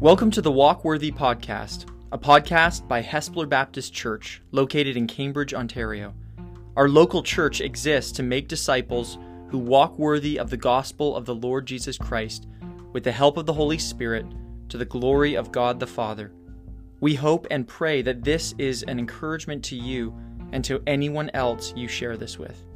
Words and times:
Welcome 0.00 0.30
to 0.30 0.40
the 0.40 0.52
Walk 0.52 0.84
Worthy 0.84 1.10
podcast, 1.10 1.90
a 2.12 2.18
podcast 2.18 2.86
by 2.86 3.02
Hespeler 3.02 3.48
Baptist 3.48 3.92
Church, 3.92 4.40
located 4.52 4.96
in 4.96 5.08
Cambridge, 5.08 5.52
Ontario. 5.52 6.14
Our 6.76 6.88
local 6.88 7.20
church 7.20 7.60
exists 7.60 8.12
to 8.12 8.22
make 8.22 8.46
disciples 8.46 9.18
who 9.48 9.58
walk 9.58 9.98
worthy 9.98 10.38
of 10.38 10.50
the 10.50 10.56
gospel 10.56 11.16
of 11.16 11.26
the 11.26 11.34
Lord 11.34 11.66
Jesus 11.66 11.98
Christ 11.98 12.46
with 12.92 13.02
the 13.02 13.10
help 13.10 13.36
of 13.36 13.46
the 13.46 13.52
Holy 13.52 13.76
Spirit 13.76 14.24
to 14.68 14.78
the 14.78 14.84
glory 14.84 15.34
of 15.34 15.50
God 15.50 15.80
the 15.80 15.86
Father. 15.88 16.30
We 17.00 17.16
hope 17.16 17.48
and 17.50 17.66
pray 17.66 18.00
that 18.02 18.22
this 18.22 18.54
is 18.56 18.84
an 18.84 19.00
encouragement 19.00 19.64
to 19.64 19.74
you 19.74 20.16
and 20.52 20.64
to 20.64 20.80
anyone 20.86 21.28
else 21.34 21.74
you 21.74 21.88
share 21.88 22.16
this 22.16 22.38
with. 22.38 22.67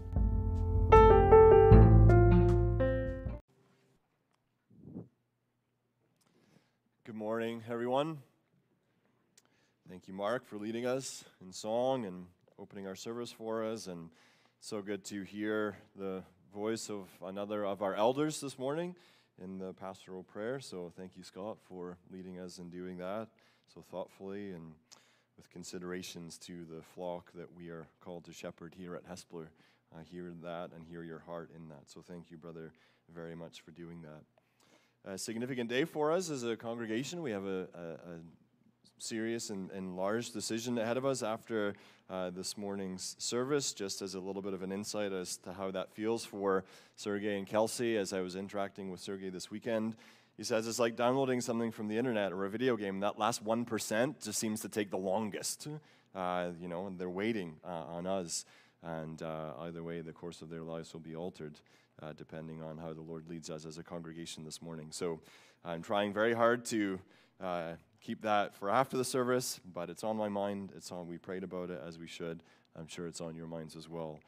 Morning, 7.52 7.70
everyone. 7.70 8.18
Thank 9.86 10.08
you, 10.08 10.14
Mark, 10.14 10.46
for 10.46 10.56
leading 10.56 10.86
us 10.86 11.22
in 11.43 11.52
song 11.52 12.06
and 12.06 12.24
opening 12.58 12.86
our 12.86 12.94
service 12.94 13.30
for 13.30 13.62
us. 13.62 13.88
And 13.88 14.08
so 14.60 14.80
good 14.80 15.04
to 15.06 15.22
hear 15.22 15.76
the 15.94 16.22
voice 16.54 16.88
of 16.88 17.08
another 17.22 17.66
of 17.66 17.82
our 17.82 17.94
elders 17.94 18.40
this 18.40 18.58
morning 18.58 18.96
in 19.38 19.58
the 19.58 19.74
pastoral 19.74 20.22
prayer. 20.22 20.60
So 20.60 20.90
thank 20.96 21.14
you, 21.14 21.22
Scott, 21.24 21.58
for 21.68 21.98
leading 22.10 22.38
us 22.38 22.57
in 22.57 22.70
doing 22.70 22.96
that 22.98 23.29
so 23.74 23.82
thoughtfully 23.82 24.52
and 24.52 24.72
with 25.36 25.50
considerations 25.50 26.38
to 26.46 26.64
the 26.64 26.80
flock 26.94 27.32
that 27.34 27.54
we 27.54 27.68
are 27.68 27.86
called 28.00 28.24
to 28.24 28.32
shepherd 28.32 28.74
here 28.79 28.94
at 28.94 29.07
Hespeler. 29.07 29.48
I 29.94 30.00
uh, 30.00 30.04
hear 30.10 30.32
that 30.43 30.71
and 30.74 30.86
hear 30.86 31.02
your 31.02 31.18
heart 31.18 31.50
in 31.54 31.68
that. 31.68 31.90
So 31.90 32.00
thank 32.00 32.30
you, 32.30 32.38
brother, 32.38 32.72
very 33.14 33.34
much 33.34 33.60
for 33.60 33.72
doing 33.72 34.00
that 34.02 34.22
a 35.05 35.19
significant 35.19 35.69
day 35.69 35.84
for 35.84 36.12
us 36.12 36.30
as 36.30 36.44
a 36.44 36.56
congregation. 36.56 37.22
We 37.22 37.33
have 37.33 37.44
a, 37.44 37.68
a, 37.74 37.82
a 37.82 38.18
serious 38.98 39.50
and, 39.50 39.70
and, 39.72 39.96
large 39.96 40.30
decision 40.30 40.78
ahead 40.78 40.96
of 40.96 41.04
us 41.04 41.24
after 41.24 41.74
uh, 42.08 42.30
this 42.30 42.56
morning's 42.56 43.16
service, 43.18 43.72
just 43.72 44.00
as 44.00 44.14
a 44.14 44.20
little 44.20 44.42
bit 44.42 44.54
of 44.54 44.62
an 44.62 44.70
insight 44.70 45.12
as 45.12 45.38
to 45.38 45.52
how 45.52 45.72
that 45.72 45.92
feels 45.92 46.24
for 46.24 46.64
Sergey 46.94 47.36
and 47.36 47.46
Kelsey 47.46 47.96
as 47.96 48.12
I 48.12 48.20
was 48.20 48.36
interacting 48.36 48.90
with 48.90 49.00
Sergey 49.00 49.28
this 49.28 49.50
weekend. 49.50 49.96
He 50.36 50.44
says 50.44 50.68
it's 50.68 50.78
like 50.78 50.94
downloading 50.94 51.40
something 51.40 51.72
from 51.72 51.88
the 51.88 51.98
internet 51.98 52.32
or 52.32 52.44
a 52.44 52.50
video 52.50 52.77
game. 52.77 53.00
That 53.00 53.18
last 53.18 53.44
1% 53.44 54.22
just 54.22 54.38
seems 54.38 54.60
to 54.60 54.68
take 54.68 54.90
the 54.90 54.98
longest, 54.98 55.66
uh, 56.14 56.50
you 56.60 56.68
know, 56.68 56.86
and 56.86 56.98
they're 56.98 57.10
waiting 57.10 57.56
uh, 57.64 57.84
on 57.88 58.06
us. 58.06 58.44
And 58.83 59.22
uh, 59.22 59.52
either 59.61 59.83
way, 59.83 60.00
the 60.00 60.12
course 60.12 60.42
of 60.42 60.50
their 60.50 60.62
lives 60.62 60.92
will 60.92 61.00
be 61.00 61.14
altered 61.14 61.61
uh, 62.02 62.12
depending 62.16 62.62
on 62.62 62.78
how 62.78 62.92
the 62.92 63.00
Lord 63.00 63.28
leads 63.28 63.50
us 63.50 63.64
as 63.64 63.78
a 63.78 63.83
congregation 63.83 64.44
this 64.44 64.61
morning. 64.61 64.89
So 64.91 65.20
I'm 65.64 65.83
trying 65.83 66.12
very 66.12 66.34
hard 66.34 66.64
to 66.66 66.98
uh, 67.41 67.72
keep 68.00 68.22
that 68.22 68.55
for 68.55 68.70
after 68.70 68.97
the 68.97 69.05
service, 69.05 69.61
but 69.72 69.91
it's 69.91 70.02
on 70.02 70.16
my 70.16 70.28
mind. 70.28 70.72
It's 70.77 70.91
on. 70.91 71.06
We 71.06 71.19
prayed 71.19 71.44
about 71.44 71.70
it 71.70 71.80
as 71.86 71.98
we 71.98 72.06
should. 72.06 72.42
I'm 72.77 72.89
sure 72.89 73.06
it's 73.06 73.20
on 73.20 73.36
your 73.36 73.47
minds 73.47 73.77
as 73.77 73.89
well. 73.89 74.20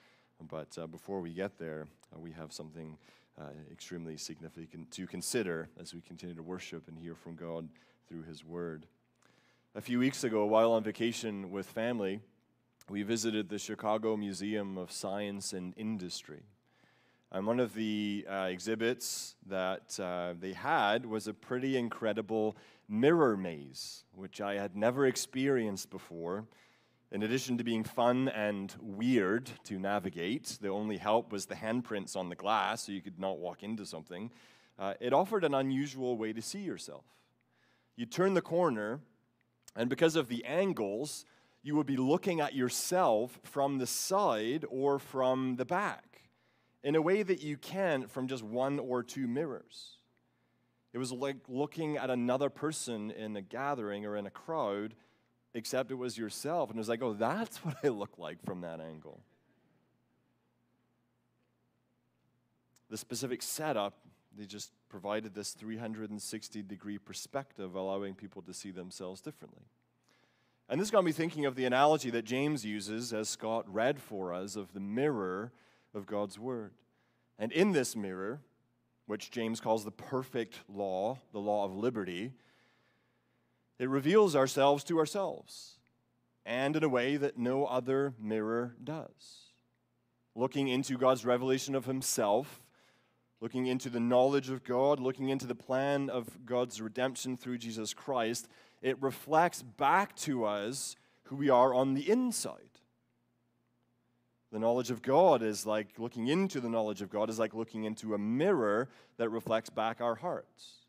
But 0.49 0.77
uh, 0.79 0.87
before 0.87 1.21
we 1.21 1.33
get 1.33 1.59
there, 1.59 1.87
uh, 2.15 2.21
we 2.21 2.33
have 2.33 2.53
something 2.53 2.97
uh, 3.41 3.47
extremely 3.73 4.17
significant 4.17 4.91
to 4.93 5.07
consider 5.07 5.69
as 5.81 5.95
we 5.95 6.01
continue 6.01 6.35
to 6.35 6.43
worship 6.43 6.87
and 6.89 6.99
hear 6.99 7.15
from 7.15 7.35
God 7.35 7.69
through 8.09 8.23
His 8.23 8.45
Word. 8.45 8.87
A 9.75 9.81
few 9.81 9.99
weeks 9.99 10.23
ago, 10.23 10.45
while 10.45 10.73
on 10.73 10.85
vacation 10.85 11.51
with 11.51 11.67
family, 11.67 12.21
we 12.91 13.03
visited 13.03 13.49
the 13.49 13.59
Chicago 13.59 14.17
Museum 14.17 14.77
of 14.77 14.93
Science 14.93 15.55
and 15.55 15.73
Industry. 15.77 16.43
And 17.33 17.47
one 17.47 17.59
of 17.59 17.75
the 17.75 18.27
uh, 18.31 18.49
exhibits 18.51 19.37
that 19.47 19.99
uh, 19.99 20.35
they 20.39 20.53
had 20.53 21.07
was 21.07 21.27
a 21.27 21.35
pretty 21.35 21.77
incredible 21.79 22.57
mirror 22.89 23.37
maze, 23.37 24.05
which 24.15 24.41
I 24.41 24.55
had 24.55 24.77
never 24.77 25.07
experienced 25.07 25.91
before. 25.91 26.45
In 27.11 27.23
addition 27.23 27.57
to 27.59 27.65
being 27.65 27.85
fun 27.85 28.29
and 28.29 28.75
weird 28.81 29.51
to 29.65 29.79
navigate, 29.79 30.59
the 30.61 30.69
only 30.69 30.99
help 30.99 31.33
was 31.33 31.47
the 31.47 31.55
handprints 31.55 32.17
on 32.17 32.29
the 32.29 32.37
glass 32.37 32.83
so 32.83 32.93
you 32.93 33.01
could 33.01 33.19
not 33.19 33.39
walk 33.39 33.63
into 33.63 33.87
something. 33.87 34.31
Uh, 34.79 34.95
it 35.01 35.13
offered 35.13 35.45
an 35.45 35.55
unusual 35.55 36.19
way 36.19 36.33
to 36.33 36.43
see 36.43 36.61
yourself. 36.61 37.05
You 37.97 38.05
turn 38.05 38.35
the 38.35 38.43
corner, 38.43 39.01
and 39.75 39.89
because 39.89 40.17
of 40.17 40.29
the 40.29 40.45
angles, 40.45 41.25
you 41.65 41.75
would 41.75 41.87
be 41.87 41.97
looking 41.97 42.41
at 42.41 42.55
yourself 42.55 43.41
from 43.43 43.79
the 43.79 43.87
side 43.87 44.67
or 44.69 44.99
from 44.99 45.57
the 45.57 45.65
back 45.65 46.21
in 46.85 46.95
a 46.95 47.01
way 47.01 47.23
that 47.23 47.43
you 47.43 47.57
can 47.57 48.07
from 48.07 48.29
just 48.29 48.43
one 48.43 48.79
or 48.79 49.03
two 49.03 49.27
mirrors. 49.27 49.97
It 50.93 50.99
was 50.99 51.11
like 51.11 51.39
looking 51.49 51.97
at 51.97 52.11
another 52.11 52.51
person 52.51 53.11
in 53.11 53.35
a 53.35 53.41
gathering 53.41 54.05
or 54.05 54.17
in 54.17 54.27
a 54.27 54.31
crowd, 54.31 54.95
except 55.55 55.91
it 55.91 55.95
was 55.95 56.19
yourself. 56.19 56.69
And 56.69 56.77
it 56.77 56.81
was 56.81 56.89
like, 56.91 57.03
oh, 57.03 57.15
that's 57.15 57.57
what 57.65 57.77
I 57.83 57.89
look 57.89 58.19
like 58.19 58.45
from 58.45 58.61
that 58.61 58.81
angle. 58.81 59.23
The 62.91 62.99
specific 62.99 63.41
setup, 63.41 63.95
they 64.37 64.45
just 64.45 64.71
provided 64.91 65.35
this 65.35 65.53
360 65.53 66.63
degree 66.63 66.99
perspective, 66.99 67.75
allowing 67.75 68.15
people 68.15 68.43
to 68.43 68.53
see 68.53 68.71
themselves 68.71 69.23
differently. 69.23 69.65
And 70.69 70.81
this 70.81 70.91
got 70.91 71.05
me 71.05 71.13
thinking 71.13 71.45
of 71.45 71.57
the 71.57 71.67
analogy 71.67 72.11
that 72.11 72.25
James 72.25 72.65
uses, 72.65 73.13
as 73.13 73.29
Scott 73.29 73.65
read 73.73 74.01
for 74.01 74.33
us, 74.33 74.57
of 74.57 74.73
the 74.73 74.81
mirror 74.81 75.53
of 75.95 76.07
God's 76.07 76.39
Word. 76.39 76.73
And 77.39 77.53
in 77.53 77.73
this 77.73 77.95
mirror, 77.95 78.41
which 79.07 79.31
James 79.31 79.61
calls 79.61 79.85
the 79.85 79.91
perfect 79.91 80.61
law, 80.69 81.19
the 81.33 81.39
law 81.39 81.65
of 81.65 81.77
liberty, 81.77 82.33
it 83.79 83.89
reveals 83.89 84.35
ourselves 84.35 84.85
to 84.85 84.99
ourselves, 84.99 85.79
and 86.47 86.77
in 86.77 86.85
a 86.85 86.89
way 86.89 87.17
that 87.17 87.37
no 87.39 87.67
other 87.67 88.15
mirror 88.19 88.75
does. 88.83 89.53
Looking 90.35 90.69
into 90.69 90.97
God's 90.97 91.25
revelation 91.25 91.75
of 91.75 91.85
Himself, 91.85 92.63
looking 93.41 93.67
into 93.67 93.91
the 93.91 94.01
knowledge 94.01 94.49
of 94.49 94.65
God, 94.65 95.01
looking 95.01 95.29
into 95.29 95.47
the 95.47 95.55
plan 95.55 96.09
of 96.09 96.47
God's 96.47 96.81
redemption 96.81 97.37
through 97.37 97.59
Jesus 97.59 97.93
Christ, 97.93 98.49
it 98.85 99.01
reflects 99.03 99.63
back 99.63 100.15
to 100.15 100.45
us 100.45 100.95
who 101.25 101.37
we 101.37 101.49
are 101.49 101.73
on 101.73 101.95
the 101.95 102.11
inside. 102.11 102.61
The 104.53 104.59
knowledge 104.59 104.91
of 104.91 105.01
God 105.01 105.43
is 105.43 105.65
like 105.65 105.99
looking 105.99 106.29
into 106.29 106.61
the 106.61 106.69
knowledge 106.69 107.01
of 107.01 107.09
God, 107.09 107.31
is 107.31 107.39
like 107.39 107.55
looking 107.55 107.85
into 107.85 108.13
a 108.13 108.19
mirror 108.19 108.91
that 109.17 109.31
reflects 109.31 109.71
back 109.71 110.03
our 110.03 110.17
hearts. 110.17 110.85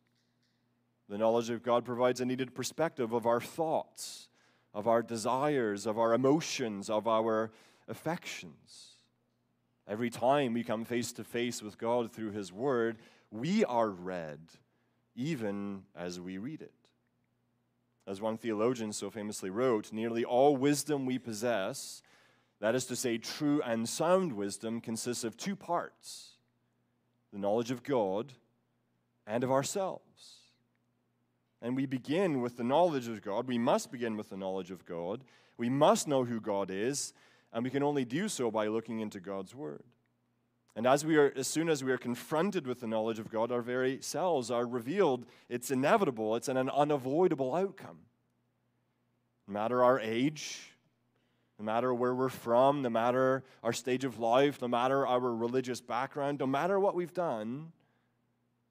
The 1.08 1.18
knowledge 1.18 1.50
of 1.50 1.64
God 1.64 1.86
provides 1.86 2.20
a 2.20 2.26
needed 2.26 2.54
perspective 2.54 3.14
of 3.14 3.26
our 3.26 3.40
thoughts, 3.40 4.28
of 4.74 4.90
our 4.90 5.02
desires, 5.02 5.86
of 5.86 5.98
our 5.98 6.14
emotions, 6.14 6.90
of 6.90 7.08
our 7.08 7.50
affections. 7.88 8.98
Every 9.88 10.10
time 10.10 10.54
we 10.54 10.66
come 10.66 10.84
face 10.84 11.14
to 11.14 11.24
face 11.24 11.64
with 11.64 11.78
God 11.78 12.12
through 12.12 12.32
His 12.32 12.52
Word, 12.52 12.98
we 13.32 13.64
are 13.64 13.90
read 13.90 14.40
even 15.16 15.84
as 15.96 16.20
we 16.20 16.38
read 16.38 16.62
it. 16.62 16.75
As 18.08 18.22
one 18.22 18.38
theologian 18.38 18.94
so 18.94 19.10
famously 19.10 19.50
wrote, 19.50 19.92
nearly 19.92 20.24
all 20.24 20.56
wisdom 20.56 21.06
we 21.06 21.18
possess 21.18 22.04
that 22.60 22.76
is 22.76 22.86
to 22.86 22.96
say, 22.96 23.18
true 23.18 23.62
and 23.64 23.88
sound 23.88 24.34
wisdom 24.34 24.80
consists 24.82 25.24
of 25.24 25.38
two 25.38 25.56
parts 25.56 26.32
the 27.34 27.40
knowledge 27.40 27.70
of 27.70 27.84
God 27.84 28.32
and 29.28 29.44
of 29.44 29.52
ourselves. 29.52 30.40
And 31.62 31.76
we 31.76 31.86
begin 31.86 32.42
with 32.42 32.56
the 32.56 32.64
knowledge 32.64 33.08
of 33.08 33.22
God. 33.22 33.48
We 33.48 33.58
must 33.58 33.92
begin 33.92 34.16
with 34.16 34.30
the 34.30 34.38
knowledge 34.38 34.72
of 34.72 34.86
God. 34.86 35.24
We 35.58 35.70
must 35.70 36.08
know 36.08 36.24
who 36.24 36.40
God 36.40 36.72
is, 36.72 37.14
and 37.52 37.64
we 37.64 37.70
can 37.70 37.84
only 37.84 38.06
do 38.06 38.30
so 38.30 38.50
by 38.50 38.68
looking 38.68 39.00
into 39.00 39.20
God's 39.20 39.54
Word. 39.54 39.84
And 40.76 40.86
as 40.86 41.06
we 41.06 41.16
are, 41.16 41.32
as 41.38 41.48
soon 41.48 41.70
as 41.70 41.84
we 41.84 41.92
are 41.92 41.98
confronted 41.98 42.68
with 42.68 42.82
the 42.82 42.88
knowledge 42.88 43.18
of 43.18 43.30
God, 43.30 43.52
our 43.52 43.62
very 43.62 44.00
selves 44.02 44.52
are 44.52 44.66
revealed. 44.66 45.26
It's 45.48 45.72
inevitable. 45.72 46.36
It's 46.36 46.50
an 46.50 46.58
unavoidable 46.58 47.56
outcome. 47.56 48.00
No 49.48 49.54
matter 49.54 49.84
our 49.84 50.00
age, 50.00 50.74
no 51.58 51.64
matter 51.64 51.94
where 51.94 52.14
we're 52.14 52.28
from, 52.28 52.82
no 52.82 52.90
matter 52.90 53.46
our 53.64 53.72
stage 53.72 54.04
of 54.04 54.20
life, 54.20 54.62
no 54.62 54.68
matter 54.68 55.08
our 55.08 55.20
religious 55.20 55.80
background, 55.80 56.40
no 56.40 56.48
matter 56.48 56.78
what 56.78 56.96
we've 56.96 57.14
done, 57.14 57.72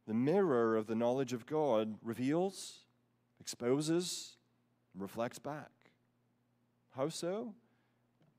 the 0.06 0.12
mirror 0.12 0.76
of 0.76 0.86
the 0.86 0.94
knowledge 0.94 1.32
of 1.32 1.46
God 1.46 1.94
reveals, 2.02 2.80
exposes, 3.40 4.36
reflects 4.94 5.38
back. 5.38 5.70
How 6.94 7.08
so? 7.08 7.54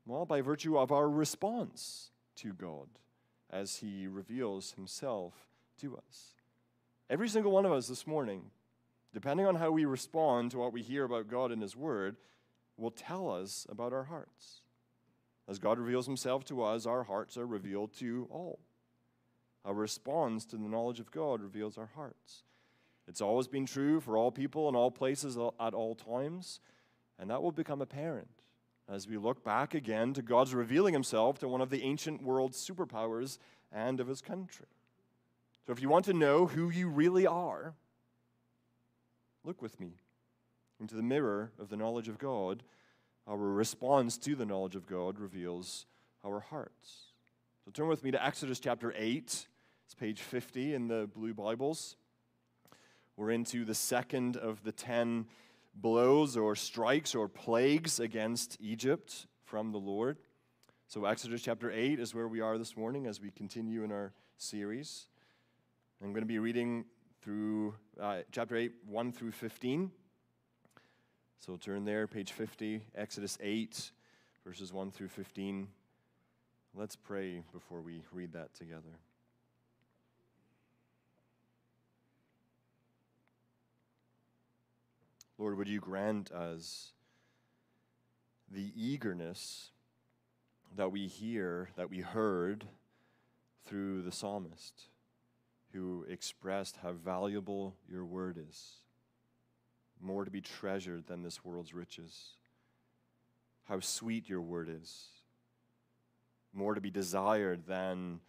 Well, 0.06 0.26
by 0.26 0.42
virtue 0.42 0.78
of 0.78 0.92
our 0.92 1.10
response 1.10 2.12
to 2.36 2.54
God 2.54 2.88
as 3.50 3.78
He 3.78 4.08
reveals 4.08 4.72
Himself 4.74 5.34
to 5.82 5.98
us. 5.98 6.34
Every 7.10 7.30
single 7.30 7.52
one 7.52 7.66
of 7.66 7.72
us 7.72 7.88
this 7.88 8.08
morning, 8.08 8.44
depending 9.14 9.46
on 9.46 9.56
how 9.56 9.72
we 9.72 9.86
respond 9.86 10.52
to 10.52 10.58
what 10.58 10.74
we 10.74 10.82
hear 10.82 11.04
about 11.04 11.30
God 11.30 11.52
in 11.52 11.62
His 11.62 11.76
Word, 11.76 12.18
will 12.78 12.92
tell 12.92 13.30
us 13.30 13.66
about 13.70 13.94
our 13.94 14.04
hearts. 14.04 14.62
As 15.48 15.60
God 15.60 15.78
reveals 15.78 16.08
himself 16.08 16.44
to 16.46 16.64
us, 16.64 16.86
our 16.86 17.04
hearts 17.04 17.38
are 17.38 17.46
revealed 17.46 17.94
to 18.00 18.28
all. 18.32 18.60
Our 19.64 19.74
response 19.74 20.46
to 20.46 20.58
the 20.58 20.68
knowledge 20.68 21.00
of 21.00 21.12
God 21.12 21.42
reveals 21.42 21.78
our 21.78 21.90
hearts. 21.96 22.44
It's 23.08 23.22
always 23.22 23.48
been 23.48 23.66
true 23.66 24.00
for 24.00 24.18
all 24.18 24.32
people 24.32 24.68
in 24.68 24.76
all 24.76 24.92
places 24.92 25.38
at 25.38 25.74
all 25.74 25.96
times, 25.96 26.60
and 27.20 27.30
that 27.30 27.42
will 27.42 27.52
become 27.52 27.82
apparent 27.82 28.35
as 28.88 29.08
we 29.08 29.18
look 29.18 29.44
back 29.44 29.74
again 29.74 30.14
to 30.14 30.22
God's 30.22 30.54
revealing 30.54 30.94
himself 30.94 31.40
to 31.40 31.48
one 31.48 31.62
of 31.62 31.70
the 31.70 31.84
ancient 31.84 32.22
world's 32.22 32.58
superpowers 32.58 33.40
and 33.72 34.00
of 34.00 34.08
his 34.08 34.22
country. 34.22 34.68
So 35.66 35.74
if 35.74 35.82
you 35.82 35.90
want 35.90 36.06
to 36.06 36.14
know 36.14 36.46
who 36.46 36.70
you 36.70 36.88
really 36.88 37.26
are, 37.26 37.74
look 39.44 39.62
with 39.62 39.80
me 39.80 39.94
into 40.80 40.96
the 40.96 41.02
mirror 41.02 41.52
of 41.60 41.70
the 41.70 41.78
knowledge 41.78 42.08
of 42.08 42.20
God. 42.20 42.64
Our 43.28 43.38
response 43.38 44.18
to 44.20 44.36
the 44.36 44.46
knowledge 44.46 44.76
of 44.76 44.86
God 44.86 45.20
reveals 45.20 45.88
our 46.24 46.40
hearts. 46.40 47.08
So 47.64 47.72
turn 47.72 47.88
with 47.88 48.04
me 48.04 48.12
to 48.12 48.24
Exodus 48.24 48.60
chapter 48.60 48.94
8. 48.96 49.48
It's 49.86 49.96
page 50.00 50.22
50 50.22 50.76
in 50.76 50.88
the 50.88 51.10
blue 51.16 51.34
Bibles. 51.34 51.96
We're 53.18 53.32
into 53.32 53.66
the 53.66 53.74
second 53.74 54.38
of 54.38 54.64
the 54.64 54.72
10 54.72 55.26
blows 55.75 56.38
or 56.38 56.56
strikes 56.56 57.13
or 57.13 57.27
plagues 57.27 58.00
against 58.00 58.57
Egypt 58.60 59.27
from 59.44 59.72
the 59.72 59.77
Lord. 59.77 60.18
So, 60.88 61.06
Exodus 61.06 61.42
chapter 61.42 61.72
8 61.72 62.00
is 62.00 62.13
where 62.13 62.27
we 62.27 62.42
are 62.42 62.57
this 62.57 62.77
morning 62.77 63.07
as 63.07 63.19
we 63.19 63.31
continue 63.31 63.83
in 63.83 63.92
our 63.92 64.13
series. 64.38 65.07
I'm 66.01 66.12
going 66.12 66.22
to 66.22 66.27
be 66.27 66.39
reading 66.39 66.86
through 67.22 67.75
uh, 68.00 68.19
chapter 68.31 68.56
8, 68.56 68.72
1 68.88 69.12
through 69.12 69.31
15. 69.31 69.92
So, 71.38 71.57
turn 71.57 71.86
there, 71.86 72.07
page 72.07 72.31
50, 72.31 72.81
Exodus 72.95 73.38
8, 73.42 73.92
verses 74.45 74.72
1 74.72 74.92
through 74.92 75.10
15. 75.10 75.68
Let's 76.75 76.95
pray 76.95 77.42
before 77.51 77.81
we 77.81 78.04
read 78.12 78.33
that 78.33 78.54
together. 78.54 79.00
Lord, 85.38 85.58
would 85.58 85.68
you 85.68 85.82
grant 85.82 86.32
us 86.32 86.94
the 88.50 88.72
eagerness 88.76 89.72
that 90.76 90.92
we 90.92 91.08
hear, 91.08 91.70
that 91.76 91.90
we 91.90 92.00
heard 92.00 92.66
through 93.66 94.02
the 94.04 94.12
psalmist 94.12 94.84
who 95.74 96.06
expressed 96.10 96.78
how 96.82 96.94
valuable 96.94 97.76
your 97.90 98.06
word 98.06 98.38
is, 98.50 98.76
more 100.00 100.24
to 100.24 100.32
be 100.32 100.42
treasured 100.42 101.08
than 101.08 101.22
this 101.22 101.44
world's 101.44 101.74
riches, 101.74 102.36
how 103.66 103.82
sweet 103.82 104.30
your 104.30 104.42
word 104.42 104.70
is, 104.70 105.08
more 106.54 106.76
to 106.76 106.82
be 106.82 106.92
desired 106.92 107.68
than 107.68 108.22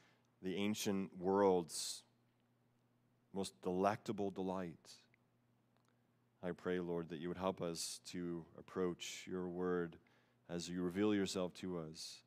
the 0.43 0.57
ancient 0.57 1.11
world's 1.21 2.03
most 3.33 3.53
delectable 3.63 4.31
delight. 4.31 4.91
I 6.43 6.53
pray, 6.53 6.81
Lord, 6.81 7.09
that 7.09 7.19
you 7.19 7.29
would 7.29 7.39
help 7.39 7.61
us 7.61 8.01
to 8.13 8.45
approach 8.59 9.25
your 9.27 9.49
word 9.49 9.97
as 10.49 10.69
you 10.69 10.83
reveal 10.83 11.15
yourself 11.15 11.55
to 11.55 11.79
us 11.79 12.19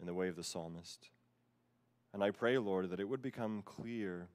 in 0.00 0.06
the 0.06 0.14
way 0.14 0.28
of 0.28 0.36
the 0.36 0.42
psalmist. 0.42 1.10
And 2.12 2.24
I 2.24 2.30
pray, 2.30 2.58
Lord, 2.58 2.90
that 2.90 3.00
it 3.00 3.08
would 3.08 3.22
become 3.22 3.62
clear 3.62 4.28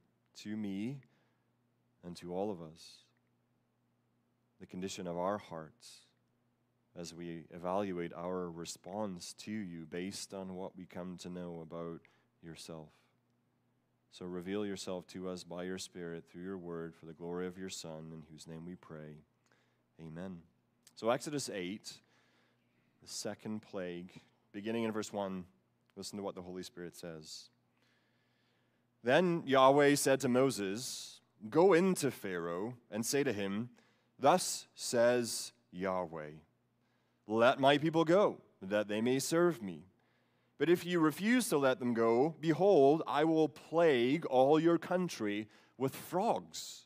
to 0.43 0.55
me 0.55 0.99
and 2.03 2.15
to 2.17 2.33
all 2.33 2.51
of 2.51 2.61
us 2.61 3.03
the 4.59 4.67
condition 4.67 5.07
of 5.07 5.17
our 5.17 5.39
hearts 5.39 6.05
as 6.95 7.13
we 7.13 7.45
evaluate 7.51 8.13
our 8.13 8.49
response 8.49 9.33
to 9.39 9.51
you 9.51 9.85
based 9.85 10.33
on 10.33 10.55
what 10.55 10.77
we 10.77 10.85
come 10.85 11.17
to 11.17 11.29
know 11.29 11.59
about 11.61 12.01
yourself. 12.43 12.89
So 14.11 14.25
reveal 14.25 14.65
yourself 14.65 15.07
to 15.07 15.29
us 15.29 15.45
by 15.45 15.63
your 15.63 15.77
Spirit 15.77 16.25
through 16.29 16.43
your 16.43 16.57
word 16.57 16.93
for 16.93 17.05
the 17.05 17.13
glory 17.13 17.47
of 17.47 17.57
your 17.57 17.69
Son, 17.69 18.11
in 18.11 18.23
whose 18.29 18.45
name 18.45 18.65
we 18.65 18.75
pray. 18.75 19.15
Amen. 20.01 20.39
So, 20.95 21.09
Exodus 21.09 21.49
8, 21.49 21.93
the 23.01 23.07
second 23.07 23.61
plague, 23.61 24.11
beginning 24.51 24.83
in 24.83 24.91
verse 24.91 25.13
1, 25.13 25.45
listen 25.95 26.17
to 26.17 26.23
what 26.23 26.35
the 26.35 26.41
Holy 26.41 26.61
Spirit 26.61 26.95
says. 26.95 27.49
Then 29.01 29.43
Yahweh 29.45 29.95
said 29.95 30.19
to 30.19 30.29
Moses, 30.29 31.21
Go 31.49 31.73
into 31.73 32.11
Pharaoh 32.11 32.75
and 32.91 33.05
say 33.05 33.23
to 33.23 33.31
him, 33.31 33.69
Thus 34.19 34.67
says 34.75 35.53
Yahweh, 35.71 36.31
Let 37.27 37.59
my 37.59 37.77
people 37.77 38.03
go, 38.03 38.37
that 38.61 38.89
they 38.89 38.99
may 38.99 39.19
serve 39.19 39.61
me. 39.61 39.85
But 40.61 40.69
if 40.69 40.85
you 40.85 40.99
refuse 40.99 41.49
to 41.49 41.57
let 41.57 41.79
them 41.79 41.95
go, 41.95 42.35
behold, 42.39 43.01
I 43.07 43.23
will 43.23 43.49
plague 43.49 44.27
all 44.27 44.59
your 44.59 44.77
country 44.77 45.47
with 45.75 45.95
frogs. 45.95 46.85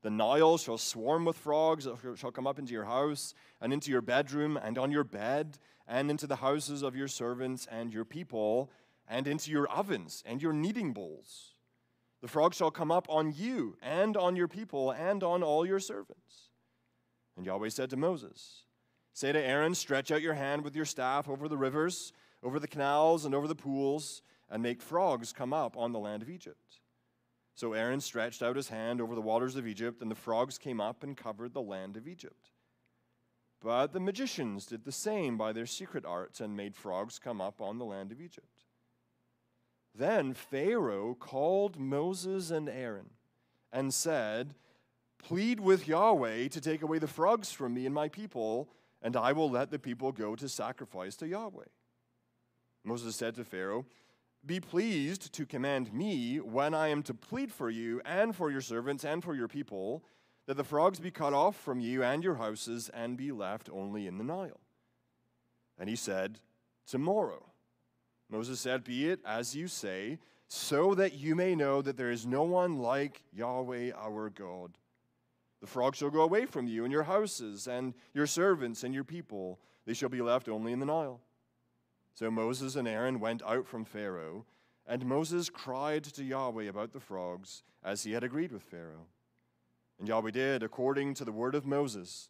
The 0.00 0.08
Nile 0.08 0.56
shall 0.56 0.78
swarm 0.78 1.26
with 1.26 1.36
frogs, 1.36 1.86
shall 2.16 2.32
come 2.32 2.46
up 2.46 2.58
into 2.58 2.72
your 2.72 2.86
house, 2.86 3.34
and 3.60 3.74
into 3.74 3.90
your 3.90 4.00
bedroom, 4.00 4.56
and 4.56 4.78
on 4.78 4.90
your 4.90 5.04
bed, 5.04 5.58
and 5.86 6.10
into 6.10 6.26
the 6.26 6.36
houses 6.36 6.80
of 6.80 6.96
your 6.96 7.06
servants 7.06 7.68
and 7.70 7.92
your 7.92 8.06
people, 8.06 8.70
and 9.06 9.28
into 9.28 9.50
your 9.50 9.68
ovens 9.68 10.22
and 10.24 10.40
your 10.40 10.54
kneading 10.54 10.94
bowls. 10.94 11.52
The 12.22 12.28
frogs 12.28 12.56
shall 12.56 12.70
come 12.70 12.90
up 12.90 13.06
on 13.10 13.34
you, 13.36 13.76
and 13.82 14.16
on 14.16 14.34
your 14.34 14.48
people, 14.48 14.92
and 14.92 15.22
on 15.22 15.42
all 15.42 15.66
your 15.66 15.78
servants. 15.78 16.48
And 17.36 17.44
Yahweh 17.44 17.68
said 17.68 17.90
to 17.90 17.98
Moses, 17.98 18.62
Say 19.12 19.30
to 19.30 19.38
Aaron, 19.38 19.74
Stretch 19.74 20.10
out 20.10 20.22
your 20.22 20.32
hand 20.32 20.64
with 20.64 20.74
your 20.74 20.86
staff 20.86 21.28
over 21.28 21.48
the 21.48 21.58
rivers 21.58 22.14
over 22.44 22.60
the 22.60 22.68
canals 22.68 23.24
and 23.24 23.34
over 23.34 23.48
the 23.48 23.54
pools, 23.54 24.22
and 24.50 24.62
make 24.62 24.80
frogs 24.80 25.32
come 25.32 25.52
up 25.52 25.76
on 25.76 25.92
the 25.92 25.98
land 25.98 26.22
of 26.22 26.30
Egypt. 26.30 26.80
So 27.54 27.72
Aaron 27.72 28.00
stretched 28.00 28.42
out 28.42 28.56
his 28.56 28.68
hand 28.68 29.00
over 29.00 29.14
the 29.14 29.20
waters 29.20 29.56
of 29.56 29.66
Egypt, 29.66 30.02
and 30.02 30.10
the 30.10 30.16
frogs 30.16 30.58
came 30.58 30.80
up 30.80 31.02
and 31.02 31.16
covered 31.16 31.54
the 31.54 31.62
land 31.62 31.96
of 31.96 32.06
Egypt. 32.06 32.50
But 33.62 33.92
the 33.92 34.00
magicians 34.00 34.66
did 34.66 34.84
the 34.84 34.92
same 34.92 35.38
by 35.38 35.52
their 35.52 35.66
secret 35.66 36.04
arts 36.04 36.40
and 36.40 36.56
made 36.56 36.76
frogs 36.76 37.18
come 37.18 37.40
up 37.40 37.62
on 37.62 37.78
the 37.78 37.84
land 37.84 38.12
of 38.12 38.20
Egypt. 38.20 38.64
Then 39.94 40.34
Pharaoh 40.34 41.14
called 41.14 41.78
Moses 41.78 42.50
and 42.50 42.68
Aaron 42.68 43.10
and 43.72 43.94
said, 43.94 44.54
Plead 45.18 45.60
with 45.60 45.88
Yahweh 45.88 46.48
to 46.48 46.60
take 46.60 46.82
away 46.82 46.98
the 46.98 47.06
frogs 47.06 47.52
from 47.52 47.72
me 47.72 47.86
and 47.86 47.94
my 47.94 48.08
people, 48.08 48.68
and 49.00 49.16
I 49.16 49.32
will 49.32 49.48
let 49.48 49.70
the 49.70 49.78
people 49.78 50.12
go 50.12 50.36
to 50.36 50.48
sacrifice 50.48 51.16
to 51.16 51.28
Yahweh. 51.28 51.64
Moses 52.84 53.16
said 53.16 53.34
to 53.36 53.44
Pharaoh, 53.44 53.86
Be 54.44 54.60
pleased 54.60 55.32
to 55.32 55.46
command 55.46 55.92
me 55.92 56.36
when 56.38 56.74
I 56.74 56.88
am 56.88 57.02
to 57.04 57.14
plead 57.14 57.50
for 57.50 57.70
you 57.70 58.02
and 58.04 58.36
for 58.36 58.50
your 58.50 58.60
servants 58.60 59.04
and 59.04 59.24
for 59.24 59.34
your 59.34 59.48
people, 59.48 60.04
that 60.46 60.58
the 60.58 60.64
frogs 60.64 61.00
be 61.00 61.10
cut 61.10 61.32
off 61.32 61.56
from 61.56 61.80
you 61.80 62.02
and 62.02 62.22
your 62.22 62.34
houses 62.34 62.90
and 62.92 63.16
be 63.16 63.32
left 63.32 63.70
only 63.72 64.06
in 64.06 64.18
the 64.18 64.24
Nile. 64.24 64.60
And 65.78 65.88
he 65.88 65.96
said, 65.96 66.40
Tomorrow. 66.86 67.46
Moses 68.30 68.60
said, 68.60 68.84
Be 68.84 69.08
it 69.08 69.20
as 69.24 69.56
you 69.56 69.66
say, 69.66 70.18
so 70.48 70.94
that 70.94 71.14
you 71.14 71.34
may 71.34 71.54
know 71.54 71.80
that 71.80 71.96
there 71.96 72.10
is 72.10 72.26
no 72.26 72.42
one 72.42 72.78
like 72.78 73.22
Yahweh 73.32 73.92
our 73.96 74.28
God. 74.28 74.76
The 75.60 75.66
frogs 75.66 75.98
shall 75.98 76.10
go 76.10 76.20
away 76.20 76.44
from 76.44 76.66
you 76.66 76.84
and 76.84 76.92
your 76.92 77.04
houses 77.04 77.66
and 77.66 77.94
your 78.12 78.26
servants 78.26 78.84
and 78.84 78.94
your 78.94 79.04
people. 79.04 79.58
They 79.86 79.94
shall 79.94 80.10
be 80.10 80.20
left 80.20 80.48
only 80.48 80.72
in 80.72 80.78
the 80.78 80.86
Nile. 80.86 81.20
So 82.14 82.30
Moses 82.30 82.76
and 82.76 82.86
Aaron 82.86 83.18
went 83.18 83.42
out 83.42 83.66
from 83.66 83.84
Pharaoh, 83.84 84.46
and 84.86 85.04
Moses 85.04 85.50
cried 85.50 86.04
to 86.04 86.22
Yahweh 86.22 86.64
about 86.64 86.92
the 86.92 87.00
frogs, 87.00 87.64
as 87.82 88.04
he 88.04 88.12
had 88.12 88.22
agreed 88.22 88.52
with 88.52 88.62
Pharaoh. 88.62 89.08
And 89.98 90.06
Yahweh 90.06 90.30
did 90.30 90.62
according 90.62 91.14
to 91.14 91.24
the 91.24 91.32
word 91.32 91.56
of 91.56 91.66
Moses. 91.66 92.28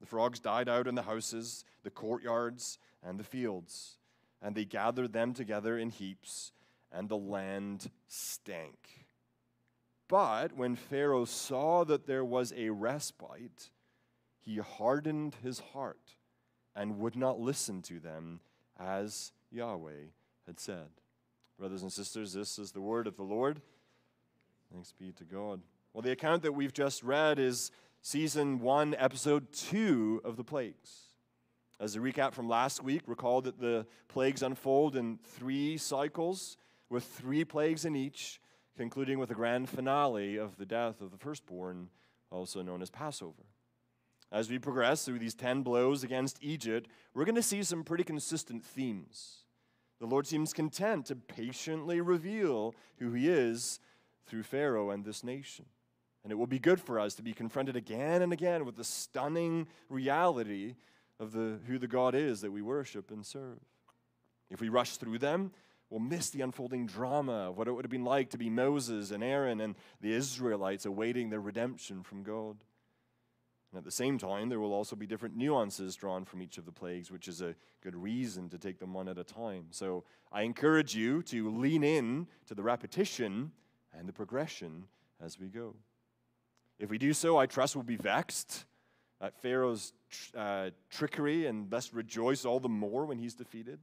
The 0.00 0.06
frogs 0.06 0.38
died 0.38 0.68
out 0.68 0.86
in 0.86 0.94
the 0.94 1.02
houses, 1.02 1.64
the 1.82 1.90
courtyards, 1.90 2.78
and 3.02 3.18
the 3.18 3.24
fields, 3.24 3.96
and 4.40 4.54
they 4.54 4.64
gathered 4.64 5.12
them 5.12 5.34
together 5.34 5.76
in 5.76 5.90
heaps, 5.90 6.52
and 6.92 7.08
the 7.08 7.16
land 7.16 7.90
stank. 8.06 9.06
But 10.08 10.52
when 10.52 10.76
Pharaoh 10.76 11.24
saw 11.24 11.84
that 11.84 12.06
there 12.06 12.24
was 12.24 12.52
a 12.56 12.70
respite, 12.70 13.70
he 14.38 14.58
hardened 14.58 15.36
his 15.42 15.58
heart 15.58 16.14
and 16.76 16.98
would 16.98 17.16
not 17.16 17.40
listen 17.40 17.82
to 17.82 17.98
them 17.98 18.40
as 18.78 19.32
Yahweh 19.50 20.10
had 20.46 20.60
said. 20.60 20.88
Brothers 21.58 21.82
and 21.82 21.92
sisters, 21.92 22.32
this 22.32 22.58
is 22.58 22.72
the 22.72 22.80
word 22.80 23.06
of 23.06 23.16
the 23.16 23.22
Lord. 23.22 23.60
Thanks 24.72 24.92
be 24.92 25.12
to 25.12 25.24
God. 25.24 25.60
Well, 25.92 26.02
the 26.02 26.10
account 26.10 26.42
that 26.42 26.52
we've 26.52 26.72
just 26.72 27.02
read 27.02 27.38
is 27.38 27.70
season 28.02 28.60
one, 28.60 28.94
episode 28.98 29.52
two 29.52 30.20
of 30.24 30.36
the 30.36 30.44
plagues. 30.44 31.06
As 31.80 31.96
a 31.96 31.98
recap 31.98 32.32
from 32.32 32.48
last 32.48 32.82
week, 32.82 33.02
recall 33.06 33.40
that 33.42 33.60
the 33.60 33.86
plagues 34.08 34.42
unfold 34.42 34.96
in 34.96 35.18
three 35.24 35.76
cycles, 35.76 36.56
with 36.88 37.04
three 37.04 37.44
plagues 37.44 37.84
in 37.84 37.96
each, 37.96 38.40
concluding 38.76 39.18
with 39.18 39.30
a 39.30 39.34
grand 39.34 39.68
finale 39.68 40.36
of 40.36 40.56
the 40.56 40.66
death 40.66 41.00
of 41.00 41.10
the 41.10 41.18
firstborn, 41.18 41.88
also 42.30 42.62
known 42.62 42.82
as 42.82 42.90
Passover. 42.90 43.44
As 44.32 44.50
we 44.50 44.58
progress 44.58 45.04
through 45.04 45.20
these 45.20 45.34
10 45.34 45.62
blows 45.62 46.02
against 46.02 46.38
Egypt, 46.42 46.90
we're 47.14 47.24
going 47.24 47.36
to 47.36 47.42
see 47.42 47.62
some 47.62 47.84
pretty 47.84 48.04
consistent 48.04 48.64
themes. 48.64 49.44
The 50.00 50.06
Lord 50.06 50.26
seems 50.26 50.52
content 50.52 51.06
to 51.06 51.16
patiently 51.16 52.00
reveal 52.00 52.74
who 52.98 53.12
He 53.12 53.28
is 53.28 53.78
through 54.26 54.42
Pharaoh 54.42 54.90
and 54.90 55.04
this 55.04 55.24
nation. 55.24 55.66
And 56.22 56.32
it 56.32 56.36
will 56.36 56.48
be 56.48 56.58
good 56.58 56.80
for 56.80 56.98
us 56.98 57.14
to 57.14 57.22
be 57.22 57.32
confronted 57.32 57.76
again 57.76 58.20
and 58.20 58.32
again 58.32 58.64
with 58.64 58.76
the 58.76 58.84
stunning 58.84 59.68
reality 59.88 60.74
of 61.20 61.32
the, 61.32 61.60
who 61.66 61.78
the 61.78 61.86
God 61.86 62.14
is 62.14 62.40
that 62.40 62.50
we 62.50 62.62
worship 62.62 63.10
and 63.10 63.24
serve. 63.24 63.60
If 64.50 64.60
we 64.60 64.68
rush 64.68 64.96
through 64.96 65.18
them, 65.18 65.52
we'll 65.88 66.00
miss 66.00 66.30
the 66.30 66.42
unfolding 66.42 66.86
drama 66.86 67.50
of 67.50 67.56
what 67.56 67.68
it 67.68 67.72
would 67.72 67.84
have 67.84 67.90
been 67.90 68.04
like 68.04 68.30
to 68.30 68.38
be 68.38 68.50
Moses 68.50 69.12
and 69.12 69.22
Aaron 69.22 69.60
and 69.60 69.76
the 70.00 70.12
Israelites 70.12 70.84
awaiting 70.84 71.30
their 71.30 71.40
redemption 71.40 72.02
from 72.02 72.24
God. 72.24 72.56
And 73.76 73.82
at 73.82 73.84
the 73.84 73.90
same 73.90 74.16
time, 74.16 74.48
there 74.48 74.58
will 74.58 74.72
also 74.72 74.96
be 74.96 75.06
different 75.06 75.36
nuances 75.36 75.96
drawn 75.96 76.24
from 76.24 76.40
each 76.40 76.56
of 76.56 76.64
the 76.64 76.72
plagues, 76.72 77.10
which 77.10 77.28
is 77.28 77.42
a 77.42 77.54
good 77.82 77.94
reason 77.94 78.48
to 78.48 78.56
take 78.56 78.78
them 78.78 78.94
one 78.94 79.06
at 79.06 79.18
a 79.18 79.22
time. 79.22 79.66
So 79.70 80.04
I 80.32 80.44
encourage 80.44 80.96
you 80.96 81.22
to 81.24 81.50
lean 81.50 81.84
in 81.84 82.26
to 82.46 82.54
the 82.54 82.62
repetition 82.62 83.52
and 83.92 84.08
the 84.08 84.14
progression 84.14 84.84
as 85.22 85.38
we 85.38 85.48
go. 85.48 85.74
If 86.78 86.88
we 86.88 86.96
do 86.96 87.12
so, 87.12 87.36
I 87.36 87.44
trust 87.44 87.76
we'll 87.76 87.82
be 87.82 87.96
vexed 87.98 88.64
at 89.20 89.38
Pharaoh's 89.42 89.92
uh, 90.34 90.70
trickery 90.88 91.44
and 91.44 91.68
thus 91.68 91.92
rejoice 91.92 92.46
all 92.46 92.60
the 92.60 92.70
more 92.70 93.04
when 93.04 93.18
he's 93.18 93.34
defeated. 93.34 93.80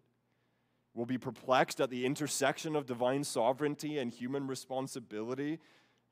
We'll 0.95 1.05
be 1.05 1.19
perplexed 1.19 1.79
at 1.79 1.91
the 1.91 2.07
intersection 2.07 2.75
of 2.75 2.87
divine 2.87 3.23
sovereignty 3.23 3.99
and 3.99 4.11
human 4.11 4.47
responsibility, 4.47 5.59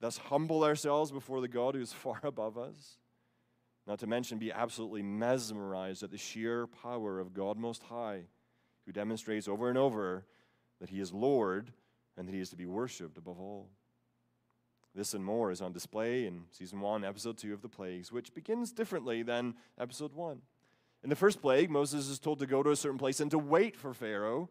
thus 0.02 0.18
humble 0.18 0.64
ourselves 0.64 1.12
before 1.12 1.42
the 1.42 1.48
God 1.48 1.74
who 1.74 1.82
is 1.82 1.94
far 1.94 2.20
above 2.22 2.60
us. 2.60 3.00
Not 3.88 4.00
to 4.00 4.08
mention, 4.08 4.38
be 4.38 4.52
absolutely 4.52 5.02
mesmerized 5.02 6.04
at 6.04 6.12
the 6.12 6.18
sheer 6.18 6.68
power 6.68 7.20
of 7.20 7.34
God 7.34 7.58
Most 7.58 7.84
High, 7.84 8.24
who 8.86 8.92
demonstrates 8.92 9.48
over 9.48 9.70
and 9.70 9.78
over 9.78 10.26
that 10.80 10.90
He 10.90 11.00
is 11.00 11.14
Lord 11.14 11.72
and 12.18 12.28
that 12.28 12.34
He 12.34 12.42
is 12.42 12.50
to 12.52 12.56
be 12.56 12.66
worshiped 12.66 13.18
above 13.18 13.40
all. 13.40 13.70
This 14.94 15.14
and 15.14 15.24
more 15.24 15.52
is 15.52 15.62
on 15.62 15.72
display 15.72 16.26
in 16.26 16.44
season 16.52 16.82
1, 16.82 17.06
episode 17.06 17.38
2 17.38 17.54
of 17.54 17.62
the 17.62 17.70
plagues, 17.70 18.12
which 18.12 18.34
begins 18.34 18.74
differently 18.74 19.24
than 19.24 19.56
episode 19.80 20.14
1. 20.14 20.42
In 21.04 21.10
the 21.10 21.16
first 21.16 21.42
plague, 21.42 21.72
Moses 21.72 22.10
is 22.10 22.20
told 22.20 22.40
to 22.40 22.46
go 22.46 22.62
to 22.62 22.72
a 22.72 22.76
certain 22.76 23.00
place 23.00 23.20
and 23.20 23.32
to 23.32 23.40
wait 23.40 23.76
for 23.76 23.94
Pharaoh. 23.94 24.50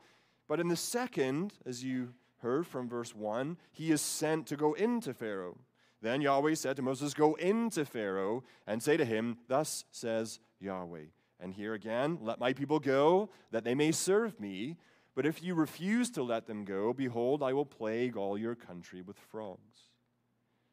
But 0.49 0.59
in 0.59 0.69
the 0.69 0.77
second, 0.77 1.53
as 1.65 1.85
you 1.85 2.15
heard 2.39 2.67
from 2.67 2.89
verse 2.89 3.15
1, 3.15 3.59
he 3.71 3.93
is 3.93 4.01
sent 4.01 4.47
to 4.49 4.57
go 4.57 4.73
into 4.73 5.15
Pharaoh. 5.15 5.59
Then 6.03 6.21
Yahweh 6.21 6.55
said 6.55 6.77
to 6.77 6.83
Moses, 6.83 7.15
Go 7.15 7.35
into 7.35 7.85
Pharaoh 7.85 8.43
and 8.67 8.83
say 8.83 8.97
to 8.97 9.05
him, 9.05 9.39
Thus 9.49 9.85
says 9.91 10.41
Yahweh. 10.59 11.07
And 11.41 11.55
here 11.55 11.75
again, 11.75 12.19
let 12.21 12.39
my 12.39 12.53
people 12.53 12.79
go, 12.79 13.31
that 13.51 13.65
they 13.65 13.75
may 13.75 13.93
serve 13.93 14.39
me. 14.41 14.77
But 15.15 15.27
if 15.27 15.43
you 15.43 15.55
refuse 15.55 16.11
to 16.11 16.23
let 16.23 16.47
them 16.47 16.65
go, 16.65 16.93
behold, 16.93 17.43
I 17.43 17.53
will 17.53 17.67
plague 17.67 18.17
all 18.17 18.39
your 18.39 18.55
country 18.55 19.03
with 19.03 19.19
frogs. 19.19 19.91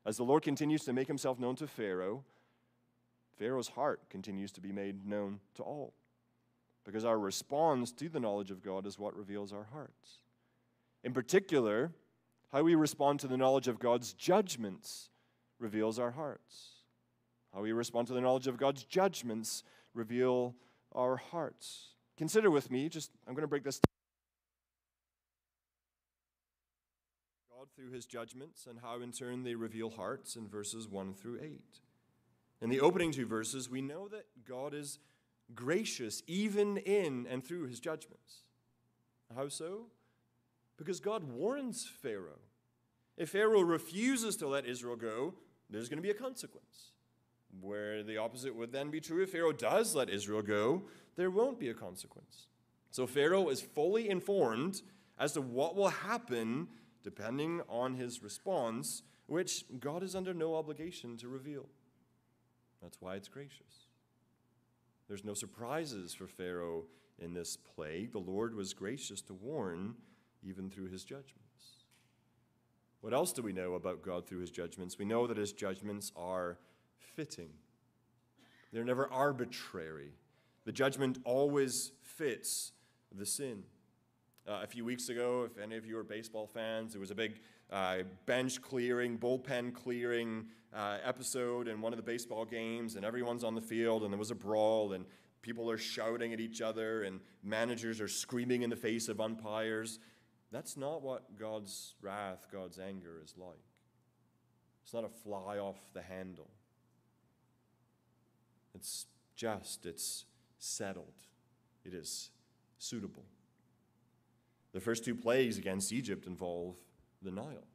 As 0.05 0.17
the 0.17 0.23
Lord 0.23 0.43
continues 0.43 0.85
to 0.85 0.93
make 0.93 1.07
himself 1.07 1.39
known 1.39 1.55
to 1.57 1.67
Pharaoh, 1.67 2.23
Pharaoh's 3.37 3.69
heart 3.69 4.09
continues 4.09 4.51
to 4.53 4.61
be 4.61 4.71
made 4.71 5.05
known 5.05 5.39
to 5.55 5.63
all. 5.63 5.93
Because 6.85 7.03
our 7.03 7.19
response 7.19 7.91
to 7.93 8.07
the 8.07 8.19
knowledge 8.19 8.51
of 8.51 8.63
God 8.63 8.85
is 8.85 8.97
what 8.97 9.17
reveals 9.17 9.51
our 9.51 9.67
hearts. 9.73 10.21
In 11.03 11.13
particular, 11.13 11.91
how 12.51 12.63
we 12.63 12.75
respond 12.75 13.19
to 13.19 13.27
the 13.27 13.37
knowledge 13.37 13.67
of 13.67 13.79
God's 13.79 14.13
judgments 14.13 15.09
reveals 15.59 15.99
our 15.99 16.11
hearts. 16.11 16.69
How 17.53 17.61
we 17.61 17.71
respond 17.71 18.07
to 18.07 18.13
the 18.13 18.21
knowledge 18.21 18.47
of 18.47 18.57
God's 18.57 18.83
judgments 18.83 19.63
reveal 19.93 20.55
our 20.93 21.17
hearts. 21.17 21.93
Consider 22.17 22.49
with 22.51 22.71
me, 22.71 22.89
just 22.89 23.11
I'm 23.27 23.33
going 23.33 23.43
to 23.43 23.47
break 23.47 23.63
this 23.63 23.79
down. 23.79 23.93
God 27.57 27.67
through 27.75 27.91
his 27.91 28.05
judgments 28.05 28.67
and 28.69 28.79
how 28.79 29.01
in 29.01 29.11
turn 29.11 29.43
they 29.43 29.55
reveal 29.55 29.89
hearts 29.89 30.35
in 30.35 30.47
verses 30.47 30.87
1 30.87 31.13
through 31.13 31.39
8. 31.41 31.61
In 32.61 32.69
the 32.69 32.79
opening 32.79 33.11
two 33.11 33.25
verses, 33.25 33.69
we 33.69 33.81
know 33.81 34.07
that 34.07 34.25
God 34.47 34.73
is 34.73 34.99
gracious 35.53 36.23
even 36.27 36.77
in 36.77 37.27
and 37.29 37.43
through 37.43 37.67
his 37.67 37.79
judgments. 37.79 38.43
How 39.35 39.47
so? 39.47 39.87
Because 40.77 40.99
God 40.99 41.23
warns 41.23 41.85
Pharaoh. 41.85 42.41
If 43.17 43.29
Pharaoh 43.29 43.61
refuses 43.61 44.35
to 44.37 44.47
let 44.47 44.65
Israel 44.65 44.95
go, 44.95 45.33
there's 45.69 45.89
going 45.89 45.97
to 45.97 46.03
be 46.03 46.11
a 46.11 46.13
consequence. 46.13 46.91
Where 47.61 48.03
the 48.03 48.17
opposite 48.17 48.55
would 48.55 48.71
then 48.71 48.91
be 48.91 48.99
true. 48.99 49.23
If 49.23 49.31
Pharaoh 49.31 49.53
does 49.53 49.95
let 49.95 50.09
Israel 50.09 50.41
go, 50.41 50.83
there 51.15 51.31
won't 51.31 51.59
be 51.59 51.69
a 51.69 51.73
consequence. 51.73 52.47
So 52.91 53.07
Pharaoh 53.07 53.49
is 53.49 53.61
fully 53.61 54.09
informed 54.09 54.81
as 55.19 55.33
to 55.33 55.41
what 55.41 55.75
will 55.75 55.89
happen 55.89 56.67
depending 57.03 57.61
on 57.69 57.95
his 57.95 58.21
response, 58.21 59.03
which 59.27 59.63
God 59.79 60.03
is 60.03 60.15
under 60.15 60.33
no 60.33 60.55
obligation 60.55 61.15
to 61.17 61.27
reveal. 61.27 61.65
That's 62.81 63.01
why 63.01 63.15
it's 63.15 63.29
gracious. 63.29 63.87
There's 65.07 65.23
no 65.23 65.33
surprises 65.33 66.13
for 66.13 66.27
Pharaoh 66.27 66.83
in 67.17 67.33
this 67.33 67.57
plague. 67.57 68.11
The 68.11 68.19
Lord 68.19 68.53
was 68.53 68.73
gracious 68.73 69.21
to 69.21 69.33
warn 69.33 69.95
even 70.43 70.69
through 70.69 70.89
his 70.89 71.03
judgments. 71.03 71.46
What 73.01 73.13
else 73.13 73.31
do 73.31 73.41
we 73.41 73.53
know 73.53 73.75
about 73.75 74.01
God 74.01 74.27
through 74.27 74.39
his 74.39 74.51
judgments? 74.51 74.97
We 74.97 75.05
know 75.05 75.27
that 75.27 75.37
his 75.37 75.53
judgments 75.53 76.11
are 76.15 76.57
fitting, 77.15 77.49
they're 78.71 78.83
never 78.83 79.11
arbitrary. 79.11 80.11
The 80.65 80.73
judgment 80.73 81.19
always 81.23 81.93
fits 82.01 82.73
the 83.17 83.25
sin. 83.25 83.63
Uh, 84.45 84.59
a 84.63 84.67
few 84.67 84.83
weeks 84.83 85.07
ago, 85.07 85.47
if 85.49 85.61
any 85.61 85.77
of 85.77 85.85
you 85.85 85.97
are 85.97 86.03
baseball 86.03 86.45
fans, 86.45 86.91
there 86.91 86.99
was 86.99 87.11
a 87.11 87.15
big 87.15 87.39
uh, 87.71 87.99
bench 88.25 88.61
clearing, 88.61 89.17
bullpen 89.17 89.73
clearing 89.73 90.45
uh, 90.73 90.97
episode 91.03 91.67
in 91.67 91.81
one 91.81 91.93
of 91.93 91.97
the 91.97 92.03
baseball 92.03 92.45
games, 92.45 92.95
and 92.95 93.05
everyone's 93.05 93.43
on 93.43 93.55
the 93.55 93.61
field, 93.61 94.03
and 94.03 94.11
there 94.11 94.17
was 94.17 94.31
a 94.31 94.35
brawl, 94.35 94.93
and 94.93 95.05
people 95.41 95.69
are 95.69 95.77
shouting 95.77 96.33
at 96.33 96.39
each 96.39 96.61
other, 96.61 97.03
and 97.03 97.19
managers 97.43 98.01
are 98.01 98.07
screaming 98.07 98.61
in 98.61 98.69
the 98.69 98.75
face 98.75 99.07
of 99.07 99.19
umpires. 99.19 99.99
That's 100.51 100.77
not 100.77 101.01
what 101.01 101.37
God's 101.37 101.95
wrath, 102.01 102.47
God's 102.51 102.79
anger 102.79 103.21
is 103.23 103.33
like. 103.37 103.57
It's 104.83 104.93
not 104.93 105.03
a 105.03 105.09
fly 105.09 105.57
off 105.57 105.77
the 105.93 106.01
handle. 106.01 106.49
It's 108.73 109.05
just, 109.35 109.85
it's 109.85 110.25
settled, 110.59 111.13
it 111.83 111.93
is 111.93 112.29
suitable. 112.77 113.23
The 114.73 114.79
first 114.79 115.03
two 115.03 115.15
plagues 115.15 115.57
against 115.57 115.91
Egypt 115.91 116.27
involve 116.27 116.75
the 117.21 117.31
Nile. 117.31 117.65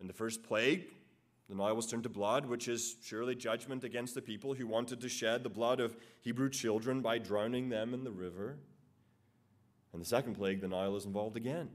In 0.00 0.06
the 0.06 0.12
first 0.12 0.42
plague, 0.42 0.84
the 1.48 1.54
Nile 1.54 1.76
was 1.76 1.86
turned 1.86 2.02
to 2.04 2.08
blood, 2.08 2.46
which 2.46 2.68
is 2.68 2.96
surely 3.02 3.34
judgment 3.34 3.84
against 3.84 4.14
the 4.14 4.22
people 4.22 4.54
who 4.54 4.66
wanted 4.66 5.00
to 5.00 5.08
shed 5.08 5.42
the 5.42 5.48
blood 5.48 5.80
of 5.80 5.96
Hebrew 6.22 6.50
children 6.50 7.00
by 7.00 7.18
drowning 7.18 7.68
them 7.68 7.94
in 7.94 8.04
the 8.04 8.10
river. 8.10 8.58
And 9.96 10.04
the 10.04 10.08
second 10.10 10.34
plague, 10.34 10.60
the 10.60 10.68
Nile 10.68 10.94
is 10.94 11.06
involved 11.06 11.38
again, 11.38 11.70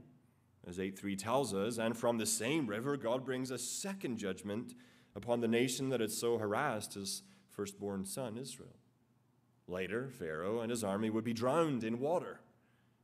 as 0.64 0.78
8 0.78 0.96
3 0.96 1.16
tells 1.16 1.52
us. 1.52 1.78
And 1.78 1.98
from 1.98 2.18
the 2.18 2.24
same 2.24 2.68
river, 2.68 2.96
God 2.96 3.24
brings 3.24 3.50
a 3.50 3.58
second 3.58 4.18
judgment 4.18 4.74
upon 5.16 5.40
the 5.40 5.48
nation 5.48 5.88
that 5.88 5.98
had 5.98 6.12
so 6.12 6.38
harassed 6.38 6.94
his 6.94 7.24
firstborn 7.50 8.04
son, 8.04 8.38
Israel. 8.38 8.76
Later, 9.66 10.08
Pharaoh 10.08 10.60
and 10.60 10.70
his 10.70 10.84
army 10.84 11.10
would 11.10 11.24
be 11.24 11.32
drowned 11.32 11.82
in 11.82 11.98
water 11.98 12.38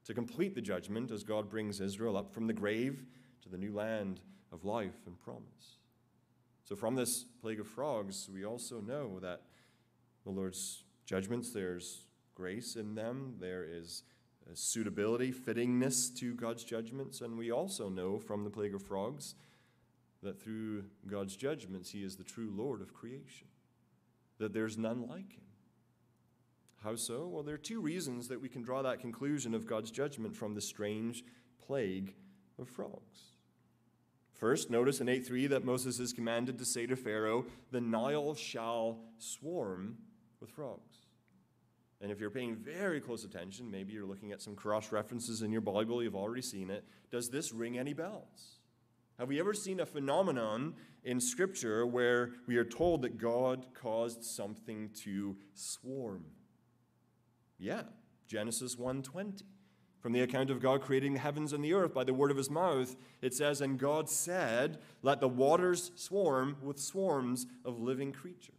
to 0.05 0.15
complete 0.15 0.55
the 0.55 0.61
judgment 0.61 1.11
as 1.11 1.25
God 1.25 1.51
brings 1.51 1.81
Israel 1.81 2.17
up 2.17 2.33
from 2.33 2.47
the 2.47 2.53
grave 2.53 3.05
to 3.43 3.49
the 3.49 3.59
new 3.59 3.75
land 3.75 4.21
of 4.53 4.65
life 4.65 5.01
and 5.05 5.19
promise. 5.19 5.79
So, 6.63 6.77
from 6.77 6.95
this 6.95 7.25
plague 7.43 7.59
of 7.59 7.67
frogs, 7.67 8.31
we 8.33 8.45
also 8.45 8.81
know 8.81 9.19
that 9.19 9.43
the 10.23 10.31
Lord's 10.31 10.85
judgments, 11.07 11.51
there's 11.51 12.05
grace 12.37 12.77
in 12.77 12.95
them, 12.95 13.35
there 13.41 13.65
is 13.69 14.05
Uh, 14.49 14.55
suitability, 14.55 15.33
fittingness 15.33 16.15
to 16.17 16.35
God's 16.35 16.65
judgments, 16.65 17.21
and 17.21 17.37
we 17.37 17.51
also 17.51 17.89
know 17.89 18.19
from 18.19 18.45
the 18.45 18.51
plague 18.51 18.75
of 18.75 18.83
frogs 18.83 19.35
that 20.23 20.41
through 20.41 20.85
God's 21.07 21.37
judgments, 21.37 21.91
He 21.91 22.03
is 22.03 22.17
the 22.17 22.25
true 22.25 22.51
Lord 22.55 22.81
of 22.81 22.95
creation, 22.95 23.49
that 24.39 24.53
there's 24.53 24.79
none 24.79 25.07
like 25.07 25.33
Him. 25.33 25.43
How 26.83 26.97
so? 26.97 27.27
Well, 27.27 27.43
there 27.43 27.57
are 27.57 27.59
two 27.59 27.81
reasons 27.81 28.29
that 28.29 28.41
we 28.41 28.49
can 28.49 28.63
draw 28.63 28.83
that 28.83 29.01
conclusion 29.01 29.55
of 29.55 29.67
God's 29.67 29.91
judgment 29.91 30.35
from 30.35 30.55
the 30.55 30.61
strange 30.61 31.25
plague 31.67 32.15
of 32.59 32.69
frogs. 32.69 33.33
First, 34.33 34.71
notice 34.71 35.01
in 35.01 35.09
8:3 35.09 35.49
that 35.49 35.65
Moses 35.65 35.99
is 35.99 36.13
commanded 36.13 36.59
to 36.59 36.65
say 36.65 36.87
to 36.87 36.97
Pharaoh, 36.97 37.47
"The 37.73 37.81
Nile 37.81 38.35
shall 38.35 39.05
swarm 39.19 39.99
with 40.41 40.51
frogs." 40.51 41.08
And 42.01 42.13
if 42.13 42.21
you're 42.21 42.31
paying 42.31 42.55
very 42.55 43.01
close 43.01 43.25
attention, 43.25 43.71
maybe 43.71 43.93
you're 43.93 44.07
looking 44.07 44.31
at 44.31 44.41
some 44.41 44.55
cross 44.55 44.93
references 44.93 45.43
in 45.43 45.51
your 45.51 45.61
Bible, 45.61 46.03
you've 46.03 46.15
already 46.15 46.43
seen 46.43 46.71
it. 46.71 46.85
Does 47.11 47.29
this 47.29 47.53
ring 47.53 47.79
any 47.79 47.93
bells? 47.93 48.59
Have 49.19 49.29
we 49.29 49.41
ever 49.41 49.53
seen 49.53 49.81
a 49.81 49.87
phenomenon 49.87 50.75
in 51.03 51.21
Scripture 51.21 51.85
where 51.85 52.35
we 52.47 52.57
are 52.57 52.65
told 52.65 53.03
that 53.03 53.19
God 53.19 53.67
caused 53.75 54.23
something 54.23 54.91
to 55.03 55.37
swarm? 55.55 56.25
Yeah, 57.59 57.83
Genesis 58.29 58.77
1:20. 58.77 59.43
From 59.99 60.13
the 60.13 60.21
account 60.21 60.51
of 60.51 60.61
God 60.61 60.81
creating 60.81 61.15
the 61.15 61.19
heavens 61.19 61.53
and 61.53 61.65
the 61.65 61.75
earth 61.75 61.93
by 61.93 62.05
the 62.05 62.15
word 62.15 62.31
of 62.31 62.37
his 62.37 62.51
mouth, 62.51 62.95
it 63.21 63.35
says, 63.35 63.61
And 63.61 63.79
God 63.79 64.09
said, 64.09 64.79
Let 65.03 65.21
the 65.21 65.29
waters 65.29 65.91
swarm 65.97 66.57
with 66.63 66.79
swarms 66.79 67.47
of 67.65 67.81
living 67.81 68.13
creatures. 68.13 68.58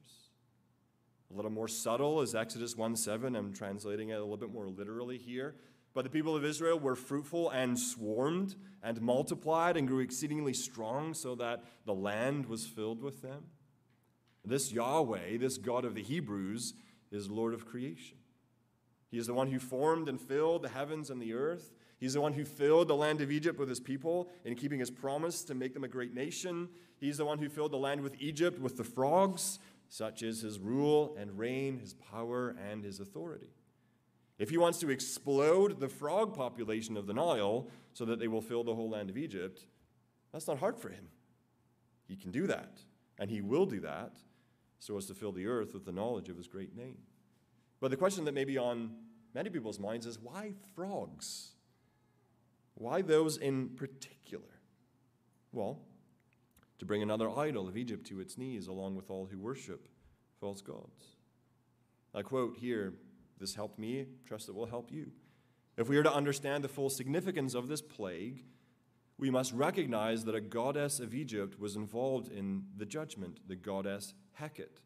A 1.31 1.36
little 1.36 1.51
more 1.51 1.67
subtle 1.67 2.21
is 2.21 2.33
Exodus 2.33 2.75
1 2.75 2.95
7. 2.95 3.36
I'm 3.36 3.53
translating 3.53 4.09
it 4.09 4.15
a 4.15 4.21
little 4.21 4.38
bit 4.38 4.51
more 4.51 4.67
literally 4.67 5.17
here. 5.17 5.55
But 5.93 6.03
the 6.03 6.09
people 6.09 6.36
of 6.36 6.45
Israel 6.45 6.79
were 6.79 6.95
fruitful 6.95 7.50
and 7.50 7.77
swarmed 7.77 8.55
and 8.83 9.01
multiplied 9.01 9.75
and 9.75 9.88
grew 9.88 10.00
exceedingly 10.00 10.53
strong 10.53 11.13
so 11.13 11.36
that 11.36 11.63
the 11.86 11.93
land 11.93 12.45
was 12.45 12.65
filled 12.65 13.01
with 13.01 13.21
them. 13.21 13.45
This 14.45 14.71
Yahweh, 14.71 15.38
this 15.38 15.57
God 15.57 15.86
of 15.86 15.95
the 15.95 16.03
Hebrews, 16.03 16.74
is 17.12 17.29
Lord 17.29 17.53
of 17.53 17.65
creation. 17.65 18.17
He 19.09 19.17
is 19.17 19.27
the 19.27 19.33
one 19.33 19.51
who 19.51 19.59
formed 19.59 20.07
and 20.07 20.21
filled 20.21 20.62
the 20.62 20.69
heavens 20.69 21.09
and 21.09 21.21
the 21.21 21.33
earth. 21.33 21.74
He's 22.00 22.13
the 22.13 22.21
one 22.21 22.33
who 22.33 22.45
filled 22.45 22.88
the 22.88 22.95
land 22.95 23.19
of 23.21 23.31
Egypt 23.31 23.59
with 23.59 23.67
his 23.67 23.79
people 23.79 24.29
in 24.45 24.55
keeping 24.55 24.79
his 24.79 24.91
promise 24.91 25.43
to 25.43 25.55
make 25.55 25.74
them 25.74 25.83
a 25.83 25.88
great 25.88 26.13
nation. 26.13 26.69
He's 27.00 27.17
the 27.17 27.25
one 27.25 27.39
who 27.39 27.50
filled 27.50 27.71
the 27.71 27.77
land 27.77 28.01
with 28.01 28.15
Egypt 28.19 28.59
with 28.59 28.77
the 28.77 28.83
frogs. 28.83 29.59
Such 29.89 30.22
is 30.22 30.41
his 30.41 30.60
rule 30.60 31.15
and 31.19 31.38
reign, 31.38 31.79
his 31.79 31.96
power 31.96 32.55
and 32.69 32.84
his 32.84 33.00
authority. 33.00 33.50
If 34.38 34.51
he 34.51 34.58
wants 34.58 34.79
to 34.79 34.89
explode 34.89 35.79
the 35.79 35.89
frog 35.89 36.34
population 36.36 36.96
of 36.96 37.08
the 37.08 37.13
Nile 37.13 37.67
so 37.93 38.05
that 38.05 38.19
they 38.19 38.27
will 38.27 38.41
fill 38.41 38.63
the 38.63 38.75
whole 38.75 38.89
land 38.89 39.10
of 39.10 39.17
Egypt, 39.17 39.65
that's 40.31 40.48
not 40.48 40.60
hard 40.60 40.77
for 40.77 40.89
him. 40.89 41.10
He 42.08 42.15
can 42.15 42.31
do 42.31 42.48
that, 42.48 42.79
and 43.17 43.29
he 43.29 43.41
will 43.41 43.65
do 43.65 43.79
that 43.81 44.13
so 44.77 44.96
as 44.96 45.08
to 45.08 45.13
fill 45.13 45.31
the 45.31 45.48
earth 45.48 45.74
with 45.74 45.86
the 45.86 45.91
knowledge 45.91 46.29
of 46.29 46.38
his 46.38 46.48
great 46.48 46.75
name. 46.75 47.00
But 47.81 47.91
the 47.91 47.98
question 47.98 48.25
that 48.25 48.34
may 48.34 48.46
be 48.46 48.58
on 48.58 48.91
many 49.34 49.50
people's 49.50 49.79
minds 49.79 50.05
is 50.05 50.19
why 50.19 50.53
frogs? 50.75 51.51
Why 52.75 53.01
those 53.01 53.38
in 53.38 53.69
particular? 53.69 54.62
Well, 55.51 55.81
to 56.79 56.86
bring 56.86 57.03
another 57.03 57.29
idol 57.29 57.67
of 57.67 57.77
Egypt 57.77 58.07
to 58.07 58.19
its 58.19 58.38
knees, 58.38 58.67
along 58.67 58.95
with 58.95 59.09
all 59.09 59.27
who 59.29 59.38
worship 59.38 59.88
false 60.39 60.62
gods. 60.62 61.17
I 62.13 62.21
quote 62.21 62.57
here 62.57 62.93
this 63.39 63.55
helped 63.55 63.79
me, 63.79 64.05
trust 64.25 64.50
it 64.50 64.55
will 64.55 64.65
help 64.65 64.91
you. 64.91 65.12
If 65.77 65.88
we 65.88 65.98
are 65.98 66.03
to 66.03 66.13
understand 66.13 66.63
the 66.63 66.69
full 66.69 66.89
significance 66.89 67.53
of 67.53 67.67
this 67.67 67.81
plague, 67.81 68.43
we 69.17 69.29
must 69.29 69.53
recognize 69.53 70.25
that 70.25 70.36
a 70.36 70.41
goddess 70.41 71.00
of 71.00 71.13
Egypt 71.13 71.59
was 71.59 71.75
involved 71.75 72.31
in 72.31 72.63
the 72.75 72.86
judgment, 72.86 73.39
the 73.48 73.55
goddess 73.55 74.13
Heket, 74.39 74.81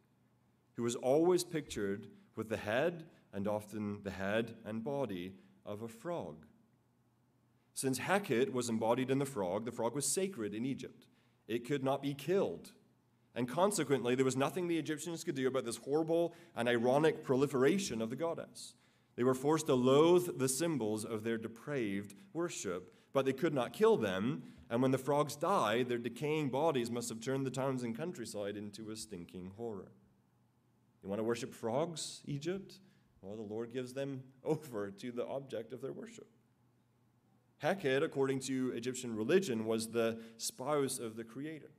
who 0.75 0.83
was 0.83 0.95
always 0.95 1.43
pictured 1.43 2.07
with 2.35 2.49
the 2.49 2.57
head 2.57 3.05
and 3.31 3.47
often 3.47 3.99
the 4.03 4.11
head 4.11 4.55
and 4.65 4.83
body 4.83 5.33
of 5.65 5.81
a 5.81 5.87
frog. 5.87 6.45
Since 7.73 7.99
Heket 7.99 8.51
was 8.51 8.69
embodied 8.69 9.09
in 9.09 9.19
the 9.19 9.25
frog, 9.25 9.65
the 9.65 9.71
frog 9.71 9.95
was 9.95 10.05
sacred 10.05 10.53
in 10.53 10.65
Egypt. 10.65 11.05
It 11.47 11.65
could 11.67 11.83
not 11.83 12.01
be 12.01 12.13
killed. 12.13 12.71
And 13.35 13.47
consequently, 13.47 14.15
there 14.15 14.25
was 14.25 14.37
nothing 14.37 14.67
the 14.67 14.77
Egyptians 14.77 15.23
could 15.23 15.35
do 15.35 15.47
about 15.47 15.65
this 15.65 15.77
horrible 15.77 16.35
and 16.55 16.69
ironic 16.69 17.23
proliferation 17.23 18.01
of 18.01 18.09
the 18.09 18.15
goddess. 18.15 18.75
They 19.15 19.23
were 19.23 19.33
forced 19.33 19.67
to 19.67 19.75
loathe 19.75 20.37
the 20.37 20.49
symbols 20.49 21.05
of 21.05 21.23
their 21.23 21.37
depraved 21.37 22.15
worship, 22.33 22.93
but 23.11 23.25
they 23.25 23.33
could 23.33 23.53
not 23.53 23.73
kill 23.73 23.97
them. 23.97 24.43
And 24.69 24.81
when 24.81 24.91
the 24.91 24.97
frogs 24.97 25.35
died, 25.35 25.89
their 25.89 25.97
decaying 25.97 26.49
bodies 26.49 26.89
must 26.89 27.09
have 27.09 27.19
turned 27.19 27.45
the 27.45 27.51
towns 27.51 27.83
and 27.83 27.97
countryside 27.97 28.57
into 28.57 28.89
a 28.89 28.95
stinking 28.95 29.51
horror. 29.57 29.91
You 31.03 31.09
want 31.09 31.19
to 31.19 31.23
worship 31.23 31.53
frogs, 31.53 32.21
Egypt? 32.25 32.79
Well, 33.21 33.35
the 33.35 33.41
Lord 33.41 33.73
gives 33.73 33.93
them 33.93 34.23
over 34.43 34.89
to 34.91 35.11
the 35.11 35.25
object 35.25 35.73
of 35.73 35.81
their 35.81 35.93
worship. 35.93 36.27
Heket, 37.63 38.03
according 38.03 38.39
to 38.41 38.73
Egyptian 38.75 39.15
religion, 39.15 39.65
was 39.65 39.87
the 39.87 40.19
spouse 40.37 40.99
of 40.99 41.15
the 41.15 41.23
Creator. 41.23 41.71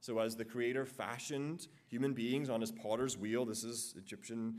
So, 0.00 0.18
as 0.18 0.36
the 0.36 0.44
Creator 0.44 0.84
fashioned 0.84 1.66
human 1.86 2.12
beings 2.12 2.50
on 2.50 2.60
his 2.60 2.70
potter's 2.70 3.16
wheel, 3.16 3.46
this 3.46 3.64
is 3.64 3.94
Egyptian 3.96 4.56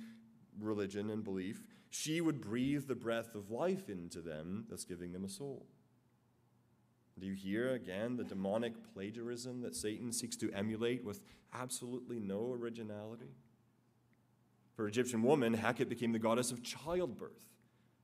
religion 0.60 1.12
and 1.12 1.24
belief, 1.24 1.64
she 1.92 2.20
would 2.20 2.42
breathe 2.42 2.88
the 2.88 2.96
breath 2.96 3.36
of 3.36 3.52
life 3.52 3.90
into 3.90 4.22
them, 4.22 4.66
thus 4.68 4.84
giving 4.84 5.12
them 5.14 5.24
a 5.24 5.30
soul. 5.30 5.68
Do 7.20 7.28
you 7.28 7.34
hear 7.34 7.74
again 7.74 8.18
the 8.18 8.24
demonic 8.24 8.74
plagiarism 8.94 9.62
that 9.62 9.76
Satan 9.76 10.12
seeks 10.12 10.36
to 10.38 10.52
emulate 10.52 11.06
with 11.06 11.22
absolutely 11.54 12.20
no 12.20 12.52
originality? 12.52 13.36
For 14.76 14.88
Egyptian 14.88 15.22
woman, 15.22 15.56
Heket 15.56 15.88
became 15.88 16.12
the 16.12 16.20
goddess 16.20 16.52
of 16.52 16.64
childbirth. 16.64 17.46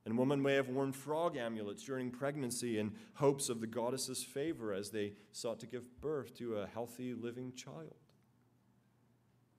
And 0.04 0.18
women 0.18 0.42
may 0.42 0.54
have 0.54 0.68
worn 0.68 0.92
frog 0.92 1.36
amulets 1.36 1.84
during 1.84 2.10
pregnancy 2.10 2.78
in 2.78 2.92
hopes 3.14 3.48
of 3.48 3.60
the 3.60 3.68
goddess's 3.68 4.22
favor 4.22 4.72
as 4.72 4.90
they 4.90 5.12
sought 5.30 5.60
to 5.60 5.66
give 5.66 6.00
birth 6.00 6.36
to 6.38 6.56
a 6.56 6.66
healthy, 6.66 7.14
living 7.14 7.52
child. 7.54 7.94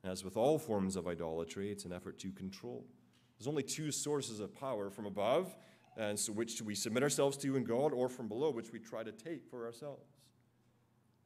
As 0.03 0.25
with 0.25 0.35
all 0.35 0.59
forms 0.59 0.97
of 0.97 1.07
idolatry, 1.07 1.71
it's 1.71 1.85
an 1.85 1.93
effort 1.93 2.19
to 2.19 2.31
control. 2.31 2.85
There's 3.39 3.47
only 3.47 3.63
two 3.63 3.89
sources 3.89 4.41
of 4.41 4.53
power 4.53 4.89
from 4.89 5.05
above, 5.05 5.55
and 5.95 6.19
so 6.19 6.33
which 6.33 6.57
do 6.57 6.65
we 6.65 6.75
submit 6.75 7.03
ourselves 7.03 7.37
to 7.37 7.55
in 7.55 7.63
God, 7.63 7.93
or 7.93 8.09
from 8.09 8.27
below, 8.27 8.51
which 8.51 8.73
we 8.73 8.79
try 8.79 9.03
to 9.03 9.11
take 9.13 9.45
for 9.45 9.65
ourselves. 9.65 10.11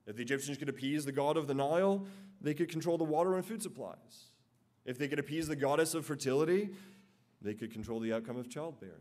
If 0.05 0.15
the 0.15 0.21
Egyptians 0.21 0.57
could 0.57 0.69
appease 0.69 1.05
the 1.05 1.11
god 1.11 1.37
of 1.37 1.47
the 1.47 1.55
Nile, 1.55 2.05
they 2.39 2.53
could 2.53 2.69
control 2.69 2.97
the 2.97 3.03
water 3.03 3.35
and 3.35 3.45
food 3.45 3.63
supplies. 3.63 4.31
If 4.85 4.97
they 4.97 5.07
could 5.07 5.19
appease 5.19 5.47
the 5.47 5.55
goddess 5.55 5.93
of 5.93 6.05
fertility, 6.05 6.69
they 7.41 7.53
could 7.53 7.71
control 7.71 7.99
the 7.99 8.13
outcome 8.13 8.37
of 8.37 8.49
childbearing. 8.49 8.95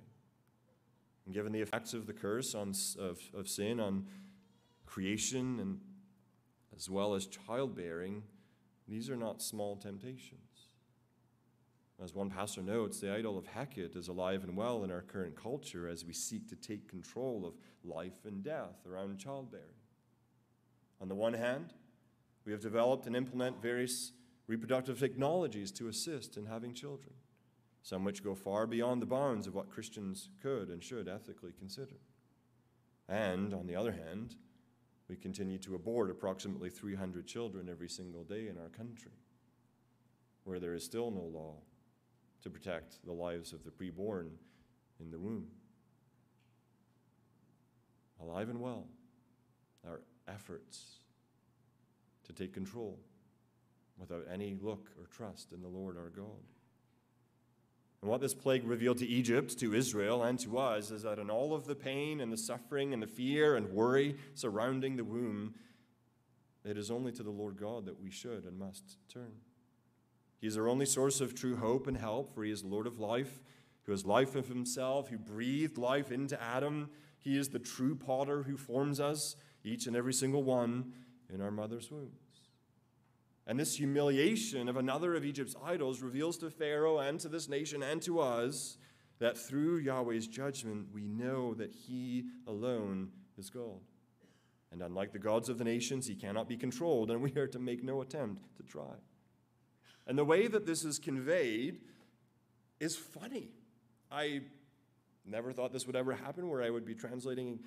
And 1.24 1.34
given 1.34 1.52
the 1.52 1.60
effects 1.60 1.94
of 1.94 2.06
the 2.06 2.12
curse 2.12 2.54
on, 2.54 2.72
of, 2.98 3.18
of 3.34 3.48
sin 3.48 3.80
on 3.80 4.06
creation 4.84 5.58
and 5.60 5.80
as 6.74 6.88
well 6.88 7.14
as 7.14 7.26
childbearing, 7.26 8.22
these 8.86 9.10
are 9.10 9.16
not 9.16 9.42
small 9.42 9.76
temptations. 9.76 10.40
As 12.02 12.14
one 12.14 12.28
pastor 12.28 12.62
notes, 12.62 13.00
the 13.00 13.12
idol 13.12 13.38
of 13.38 13.46
Heket 13.46 13.96
is 13.96 14.08
alive 14.08 14.44
and 14.44 14.54
well 14.54 14.84
in 14.84 14.90
our 14.90 15.00
current 15.00 15.34
culture 15.34 15.88
as 15.88 16.04
we 16.04 16.12
seek 16.12 16.46
to 16.50 16.56
take 16.56 16.88
control 16.88 17.46
of 17.46 17.54
life 17.82 18.26
and 18.26 18.44
death 18.44 18.84
around 18.86 19.18
childbearing. 19.18 19.64
On 21.00 21.08
the 21.08 21.14
one 21.14 21.32
hand, 21.32 21.72
we 22.44 22.52
have 22.52 22.60
developed 22.60 23.06
and 23.06 23.16
implement 23.16 23.62
various 23.62 24.12
reproductive 24.46 25.00
technologies 25.00 25.72
to 25.72 25.88
assist 25.88 26.36
in 26.36 26.44
having 26.44 26.74
children 26.74 27.14
some 27.86 28.02
which 28.02 28.24
go 28.24 28.34
far 28.34 28.66
beyond 28.66 29.00
the 29.00 29.06
bounds 29.06 29.46
of 29.46 29.54
what 29.54 29.70
Christians 29.70 30.28
could 30.42 30.70
and 30.70 30.82
should 30.82 31.06
ethically 31.06 31.52
consider. 31.56 32.00
And, 33.08 33.54
on 33.54 33.68
the 33.68 33.76
other 33.76 33.92
hand, 33.92 34.34
we 35.08 35.14
continue 35.14 35.58
to 35.58 35.76
abort 35.76 36.10
approximately 36.10 36.68
300 36.68 37.28
children 37.28 37.68
every 37.70 37.88
single 37.88 38.24
day 38.24 38.48
in 38.48 38.58
our 38.58 38.70
country, 38.70 39.12
where 40.42 40.58
there 40.58 40.74
is 40.74 40.84
still 40.84 41.12
no 41.12 41.20
law 41.20 41.58
to 42.42 42.50
protect 42.50 43.04
the 43.04 43.12
lives 43.12 43.52
of 43.52 43.62
the 43.62 43.70
preborn 43.70 44.30
in 44.98 45.12
the 45.12 45.18
womb. 45.20 45.46
Alive 48.20 48.48
and 48.48 48.60
well, 48.60 48.88
our 49.86 50.00
efforts 50.26 51.02
to 52.24 52.32
take 52.32 52.52
control 52.52 52.98
without 53.96 54.26
any 54.28 54.56
look 54.60 54.90
or 54.98 55.06
trust 55.06 55.52
in 55.52 55.62
the 55.62 55.68
Lord 55.68 55.96
our 55.96 56.10
God. 56.10 56.55
And 58.06 58.12
what 58.12 58.20
this 58.20 58.34
plague 58.34 58.64
revealed 58.64 58.98
to 58.98 59.06
Egypt, 59.08 59.58
to 59.58 59.74
Israel, 59.74 60.22
and 60.22 60.38
to 60.38 60.58
us 60.58 60.92
is 60.92 61.02
that 61.02 61.18
in 61.18 61.28
all 61.28 61.52
of 61.52 61.66
the 61.66 61.74
pain 61.74 62.20
and 62.20 62.32
the 62.32 62.36
suffering 62.36 62.92
and 62.92 63.02
the 63.02 63.06
fear 63.08 63.56
and 63.56 63.72
worry 63.72 64.14
surrounding 64.34 64.94
the 64.94 65.02
womb, 65.02 65.54
it 66.64 66.78
is 66.78 66.88
only 66.88 67.10
to 67.10 67.24
the 67.24 67.32
Lord 67.32 67.56
God 67.56 67.84
that 67.86 68.00
we 68.00 68.12
should 68.12 68.44
and 68.44 68.56
must 68.56 68.98
turn. 69.12 69.32
He 70.40 70.46
is 70.46 70.56
our 70.56 70.68
only 70.68 70.86
source 70.86 71.20
of 71.20 71.34
true 71.34 71.56
hope 71.56 71.88
and 71.88 71.96
help, 71.96 72.32
for 72.32 72.44
He 72.44 72.52
is 72.52 72.62
Lord 72.62 72.86
of 72.86 73.00
life, 73.00 73.40
who 73.86 73.90
has 73.90 74.06
life 74.06 74.36
of 74.36 74.46
Himself, 74.46 75.08
who 75.08 75.18
breathed 75.18 75.76
life 75.76 76.12
into 76.12 76.40
Adam. 76.40 76.90
He 77.18 77.36
is 77.36 77.48
the 77.48 77.58
true 77.58 77.96
potter 77.96 78.44
who 78.44 78.56
forms 78.56 79.00
us, 79.00 79.34
each 79.64 79.88
and 79.88 79.96
every 79.96 80.14
single 80.14 80.44
one, 80.44 80.92
in 81.28 81.40
our 81.40 81.50
mother's 81.50 81.90
womb. 81.90 82.12
And 83.46 83.58
this 83.58 83.76
humiliation 83.76 84.68
of 84.68 84.76
another 84.76 85.14
of 85.14 85.24
Egypt's 85.24 85.54
idols 85.64 86.02
reveals 86.02 86.36
to 86.38 86.50
Pharaoh 86.50 86.98
and 86.98 87.20
to 87.20 87.28
this 87.28 87.48
nation 87.48 87.82
and 87.82 88.02
to 88.02 88.18
us 88.18 88.76
that 89.18 89.38
through 89.38 89.78
Yahweh's 89.78 90.26
judgment, 90.26 90.88
we 90.92 91.06
know 91.06 91.54
that 91.54 91.72
He 91.72 92.24
alone 92.46 93.10
is 93.38 93.48
God. 93.48 93.80
And 94.72 94.82
unlike 94.82 95.12
the 95.12 95.18
gods 95.18 95.48
of 95.48 95.58
the 95.58 95.64
nations, 95.64 96.06
He 96.06 96.16
cannot 96.16 96.48
be 96.48 96.56
controlled, 96.56 97.10
and 97.10 97.22
we 97.22 97.34
are 97.36 97.46
to 97.46 97.58
make 97.58 97.84
no 97.84 98.02
attempt 98.02 98.42
to 98.56 98.62
try. 98.64 98.94
And 100.06 100.18
the 100.18 100.24
way 100.24 100.48
that 100.48 100.66
this 100.66 100.84
is 100.84 100.98
conveyed 100.98 101.80
is 102.80 102.96
funny. 102.96 103.50
I 104.10 104.42
never 105.24 105.52
thought 105.52 105.72
this 105.72 105.86
would 105.86 105.96
ever 105.96 106.14
happen 106.14 106.48
where 106.48 106.62
I 106.62 106.70
would 106.70 106.84
be 106.84 106.94
translating 106.94 107.60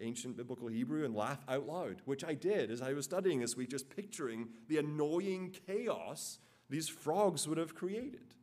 ancient 0.00 0.36
biblical 0.36 0.68
Hebrew 0.68 1.04
and 1.04 1.14
laugh 1.14 1.44
out 1.48 1.66
loud, 1.66 2.02
which 2.04 2.24
I 2.24 2.34
did 2.34 2.70
as 2.70 2.82
I 2.82 2.92
was 2.92 3.04
studying 3.04 3.40
this 3.40 3.56
week, 3.56 3.70
just 3.70 3.88
picturing 3.94 4.48
the 4.68 4.78
annoying 4.78 5.54
chaos 5.66 6.38
these 6.70 6.88
frogs 6.88 7.48
would 7.48 7.58
have 7.58 7.74
created. 7.74 8.34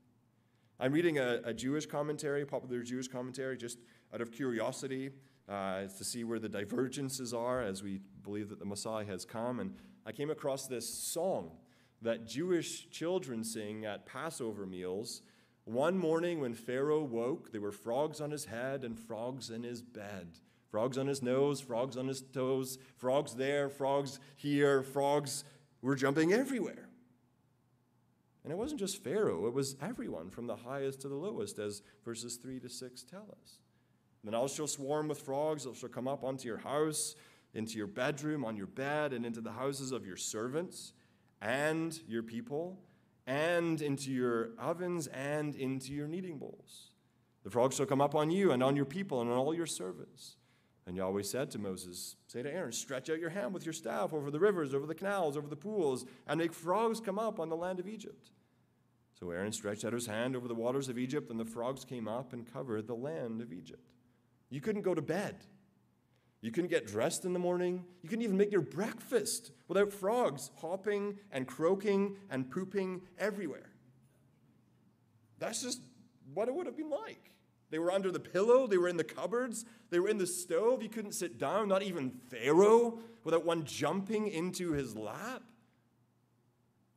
I'm 0.79 0.91
reading 0.91 1.19
a, 1.19 1.41
a 1.45 1.53
Jewish 1.53 1.86
commentary, 1.86 2.45
popular 2.45 2.81
Jewish 2.81 3.08
commentary, 3.08 3.55
just 3.58 3.77
out 4.13 4.19
of 4.19 4.31
curiosity 4.31 5.12
uh, 5.47 5.84
to 5.84 6.03
see 6.03 6.23
where 6.23 6.39
the 6.39 6.49
divergences 6.49 7.34
are 7.34 7.62
as 7.62 7.84
we 7.84 8.01
believe 8.23 8.49
that 8.49 8.60
the 8.60 8.65
Messiah 8.65 9.05
has 9.05 9.25
come. 9.25 9.60
And 9.60 9.75
I 10.05 10.12
came 10.12 10.31
across 10.31 10.67
this 10.67 10.91
song 10.91 11.51
that 12.01 12.25
Jewish 12.27 12.89
children 12.89 13.43
sing 13.43 13.86
at 13.86 14.05
Passover 14.05 14.65
meals. 14.65 15.21
One 15.65 15.97
morning 15.97 16.41
when 16.41 16.53
Pharaoh 16.53 17.03
woke, 17.03 17.51
there 17.51 17.62
were 17.62 17.71
frogs 17.71 18.19
on 18.19 18.31
his 18.31 18.45
head 18.45 18.84
and 18.84 18.99
frogs 18.99 19.49
in 19.49 19.63
his 19.63 19.81
bed. 19.81 20.39
Frogs 20.75 20.97
on 20.97 21.07
his 21.07 21.21
nose, 21.21 21.61
frogs 21.61 21.95
on 21.95 22.09
his 22.09 22.19
toes, 22.19 22.79
frogs 22.97 23.33
there, 23.35 23.69
frogs 23.69 24.19
here, 24.35 24.83
frogs 24.83 25.45
were 25.81 25.95
jumping 25.95 26.33
everywhere. 26.33 26.89
And 28.43 28.51
it 28.51 28.57
wasn't 28.57 28.81
just 28.81 29.01
Pharaoh, 29.01 29.47
it 29.47 29.53
was 29.53 29.77
everyone 29.81 30.29
from 30.29 30.47
the 30.47 30.57
highest 30.57 30.99
to 30.99 31.07
the 31.07 31.15
lowest, 31.15 31.59
as 31.59 31.81
verses 32.03 32.35
3 32.35 32.59
to 32.59 32.67
6 32.67 33.03
tell 33.03 33.38
us. 33.41 33.59
The 34.25 34.31
Nile 34.31 34.49
shall 34.49 34.67
swarm 34.67 35.07
with 35.07 35.21
frogs, 35.21 35.63
they 35.63 35.73
shall 35.73 35.88
come 35.88 36.09
up 36.09 36.25
onto 36.25 36.45
your 36.45 36.57
house, 36.57 37.15
into 37.53 37.77
your 37.77 37.88
bedroom, 37.88 38.43
on 38.43 38.57
your 38.57 38.67
bed, 38.67 39.13
and 39.13 39.25
into 39.25 39.39
the 39.39 39.53
houses 39.53 39.93
of 39.93 40.05
your 40.05 40.17
servants 40.17 40.91
and 41.41 41.97
your 42.05 42.21
people, 42.21 42.81
and 43.25 43.81
into 43.81 44.11
your 44.11 44.49
ovens 44.59 45.07
and 45.07 45.55
into 45.55 45.93
your 45.93 46.09
kneading 46.09 46.38
bowls. 46.38 46.91
The 47.45 47.49
frogs 47.49 47.77
shall 47.77 47.85
come 47.85 48.01
up 48.01 48.13
on 48.13 48.29
you 48.29 48.51
and 48.51 48.61
on 48.61 48.75
your 48.75 48.83
people 48.83 49.21
and 49.21 49.31
on 49.31 49.38
all 49.38 49.53
your 49.53 49.67
servants. 49.67 50.35
And 50.88 50.95
Yahweh 50.95 51.24
said 51.24 51.50
to 51.52 51.60
Moses, 51.60 52.15
Say 52.28 52.43
to 52.43 52.52
Aaron, 52.52 52.71
stretch 52.71 53.10
out 53.10 53.19
your 53.19 53.32
hand 53.32 53.54
with 53.54 53.65
your 53.65 53.74
staff 53.74 54.13
over 54.13 54.30
the 54.30 54.39
rivers, 54.39 54.74
over 54.74 54.86
the 54.86 54.93
canals, 54.93 55.36
over 55.36 55.48
the 55.48 55.56
pools, 55.56 56.06
and 56.28 56.38
make 56.38 56.54
frogs 56.54 57.00
come 57.00 57.17
up 57.17 57.39
on 57.39 57.50
the 57.50 57.56
land 57.56 57.80
of 57.80 57.88
Egypt. 57.88 58.30
So 59.19 59.32
Aaron 59.32 59.52
stretched 59.52 59.86
out 59.86 59.93
his 59.93 60.06
hand 60.06 60.36
over 60.36 60.48
the 60.48 60.54
waters 60.54 60.89
of 60.89 61.00
Egypt, 61.00 61.32
and 61.32 61.39
the 61.39 61.45
frogs 61.45 61.86
came 61.86 62.08
up 62.08 62.34
and 62.34 62.52
covered 62.52 62.86
the 62.86 62.95
land 62.95 63.41
of 63.41 63.52
Egypt. 63.52 63.89
You 64.50 64.62
couldn't 64.62 64.84
go 64.84 64.93
to 64.93 65.02
bed. 65.02 65.38
You 66.41 66.52
couldn't 66.52 66.69
get 66.69 66.86
dressed 66.86 67.26
in 67.26 67.34
the 67.34 67.39
morning. 67.39 67.84
You 68.04 68.10
couldn't 68.10 68.24
even 68.24 68.38
make 68.38 68.52
your 68.52 68.62
breakfast 68.62 69.52
without 69.67 69.91
frogs 69.91 70.52
hopping 70.58 71.17
and 71.32 71.48
croaking 71.48 72.17
and 72.30 72.52
pooping 72.52 73.02
everywhere. 73.17 73.71
That's 75.39 75.63
just 75.63 75.82
what 76.34 76.48
it 76.48 76.54
would 76.54 76.67
have 76.67 76.78
been 76.78 76.91
like. 76.91 77.32
They 77.71 77.80
were 77.80 77.91
under 77.91 78.12
the 78.12 78.19
pillow, 78.19 78.67
they 78.67 78.78
were 78.78 78.88
in 78.88 78.98
the 78.98 79.04
cupboards, 79.04 79.65
they 79.95 79.99
were 80.01 80.10
in 80.10 80.17
the 80.17 80.27
stove. 80.27 80.84
You 80.84 80.89
couldn't 80.89 81.13
sit 81.13 81.38
down, 81.38 81.69
not 81.69 81.81
even 81.81 82.12
Pharaoh, 82.29 82.99
without 83.23 83.45
one 83.45 83.63
jumping 83.63 84.27
into 84.27 84.73
his 84.73 84.93
lap. 84.93 85.41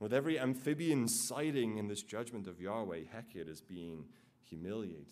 With 0.00 0.12
every 0.12 0.37
amphibian 0.37 1.06
sighting 1.06 1.78
in 1.78 1.87
this 1.87 2.02
judgment 2.02 2.48
of 2.48 2.61
Yahweh, 2.61 3.02
Heket 3.14 3.48
is 3.48 3.61
being 3.61 4.06
humiliated. 4.42 5.06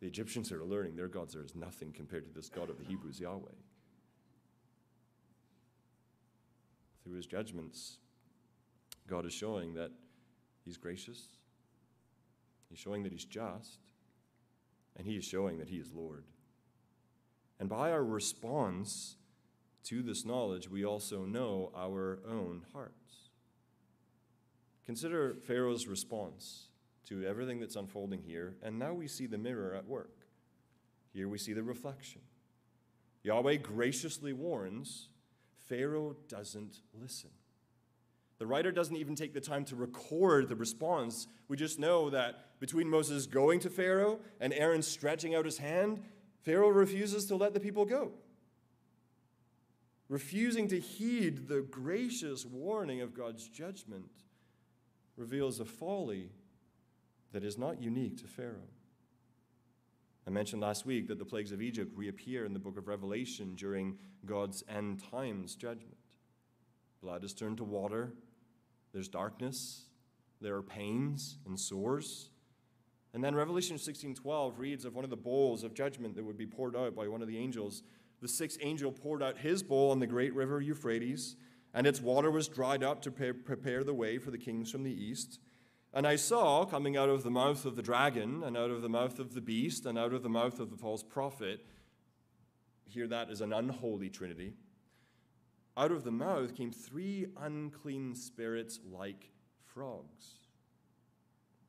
The 0.00 0.08
Egyptians 0.08 0.50
are 0.50 0.64
learning 0.64 0.96
their 0.96 1.06
gods 1.06 1.36
are 1.36 1.44
as 1.44 1.54
nothing 1.54 1.92
compared 1.92 2.24
to 2.24 2.32
this 2.32 2.48
God 2.48 2.68
of 2.68 2.78
the 2.78 2.84
Hebrews, 2.84 3.20
Yahweh. 3.20 3.52
Through 7.04 7.14
his 7.14 7.26
judgments, 7.26 7.98
God 9.06 9.24
is 9.24 9.32
showing 9.32 9.74
that 9.74 9.92
he's 10.64 10.78
gracious, 10.78 11.28
he's 12.68 12.80
showing 12.80 13.04
that 13.04 13.12
he's 13.12 13.24
just, 13.24 13.78
and 14.96 15.06
he 15.06 15.14
is 15.14 15.24
showing 15.24 15.58
that 15.58 15.68
he 15.68 15.76
is 15.76 15.92
Lord. 15.94 16.24
And 17.62 17.68
by 17.68 17.92
our 17.92 18.02
response 18.02 19.14
to 19.84 20.02
this 20.02 20.24
knowledge, 20.24 20.68
we 20.68 20.84
also 20.84 21.24
know 21.24 21.70
our 21.76 22.18
own 22.28 22.62
hearts. 22.72 23.28
Consider 24.84 25.36
Pharaoh's 25.46 25.86
response 25.86 26.70
to 27.06 27.24
everything 27.24 27.60
that's 27.60 27.76
unfolding 27.76 28.20
here, 28.20 28.56
and 28.64 28.80
now 28.80 28.92
we 28.92 29.06
see 29.06 29.26
the 29.26 29.38
mirror 29.38 29.76
at 29.76 29.86
work. 29.86 30.26
Here 31.12 31.28
we 31.28 31.38
see 31.38 31.52
the 31.52 31.62
reflection. 31.62 32.22
Yahweh 33.22 33.58
graciously 33.58 34.32
warns, 34.32 35.10
Pharaoh 35.68 36.16
doesn't 36.26 36.78
listen. 37.00 37.30
The 38.38 38.46
writer 38.48 38.72
doesn't 38.72 38.96
even 38.96 39.14
take 39.14 39.34
the 39.34 39.40
time 39.40 39.64
to 39.66 39.76
record 39.76 40.48
the 40.48 40.56
response. 40.56 41.28
We 41.46 41.56
just 41.56 41.78
know 41.78 42.10
that 42.10 42.58
between 42.58 42.90
Moses 42.90 43.26
going 43.26 43.60
to 43.60 43.70
Pharaoh 43.70 44.18
and 44.40 44.52
Aaron 44.52 44.82
stretching 44.82 45.36
out 45.36 45.44
his 45.44 45.58
hand, 45.58 46.02
Pharaoh 46.42 46.68
refuses 46.68 47.26
to 47.26 47.36
let 47.36 47.54
the 47.54 47.60
people 47.60 47.84
go. 47.84 48.12
Refusing 50.08 50.68
to 50.68 50.78
heed 50.78 51.48
the 51.48 51.62
gracious 51.62 52.44
warning 52.44 53.00
of 53.00 53.14
God's 53.14 53.48
judgment 53.48 54.10
reveals 55.16 55.60
a 55.60 55.64
folly 55.64 56.30
that 57.32 57.44
is 57.44 57.56
not 57.56 57.80
unique 57.80 58.18
to 58.18 58.26
Pharaoh. 58.26 58.68
I 60.26 60.30
mentioned 60.30 60.62
last 60.62 60.84
week 60.84 61.08
that 61.08 61.18
the 61.18 61.24
plagues 61.24 61.52
of 61.52 61.62
Egypt 61.62 61.92
reappear 61.96 62.44
in 62.44 62.52
the 62.52 62.58
book 62.58 62.76
of 62.76 62.88
Revelation 62.88 63.54
during 63.54 63.96
God's 64.26 64.62
end 64.68 65.02
times 65.10 65.56
judgment. 65.56 65.96
Blood 67.00 67.24
is 67.24 67.32
turned 67.32 67.56
to 67.56 67.64
water, 67.64 68.12
there's 68.92 69.08
darkness, 69.08 69.86
there 70.40 70.56
are 70.56 70.62
pains 70.62 71.38
and 71.46 71.58
sores. 71.58 72.28
And 73.14 73.22
then 73.22 73.34
Revelation 73.34 73.78
16:12 73.78 74.58
reads 74.58 74.84
of 74.84 74.94
one 74.94 75.04
of 75.04 75.10
the 75.10 75.16
bowls 75.16 75.64
of 75.64 75.74
judgment 75.74 76.14
that 76.16 76.24
would 76.24 76.38
be 76.38 76.46
poured 76.46 76.76
out 76.76 76.94
by 76.94 77.08
one 77.08 77.22
of 77.22 77.28
the 77.28 77.38
angels. 77.38 77.82
The 78.20 78.28
sixth 78.28 78.58
angel 78.62 78.92
poured 78.92 79.22
out 79.22 79.38
his 79.38 79.62
bowl 79.62 79.90
on 79.90 79.98
the 79.98 80.06
great 80.06 80.34
river 80.34 80.60
Euphrates, 80.60 81.36
and 81.74 81.86
its 81.86 82.00
water 82.00 82.30
was 82.30 82.48
dried 82.48 82.82
up 82.82 83.02
to 83.02 83.10
prepare 83.10 83.84
the 83.84 83.94
way 83.94 84.18
for 84.18 84.30
the 84.30 84.38
kings 84.38 84.70
from 84.70 84.82
the 84.82 84.92
east. 84.92 85.40
And 85.92 86.06
I 86.06 86.16
saw 86.16 86.64
coming 86.64 86.96
out 86.96 87.10
of 87.10 87.22
the 87.22 87.30
mouth 87.30 87.66
of 87.66 87.76
the 87.76 87.82
dragon, 87.82 88.42
and 88.42 88.56
out 88.56 88.70
of 88.70 88.82
the 88.82 88.88
mouth 88.88 89.18
of 89.18 89.34
the 89.34 89.40
beast, 89.40 89.84
and 89.84 89.98
out 89.98 90.14
of 90.14 90.22
the 90.22 90.28
mouth 90.28 90.58
of 90.58 90.70
the 90.70 90.76
false 90.76 91.02
prophet, 91.02 91.66
here 92.86 93.06
that 93.08 93.30
is 93.30 93.40
an 93.40 93.52
unholy 93.52 94.08
trinity 94.08 94.54
out 95.76 95.92
of 95.92 96.04
the 96.04 96.12
mouth 96.12 96.54
came 96.54 96.70
three 96.70 97.26
unclean 97.40 98.14
spirits 98.14 98.80
like 98.90 99.30
frogs. 99.64 100.38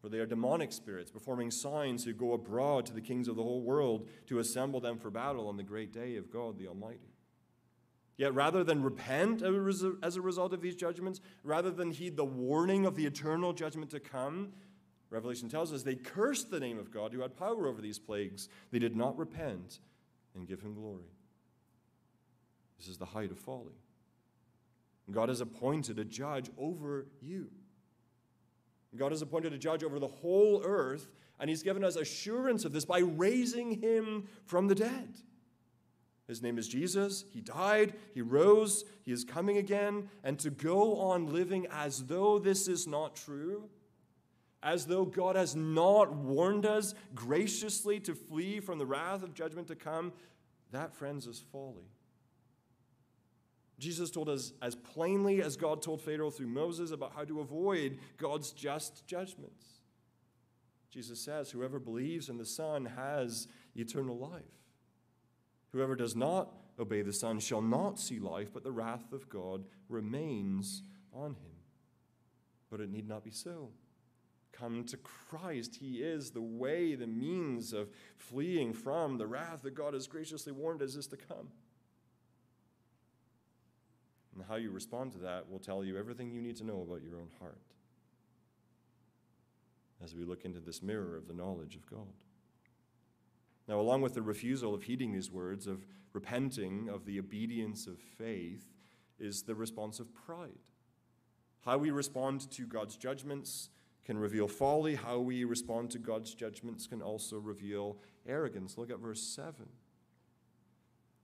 For 0.03 0.09
they 0.09 0.19
are 0.19 0.25
demonic 0.25 0.73
spirits, 0.73 1.11
performing 1.11 1.49
signs 1.49 2.03
who 2.03 2.11
go 2.11 2.33
abroad 2.33 2.85
to 2.87 2.93
the 2.93 2.99
kings 2.99 3.29
of 3.29 3.37
the 3.37 3.41
whole 3.43 3.61
world 3.61 4.09
to 4.27 4.39
assemble 4.39 4.81
them 4.81 4.97
for 4.97 5.09
battle 5.09 5.47
on 5.47 5.55
the 5.55 5.63
great 5.63 5.93
day 5.93 6.17
of 6.17 6.29
God 6.29 6.59
the 6.59 6.67
Almighty. 6.67 7.13
Yet 8.17 8.33
rather 8.33 8.65
than 8.65 8.83
repent 8.83 9.41
as 9.41 10.17
a 10.17 10.21
result 10.21 10.51
of 10.51 10.61
these 10.61 10.75
judgments, 10.75 11.21
rather 11.41 11.71
than 11.71 11.91
heed 11.91 12.17
the 12.17 12.25
warning 12.25 12.85
of 12.85 12.97
the 12.97 13.05
eternal 13.05 13.53
judgment 13.53 13.91
to 13.91 14.01
come, 14.01 14.51
Revelation 15.09 15.47
tells 15.47 15.71
us 15.71 15.83
they 15.83 15.95
cursed 15.95 16.51
the 16.51 16.59
name 16.59 16.79
of 16.79 16.91
God 16.91 17.13
who 17.13 17.21
had 17.21 17.37
power 17.37 17.65
over 17.65 17.81
these 17.81 17.97
plagues. 17.97 18.49
They 18.71 18.79
did 18.79 18.97
not 18.97 19.17
repent 19.17 19.79
and 20.35 20.45
give 20.45 20.59
him 20.59 20.73
glory. 20.73 21.13
This 22.77 22.89
is 22.89 22.97
the 22.97 23.05
height 23.05 23.31
of 23.31 23.39
folly. 23.39 23.79
God 25.09 25.29
has 25.29 25.39
appointed 25.39 25.97
a 25.97 26.03
judge 26.03 26.49
over 26.57 27.07
you. 27.21 27.51
God 28.97 29.11
has 29.11 29.21
appointed 29.21 29.53
a 29.53 29.57
judge 29.57 29.83
over 29.83 29.99
the 29.99 30.07
whole 30.07 30.61
earth, 30.63 31.09
and 31.39 31.49
He's 31.49 31.63
given 31.63 31.83
us 31.83 31.95
assurance 31.95 32.65
of 32.65 32.73
this 32.73 32.85
by 32.85 32.99
raising 32.99 33.81
Him 33.81 34.27
from 34.45 34.67
the 34.67 34.75
dead. 34.75 35.15
His 36.27 36.41
name 36.41 36.57
is 36.57 36.67
Jesus. 36.67 37.25
He 37.33 37.41
died, 37.41 37.95
He 38.13 38.21
rose, 38.21 38.85
He 39.03 39.11
is 39.11 39.23
coming 39.23 39.57
again, 39.57 40.09
and 40.23 40.39
to 40.39 40.49
go 40.49 40.99
on 40.99 41.33
living 41.33 41.67
as 41.71 42.05
though 42.05 42.39
this 42.39 42.67
is 42.67 42.87
not 42.87 43.15
true, 43.15 43.69
as 44.61 44.85
though 44.85 45.05
God 45.05 45.35
has 45.35 45.55
not 45.55 46.13
warned 46.13 46.65
us 46.65 46.93
graciously 47.13 47.99
to 48.01 48.15
flee 48.15 48.59
from 48.59 48.77
the 48.77 48.85
wrath 48.85 49.23
of 49.23 49.33
judgment 49.33 49.67
to 49.67 49.75
come, 49.75 50.13
that, 50.71 50.95
friends, 50.95 51.27
is 51.27 51.43
folly. 51.51 51.92
Jesus 53.79 54.11
told 54.11 54.29
us 54.29 54.53
as 54.61 54.75
plainly 54.75 55.41
as 55.41 55.55
God 55.57 55.81
told 55.81 56.01
Pharaoh 56.01 56.29
through 56.29 56.47
Moses 56.47 56.91
about 56.91 57.13
how 57.13 57.25
to 57.25 57.39
avoid 57.39 57.99
God's 58.17 58.51
just 58.51 59.05
judgments. 59.07 59.65
Jesus 60.91 61.19
says, 61.19 61.49
Whoever 61.49 61.79
believes 61.79 62.29
in 62.29 62.37
the 62.37 62.45
Son 62.45 62.85
has 62.85 63.47
eternal 63.75 64.17
life. 64.17 64.43
Whoever 65.71 65.95
does 65.95 66.15
not 66.15 66.53
obey 66.79 67.01
the 67.01 67.11
Son 67.13 67.39
shall 67.39 67.61
not 67.61 67.99
see 67.99 68.19
life, 68.19 68.53
but 68.53 68.63
the 68.63 68.71
wrath 68.71 69.11
of 69.11 69.27
God 69.27 69.65
remains 69.89 70.83
on 71.11 71.31
him. 71.31 71.51
But 72.69 72.79
it 72.79 72.91
need 72.91 73.07
not 73.07 73.23
be 73.23 73.31
so. 73.31 73.69
Come 74.51 74.83
to 74.85 74.97
Christ. 74.97 75.77
He 75.79 76.03
is 76.03 76.29
the 76.29 76.41
way, 76.41 76.93
the 76.93 77.07
means 77.07 77.73
of 77.73 77.89
fleeing 78.17 78.71
from 78.71 79.17
the 79.17 79.25
wrath 79.25 79.63
that 79.63 79.73
God 79.73 79.95
has 79.95 80.05
graciously 80.05 80.51
warned 80.51 80.83
us 80.83 80.95
is 80.95 81.07
to 81.07 81.17
come. 81.17 81.49
And 84.35 84.43
how 84.47 84.55
you 84.55 84.71
respond 84.71 85.11
to 85.13 85.19
that 85.19 85.49
will 85.49 85.59
tell 85.59 85.83
you 85.83 85.97
everything 85.97 86.31
you 86.31 86.41
need 86.41 86.57
to 86.57 86.63
know 86.63 86.81
about 86.87 87.03
your 87.03 87.17
own 87.17 87.29
heart 87.39 87.61
as 90.03 90.15
we 90.15 90.25
look 90.25 90.43
into 90.43 90.59
this 90.59 90.81
mirror 90.81 91.15
of 91.15 91.27
the 91.27 91.33
knowledge 91.33 91.75
of 91.75 91.85
God. 91.89 92.13
Now, 93.67 93.79
along 93.79 94.01
with 94.01 94.13
the 94.13 94.21
refusal 94.21 94.73
of 94.73 94.83
heeding 94.83 95.13
these 95.13 95.31
words, 95.31 95.67
of 95.67 95.85
repenting, 96.11 96.89
of 96.89 97.05
the 97.05 97.19
obedience 97.19 97.87
of 97.87 97.97
faith, 97.97 98.65
is 99.19 99.43
the 99.43 99.55
response 99.55 99.99
of 99.99 100.13
pride. 100.13 100.59
How 101.63 101.77
we 101.77 101.91
respond 101.91 102.51
to 102.51 102.63
God's 102.63 102.97
judgments 102.97 103.69
can 104.03 104.17
reveal 104.17 104.49
folly. 104.49 104.95
How 104.95 105.19
we 105.19 105.45
respond 105.45 105.91
to 105.91 105.99
God's 105.99 106.33
judgments 106.33 106.87
can 106.87 107.01
also 107.01 107.37
reveal 107.37 107.97
arrogance. 108.27 108.77
Look 108.77 108.91
at 108.91 108.99
verse 108.99 109.21
7. 109.21 109.53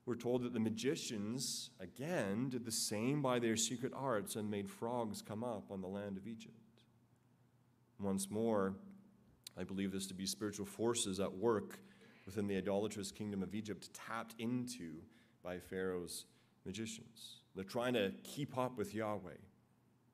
We're 0.10 0.16
told 0.16 0.42
that 0.42 0.54
the 0.54 0.60
magicians, 0.60 1.70
again, 1.80 2.50
did 2.50 2.66
the 2.66 2.72
same 2.72 3.22
by 3.22 3.38
their 3.38 3.56
secret 3.56 3.94
arts 3.96 4.38
and 4.38 4.50
made 4.50 4.68
frogs 4.68 5.22
come 5.22 5.44
up 5.44 5.70
on 5.70 5.82
the 5.82 5.88
land 5.88 6.18
of 6.18 6.26
Egypt. 6.26 6.56
Once 8.00 8.28
more, 8.28 8.74
I 9.56 9.64
believe 9.64 9.92
this 9.92 10.08
to 10.08 10.16
be 10.16 10.26
spiritual 10.26 10.66
forces 10.66 11.20
at 11.20 11.32
work 11.32 11.78
within 12.26 12.48
the 12.48 12.58
idolatrous 12.58 13.12
kingdom 13.12 13.44
of 13.44 13.54
Egypt, 13.54 13.92
tapped 13.94 14.34
into 14.40 14.94
by 15.44 15.60
Pharaoh's 15.60 16.26
magicians. 16.66 17.44
They're 17.54 17.64
trying 17.64 17.94
to 17.94 18.12
keep 18.24 18.58
up 18.58 18.80
with 18.80 18.96
Yahweh. 18.96 19.38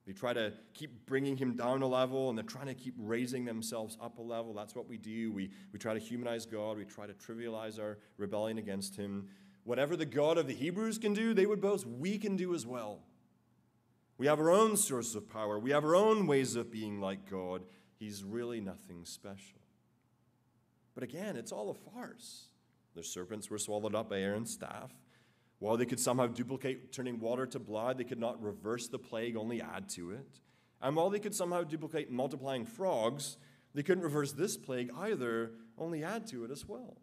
They 0.06 0.12
try 0.12 0.34
to 0.34 0.52
keep 0.74 1.06
bringing 1.06 1.38
him 1.38 1.56
down 1.56 1.82
a 1.82 1.88
level 1.88 2.30
and 2.30 2.38
they're 2.38 2.46
trying 2.46 2.68
to 2.68 2.76
keep 2.76 2.94
raising 2.98 3.46
themselves 3.46 3.98
up 4.02 4.20
a 4.20 4.22
level. 4.22 4.54
That's 4.54 4.76
what 4.76 4.88
we 4.88 4.98
do. 4.98 5.32
We, 5.32 5.50
we 5.72 5.80
try 5.80 5.94
to 5.94 6.00
humanize 6.00 6.46
God, 6.46 6.78
we 6.78 6.84
try 6.84 7.08
to 7.08 7.14
trivialize 7.14 7.80
our 7.80 7.98
rebellion 8.18 8.58
against 8.58 8.96
him. 8.96 9.30
Whatever 9.66 9.98
the 9.98 10.06
God 10.06 10.38
of 10.38 10.48
the 10.48 10.54
Hebrews 10.54 11.00
can 11.00 11.14
do, 11.14 11.34
they 11.34 11.48
would 11.48 11.60
boast, 11.60 11.86
we 11.88 12.18
can 12.18 12.38
do 12.38 12.54
as 12.54 12.66
well. 12.66 13.00
We 14.18 14.28
have 14.28 14.40
our 14.40 14.52
own 14.52 14.78
source 14.78 15.16
of 15.16 15.30
power, 15.30 15.60
we 15.60 15.72
have 15.72 15.84
our 15.84 15.96
own 15.96 16.28
ways 16.28 16.56
of 16.56 16.72
being 16.72 17.02
like 17.02 17.30
God. 17.30 17.64
He's 17.98 18.24
really 18.24 18.62
nothing 18.62 19.04
special. 19.06 19.60
But 20.94 21.04
again, 21.04 21.36
it's 21.36 21.52
all 21.52 21.70
a 21.72 21.92
farce. 21.92 22.48
The 22.94 23.04
serpents 23.04 23.50
were 23.50 23.58
swallowed 23.58 23.96
up 23.96 24.10
by 24.10 24.20
Aaron's 24.20 24.54
staff. 24.54 24.92
While 25.60 25.78
they 25.78 25.86
could 25.86 26.00
somehow 26.00 26.28
duplicate 26.28 26.92
turning 26.92 27.20
water 27.20 27.46
to 27.48 27.60
blood, 27.60 27.98
they 27.98 28.04
could 28.04 28.20
not 28.20 28.42
reverse 28.42 28.88
the 28.88 29.00
plague, 29.00 29.36
only 29.36 29.62
add 29.62 29.90
to 29.90 30.12
it. 30.12 30.40
And 30.82 30.96
while 30.96 31.10
they 31.10 31.20
could 31.20 31.34
somehow 31.34 31.64
duplicate 31.64 32.12
multiplying 32.12 32.66
frogs, 32.66 33.38
they 33.74 33.82
couldn't 33.82 34.04
reverse 34.04 34.32
this 34.32 34.58
plague 34.58 34.92
either, 34.96 35.54
only 35.78 36.04
add 36.04 36.28
to 36.28 36.44
it 36.46 36.52
as 36.52 36.68
well. 36.68 36.98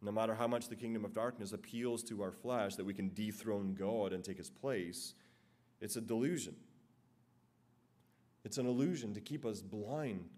No 0.00 0.12
matter 0.12 0.34
how 0.34 0.46
much 0.46 0.68
the 0.68 0.76
kingdom 0.76 1.04
of 1.04 1.12
darkness 1.12 1.52
appeals 1.52 2.02
to 2.04 2.22
our 2.22 2.30
flesh 2.30 2.76
that 2.76 2.84
we 2.84 2.94
can 2.94 3.12
dethrone 3.14 3.74
God 3.74 4.12
and 4.12 4.22
take 4.22 4.38
his 4.38 4.50
place, 4.50 5.14
it's 5.80 5.96
a 5.96 6.00
delusion. 6.00 6.54
It's 8.44 8.58
an 8.58 8.66
illusion 8.66 9.14
to 9.14 9.20
keep 9.20 9.44
us 9.44 9.60
blind 9.60 10.28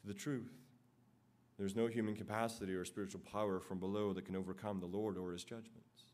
to 0.00 0.06
the 0.06 0.14
truth. 0.14 0.52
There's 1.58 1.74
no 1.74 1.88
human 1.88 2.14
capacity 2.14 2.74
or 2.74 2.84
spiritual 2.84 3.20
power 3.32 3.58
from 3.58 3.78
below 3.78 4.12
that 4.12 4.24
can 4.24 4.36
overcome 4.36 4.78
the 4.78 4.86
Lord 4.86 5.18
or 5.18 5.32
his 5.32 5.42
judgments. 5.42 6.12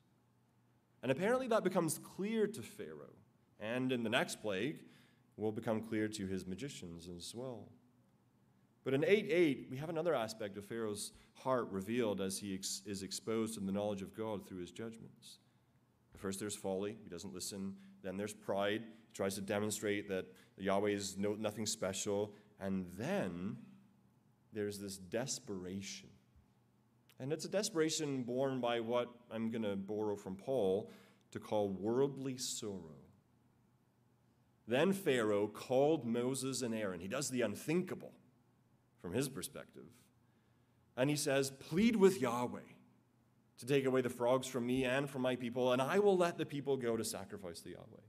And 1.02 1.12
apparently 1.12 1.46
that 1.48 1.64
becomes 1.64 1.98
clear 1.98 2.46
to 2.46 2.62
Pharaoh. 2.62 3.12
And 3.60 3.92
in 3.92 4.02
the 4.02 4.10
next 4.10 4.40
plague, 4.40 4.78
will 5.36 5.52
become 5.52 5.80
clear 5.80 6.08
to 6.08 6.26
his 6.26 6.46
magicians 6.46 7.08
as 7.08 7.34
well. 7.34 7.68
But 8.84 8.92
in 8.92 9.04
8 9.04 9.26
8, 9.30 9.66
we 9.70 9.78
have 9.78 9.88
another 9.88 10.14
aspect 10.14 10.58
of 10.58 10.64
Pharaoh's 10.66 11.12
heart 11.32 11.68
revealed 11.70 12.20
as 12.20 12.38
he 12.38 12.54
ex- 12.54 12.82
is 12.84 13.02
exposed 13.02 13.54
to 13.54 13.60
the 13.60 13.72
knowledge 13.72 14.02
of 14.02 14.14
God 14.14 14.46
through 14.46 14.60
his 14.60 14.70
judgments. 14.70 15.38
First, 16.16 16.38
there's 16.38 16.56
folly. 16.56 16.96
He 17.02 17.08
doesn't 17.08 17.34
listen. 17.34 17.74
Then 18.02 18.16
there's 18.16 18.32
pride. 18.32 18.82
He 18.82 19.12
tries 19.14 19.34
to 19.34 19.40
demonstrate 19.40 20.08
that 20.08 20.26
Yahweh 20.56 20.90
is 20.90 21.16
no, 21.18 21.34
nothing 21.34 21.66
special. 21.66 22.34
And 22.60 22.86
then 22.96 23.56
there's 24.52 24.78
this 24.78 24.96
desperation. 24.96 26.08
And 27.18 27.32
it's 27.32 27.44
a 27.44 27.48
desperation 27.48 28.22
born 28.22 28.60
by 28.60 28.80
what 28.80 29.08
I'm 29.30 29.50
going 29.50 29.62
to 29.62 29.76
borrow 29.76 30.16
from 30.16 30.36
Paul 30.36 30.90
to 31.32 31.40
call 31.40 31.68
worldly 31.68 32.38
sorrow. 32.38 33.02
Then 34.66 34.92
Pharaoh 34.92 35.46
called 35.46 36.06
Moses 36.06 36.62
and 36.62 36.74
Aaron. 36.74 37.00
He 37.00 37.08
does 37.08 37.28
the 37.28 37.42
unthinkable 37.42 38.12
from 39.04 39.12
his 39.12 39.28
perspective. 39.28 39.84
And 40.96 41.10
he 41.10 41.16
says, 41.16 41.50
Plead 41.50 41.94
with 41.94 42.22
Yahweh 42.22 42.60
to 43.58 43.66
take 43.66 43.84
away 43.84 44.00
the 44.00 44.08
frogs 44.08 44.46
from 44.46 44.66
me 44.66 44.84
and 44.84 45.10
from 45.10 45.20
my 45.20 45.36
people, 45.36 45.72
and 45.72 45.82
I 45.82 45.98
will 45.98 46.16
let 46.16 46.38
the 46.38 46.46
people 46.46 46.78
go 46.78 46.96
to 46.96 47.04
sacrifice 47.04 47.60
to 47.60 47.68
Yahweh. 47.68 48.00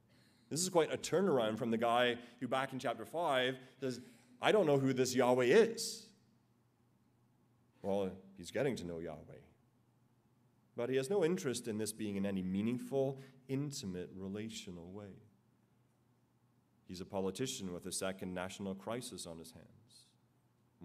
This 0.49 0.61
is 0.61 0.69
quite 0.69 0.93
a 0.93 0.97
turnaround 0.97 1.57
from 1.57 1.69
the 1.69 1.77
guy 1.77 2.15
who, 2.39 2.47
back 2.47 2.71
in 2.71 2.79
chapter 2.79 3.03
5, 3.03 3.57
says, 3.81 3.99
I 4.41 4.53
don't 4.53 4.65
know 4.65 4.79
who 4.79 4.93
this 4.93 5.13
Yahweh 5.13 5.47
is. 5.47 6.05
Well, 7.81 8.11
he's 8.37 8.51
getting 8.51 8.77
to 8.77 8.87
know 8.87 8.99
Yahweh. 8.99 9.17
But 10.77 10.89
he 10.89 10.95
has 10.95 11.09
no 11.09 11.25
interest 11.25 11.67
in 11.67 11.77
this 11.77 11.91
being 11.91 12.15
in 12.15 12.25
any 12.25 12.41
meaningful, 12.41 13.19
intimate, 13.49 14.11
relational 14.15 14.93
way. 14.93 15.11
He's 16.87 17.01
a 17.01 17.05
politician 17.05 17.73
with 17.73 17.85
a 17.85 17.91
second 17.91 18.33
national 18.33 18.75
crisis 18.75 19.25
on 19.25 19.39
his 19.39 19.51
hands, 19.51 20.04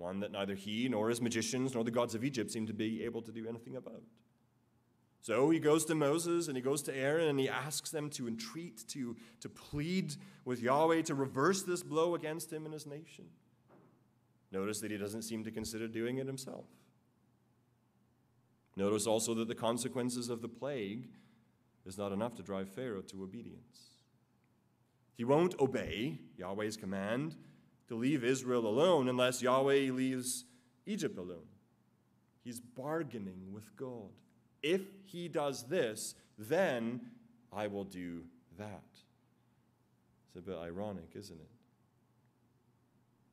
one 0.01 0.21
that 0.21 0.33
neither 0.33 0.55
he 0.55 0.89
nor 0.89 1.09
his 1.09 1.21
magicians 1.21 1.75
nor 1.75 1.85
the 1.85 1.91
gods 1.91 2.15
of 2.15 2.25
Egypt 2.25 2.51
seem 2.51 2.67
to 2.67 2.73
be 2.73 3.05
able 3.05 3.23
to 3.23 3.31
do 3.31 3.47
anything 3.47 3.77
about. 3.77 4.03
So 5.23 5.51
he 5.51 5.59
goes 5.59 5.85
to 5.85 5.95
Moses 5.95 6.49
and 6.49 6.57
he 6.57 6.63
goes 6.63 6.83
to 6.85 6.97
Aaron 6.97 7.29
and 7.29 7.39
he 7.39 7.49
asks 7.49 7.91
them 7.91 8.09
to 8.11 8.27
entreat, 8.27 8.89
to, 8.89 9.17
to 9.41 9.49
plead 9.49 10.17
with 10.45 10.63
Yahweh 10.63 11.03
to 11.03 11.15
reverse 11.15 11.63
this 11.63 11.83
blow 11.83 12.15
against 12.15 12.51
him 12.53 12.65
and 12.65 12.73
his 12.73 12.87
nation. 12.87 13.27
Notice 14.51 14.81
that 14.81 14.91
he 14.91 14.97
doesn't 14.97 15.23
seem 15.23 15.45
to 15.45 15.51
consider 15.51 15.87
doing 15.87 16.17
it 16.17 16.27
himself. 16.27 16.65
Notice 18.77 19.07
also 19.07 19.35
that 19.35 19.49
the 19.49 19.55
consequences 19.55 20.31
of 20.31 20.41
the 20.41 20.49
plague 20.49 21.09
is 21.85 21.99
not 21.99 22.13
enough 22.13 22.35
to 22.37 22.43
drive 22.43 22.69
Pharaoh 22.69 23.03
to 23.03 23.23
obedience. 23.23 23.91
He 25.17 25.25
won't 25.25 25.59
obey 25.61 26.19
Yahweh's 26.39 26.79
command 26.79 27.37
to 27.91 27.97
leave 27.97 28.23
Israel 28.23 28.69
alone 28.69 29.09
unless 29.09 29.43
Yahweh 29.43 29.91
leaves 29.91 30.45
Egypt 30.87 31.19
alone. 31.19 31.49
He's 32.45 32.61
bargaining 32.61 33.53
with 33.53 33.77
God. 33.77 34.13
If 34.63 34.83
he 35.05 35.27
does 35.27 35.65
this, 35.65 36.15
then 36.39 37.01
I 37.53 37.67
will 37.67 37.83
do 37.83 38.23
that. 38.57 38.85
It's 40.29 40.37
a 40.37 40.41
bit 40.41 40.57
ironic, 40.57 41.11
isn't 41.17 41.41
it? 41.41 41.51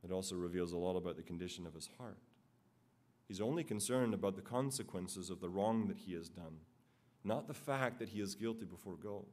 It 0.03 0.11
also 0.11 0.35
reveals 0.35 0.71
a 0.71 0.77
lot 0.77 0.97
about 0.97 1.17
the 1.17 1.21
condition 1.21 1.67
of 1.67 1.75
his 1.75 1.87
heart. 1.99 2.17
He's 3.27 3.41
only 3.41 3.63
concerned 3.63 4.15
about 4.15 4.35
the 4.35 4.41
consequences 4.41 5.29
of 5.29 5.39
the 5.39 5.49
wrong 5.49 5.87
that 5.87 5.97
he 5.99 6.13
has 6.13 6.29
done, 6.29 6.61
not 7.23 7.47
the 7.47 7.53
fact 7.53 7.99
that 7.99 8.09
he 8.09 8.21
is 8.21 8.33
guilty 8.33 8.65
before 8.65 8.95
God. 8.95 9.25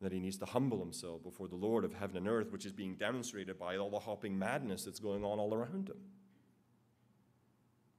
That 0.00 0.12
he 0.12 0.20
needs 0.20 0.38
to 0.38 0.46
humble 0.46 0.78
himself 0.78 1.22
before 1.22 1.48
the 1.48 1.56
Lord 1.56 1.84
of 1.84 1.94
heaven 1.94 2.16
and 2.16 2.28
earth, 2.28 2.52
which 2.52 2.64
is 2.64 2.72
being 2.72 2.94
demonstrated 2.94 3.58
by 3.58 3.76
all 3.76 3.90
the 3.90 3.98
hopping 3.98 4.38
madness 4.38 4.84
that's 4.84 5.00
going 5.00 5.24
on 5.24 5.38
all 5.38 5.52
around 5.52 5.88
him. 5.88 5.98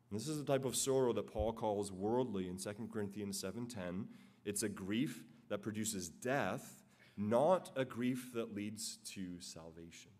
And 0.10 0.20
this 0.20 0.28
is 0.28 0.38
the 0.38 0.46
type 0.46 0.66
of 0.66 0.76
sorrow 0.76 1.14
that 1.14 1.28
Paul 1.28 1.54
calls 1.54 1.92
worldly 1.92 2.48
in 2.48 2.58
2 2.58 2.92
Corinthians 2.92 3.40
7:10. 3.40 4.08
It's 4.46 4.64
a 4.64 4.70
grief 4.70 5.24
that 5.50 5.62
produces 5.62 6.10
death, 6.10 6.84
not 7.18 7.72
a 7.76 7.86
grief 7.86 8.32
that 8.34 8.56
leads 8.56 8.98
to 9.14 9.40
salvation. 9.42 10.12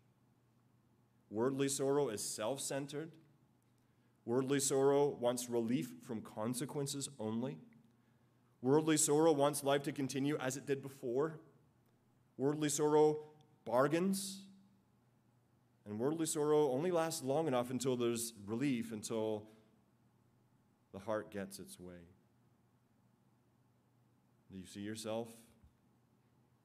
Worldly 1.30 1.70
sorrow 1.70 2.10
is 2.10 2.24
self-centered 2.24 3.14
Worldly 4.30 4.60
sorrow 4.60 5.08
wants 5.08 5.50
relief 5.50 5.92
from 6.04 6.22
consequences 6.22 7.10
only. 7.20 7.58
Worldly 8.62 8.98
sorrow 8.98 9.32
wants 9.32 9.64
life 9.64 9.82
to 9.84 9.92
continue 9.92 10.38
as 10.38 10.56
it 10.56 10.68
did 10.68 10.84
before. 10.84 11.40
Worldly 12.40 12.70
sorrow 12.70 13.20
bargains. 13.66 14.46
And 15.86 16.00
worldly 16.00 16.26
sorrow 16.26 16.72
only 16.72 16.90
lasts 16.90 17.22
long 17.22 17.48
enough 17.48 17.70
until 17.70 17.98
there's 17.98 18.34
relief, 18.46 18.94
until 18.94 19.44
the 20.94 21.00
heart 21.00 21.32
gets 21.32 21.60
its 21.60 21.78
way. 21.78 22.08
Do 24.50 24.58
you 24.58 24.66
see 24.66 24.80
yourself 24.80 25.28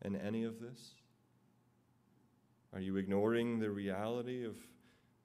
in 0.03 0.15
any 0.15 0.45
of 0.45 0.61
this? 0.61 0.95
Are 2.73 2.81
you 2.81 2.97
ignoring 2.97 3.59
the 3.59 3.71
reality 3.71 4.45
of 4.45 4.57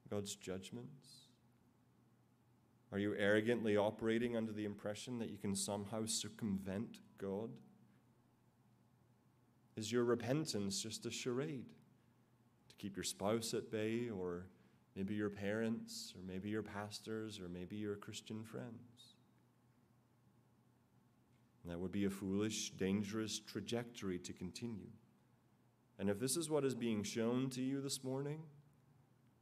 God's 0.09 0.35
judgments? 0.35 1.27
Are 2.91 2.97
you 2.97 3.13
arrogantly 3.15 3.77
operating 3.77 4.35
under 4.35 4.51
the 4.51 4.65
impression 4.65 5.19
that 5.19 5.29
you 5.29 5.37
can 5.37 5.55
somehow 5.55 6.05
circumvent 6.05 7.01
God? 7.19 7.51
Is 9.79 9.93
your 9.93 10.03
repentance 10.03 10.81
just 10.81 11.05
a 11.05 11.11
charade 11.11 11.69
to 12.67 12.75
keep 12.75 12.97
your 12.97 13.05
spouse 13.05 13.53
at 13.53 13.71
bay, 13.71 14.09
or 14.09 14.47
maybe 14.93 15.15
your 15.15 15.29
parents, 15.29 16.13
or 16.17 16.21
maybe 16.27 16.49
your 16.49 16.61
pastors, 16.61 17.39
or 17.39 17.47
maybe 17.47 17.77
your 17.77 17.95
Christian 17.95 18.43
friends? 18.43 19.15
that 21.65 21.79
would 21.79 21.91
be 21.91 22.05
a 22.05 22.09
foolish, 22.09 22.71
dangerous 22.71 23.37
trajectory 23.37 24.17
to 24.17 24.33
continue. 24.33 24.89
And 25.99 26.09
if 26.09 26.19
this 26.19 26.35
is 26.35 26.49
what 26.49 26.65
is 26.65 26.73
being 26.73 27.03
shown 27.03 27.51
to 27.51 27.61
you 27.61 27.79
this 27.79 28.03
morning, 28.03 28.41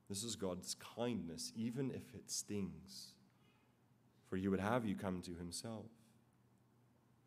this 0.10 0.26
is 0.26 0.36
God's 0.36 0.76
kindness, 0.76 1.54
even 1.56 1.90
if 1.90 2.14
it 2.14 2.30
stings 2.30 3.14
for 4.30 4.36
he 4.36 4.50
would 4.50 4.60
have 4.60 4.86
you 4.86 4.96
come 4.96 5.22
to 5.22 5.34
himself. 5.36 5.86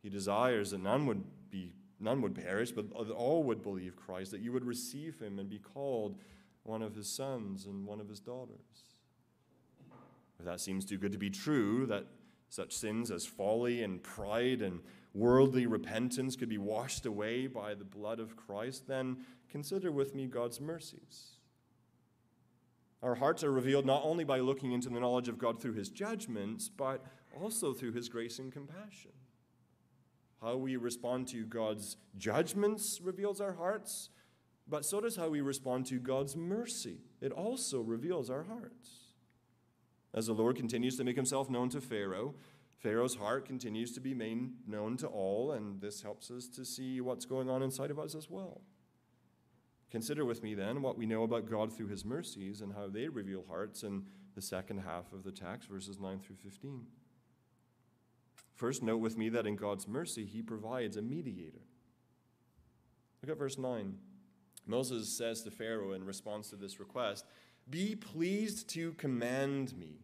He 0.02 0.10
desires 0.10 0.70
that 0.70 0.82
none 0.82 1.06
would 1.06 1.24
be 1.50 1.72
none 2.00 2.22
would 2.22 2.34
perish, 2.34 2.72
but 2.72 2.90
all 2.92 3.42
would 3.44 3.62
believe 3.62 3.96
Christ, 3.96 4.30
that 4.32 4.40
you 4.40 4.52
would 4.52 4.64
receive 4.64 5.18
him 5.20 5.38
and 5.38 5.48
be 5.48 5.58
called 5.58 6.16
one 6.62 6.82
of 6.82 6.94
his 6.94 7.08
sons 7.08 7.66
and 7.66 7.86
one 7.86 8.00
of 8.00 8.08
his 8.08 8.20
daughters. 8.20 8.96
If 10.38 10.46
that 10.46 10.60
seems 10.60 10.84
too 10.84 10.98
good 10.98 11.12
to 11.12 11.18
be 11.18 11.30
true, 11.30 11.86
that 11.86 12.06
such 12.48 12.72
sins 12.74 13.10
as 13.10 13.26
folly 13.26 13.82
and 13.82 14.02
pride 14.02 14.62
and 14.62 14.80
worldly 15.14 15.66
repentance 15.66 16.36
could 16.36 16.48
be 16.48 16.58
washed 16.58 17.06
away 17.06 17.46
by 17.46 17.74
the 17.74 17.84
blood 17.84 18.20
of 18.20 18.36
Christ, 18.36 18.88
then 18.88 19.18
consider 19.50 19.92
with 19.92 20.14
me 20.14 20.26
God's 20.26 20.60
mercies. 20.60 21.32
Our 23.02 23.14
hearts 23.14 23.42
are 23.44 23.52
revealed 23.52 23.86
not 23.86 24.02
only 24.04 24.24
by 24.24 24.40
looking 24.40 24.72
into 24.72 24.88
the 24.88 25.00
knowledge 25.00 25.28
of 25.28 25.38
God 25.38 25.60
through 25.60 25.74
his 25.74 25.88
judgments, 25.88 26.68
but 26.68 27.04
also 27.40 27.72
through 27.72 27.92
his 27.92 28.08
grace 28.08 28.38
and 28.38 28.52
compassion. 28.52 29.12
How 30.42 30.56
we 30.56 30.76
respond 30.76 31.28
to 31.28 31.44
God's 31.44 31.96
judgments 32.16 33.00
reveals 33.02 33.40
our 33.40 33.52
hearts, 33.52 34.08
but 34.66 34.84
so 34.84 35.00
does 35.00 35.16
how 35.16 35.28
we 35.28 35.40
respond 35.40 35.86
to 35.86 35.98
God's 35.98 36.34
mercy. 36.34 36.98
It 37.20 37.32
also 37.32 37.80
reveals 37.80 38.30
our 38.30 38.44
hearts. 38.44 39.14
As 40.14 40.26
the 40.26 40.32
Lord 40.32 40.56
continues 40.56 40.96
to 40.96 41.04
make 41.04 41.16
himself 41.16 41.50
known 41.50 41.68
to 41.70 41.80
Pharaoh, 41.80 42.34
Pharaoh's 42.78 43.16
heart 43.16 43.44
continues 43.44 43.92
to 43.92 44.00
be 44.00 44.14
made 44.14 44.52
known 44.66 44.96
to 44.96 45.06
all, 45.06 45.52
and 45.52 45.80
this 45.82 46.02
helps 46.02 46.30
us 46.30 46.48
to 46.48 46.64
see 46.64 47.00
what's 47.02 47.26
going 47.26 47.50
on 47.50 47.62
inside 47.62 47.90
of 47.90 47.98
us 47.98 48.14
as 48.14 48.30
well. 48.30 48.62
Consider 49.90 50.24
with 50.24 50.42
me 50.42 50.54
then 50.54 50.80
what 50.80 50.96
we 50.96 51.04
know 51.04 51.24
about 51.24 51.50
God 51.50 51.76
through 51.76 51.88
his 51.88 52.04
mercies 52.04 52.62
and 52.62 52.72
how 52.72 52.88
they 52.88 53.08
reveal 53.08 53.44
hearts 53.46 53.82
in 53.82 54.04
the 54.34 54.40
second 54.40 54.78
half 54.78 55.12
of 55.12 55.24
the 55.24 55.32
text, 55.32 55.68
verses 55.68 55.98
9 56.00 56.20
through 56.20 56.36
15. 56.36 56.86
First, 58.60 58.82
note 58.82 58.98
with 58.98 59.16
me 59.16 59.30
that 59.30 59.46
in 59.46 59.56
God's 59.56 59.88
mercy, 59.88 60.26
he 60.26 60.42
provides 60.42 60.98
a 60.98 61.00
mediator. 61.00 61.62
Look 63.22 63.32
at 63.32 63.38
verse 63.38 63.56
9. 63.56 63.94
Moses 64.66 65.08
says 65.08 65.42
to 65.44 65.50
Pharaoh 65.50 65.94
in 65.94 66.04
response 66.04 66.50
to 66.50 66.56
this 66.56 66.78
request, 66.78 67.24
Be 67.70 67.96
pleased 67.96 68.68
to 68.74 68.92
command 68.92 69.74
me 69.78 70.02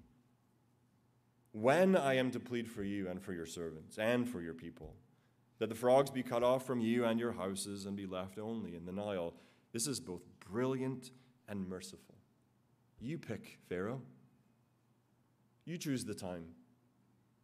when 1.52 1.94
I 1.94 2.14
am 2.14 2.30
to 2.30 2.40
plead 2.40 2.66
for 2.66 2.82
you 2.82 3.10
and 3.10 3.20
for 3.20 3.34
your 3.34 3.44
servants 3.44 3.98
and 3.98 4.26
for 4.26 4.40
your 4.40 4.54
people, 4.54 4.94
that 5.58 5.68
the 5.68 5.74
frogs 5.74 6.08
be 6.08 6.22
cut 6.22 6.42
off 6.42 6.66
from 6.66 6.80
you 6.80 7.04
and 7.04 7.20
your 7.20 7.32
houses 7.32 7.84
and 7.84 7.94
be 7.94 8.06
left 8.06 8.38
only 8.38 8.74
in 8.74 8.86
the 8.86 8.92
Nile. 8.92 9.34
This 9.74 9.86
is 9.86 10.00
both 10.00 10.22
brilliant 10.40 11.10
and 11.46 11.68
merciful. 11.68 12.14
You 13.00 13.18
pick, 13.18 13.58
Pharaoh. 13.68 14.00
You 15.66 15.76
choose 15.76 16.06
the 16.06 16.14
time 16.14 16.54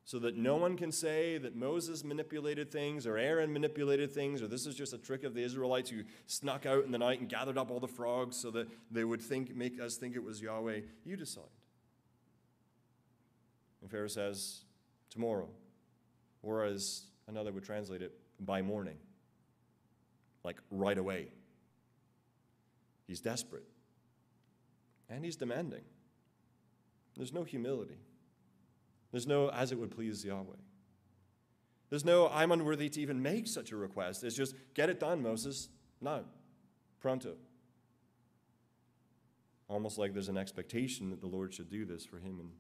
so 0.05 0.19
that 0.19 0.37
no 0.37 0.57
one 0.57 0.77
can 0.77 0.91
say 0.91 1.39
that 1.39 1.55
Moses 1.55 2.03
manipulated 2.03 2.73
things 2.73 3.07
or 3.07 3.17
Aaron 3.17 3.53
manipulated 3.53 4.11
things 4.11 4.43
or 4.43 4.49
this 4.49 4.67
is 4.67 4.75
just 4.75 4.93
a 4.93 4.99
trick 4.99 5.23
of 5.23 5.35
the 5.35 5.43
Israelites 5.43 5.91
who 5.91 6.03
snuck 6.27 6.67
out 6.67 6.85
in 6.85 6.91
the 6.91 6.99
night 6.99 7.21
and 7.21 7.29
gathered 7.29 7.57
up 7.57 7.71
all 7.71 7.79
the 7.79 7.87
frogs 7.87 8.37
so 8.37 8.51
that 8.51 8.67
they 8.91 9.05
would 9.05 9.21
think 9.21 9.55
make 9.55 9.81
us 9.81 9.97
think 9.97 10.17
it 10.17 10.23
was 10.23 10.43
Yahweh. 10.43 10.81
You 11.05 11.17
decide. 11.17 11.45
And 13.81 13.91
Pharaoh 13.91 14.09
says, 14.09 14.63
tomorrow. 15.11 15.49
Or 16.43 16.65
as 16.65 17.03
another 17.29 17.53
would 17.53 17.65
translate 17.65 18.03
it, 18.03 18.13
by 18.41 18.63
morning. 18.63 18.97
Like 20.45 20.59
right 20.71 20.99
away. 20.99 21.29
He's 23.07 23.21
desperate. 23.21 23.67
And 25.09 25.25
he's 25.25 25.37
demanding. 25.37 25.83
There's 27.17 27.33
no 27.33 27.45
humility. 27.45 27.99
There's 29.13 29.27
no, 29.27 29.51
as 29.51 29.71
it 29.71 29.79
would 29.79 29.91
please 29.91 30.25
Yahweh. 30.25 30.57
There's 31.91 32.05
no, 32.05 32.29
I'm 32.29 32.51
unworthy 32.51 32.89
to 32.89 33.01
even 33.01 33.23
make 33.23 33.47
such 33.47 33.71
a 33.71 33.77
request. 33.77 34.25
It's 34.25 34.35
just, 34.35 34.55
get 34.75 34.89
it 34.89 34.99
done, 34.99 35.23
Moses. 35.23 35.69
Now. 36.01 36.23
Pronto. 37.01 37.35
Almost 39.69 39.99
like 39.99 40.13
there's 40.13 40.29
an 40.29 40.39
expectation 40.39 41.11
that 41.11 41.21
the 41.21 41.27
Lord 41.27 41.53
should 41.53 41.69
do 41.69 41.85
this 41.85 42.05
for 42.05 42.19
him 42.19 42.41
and 42.41 42.51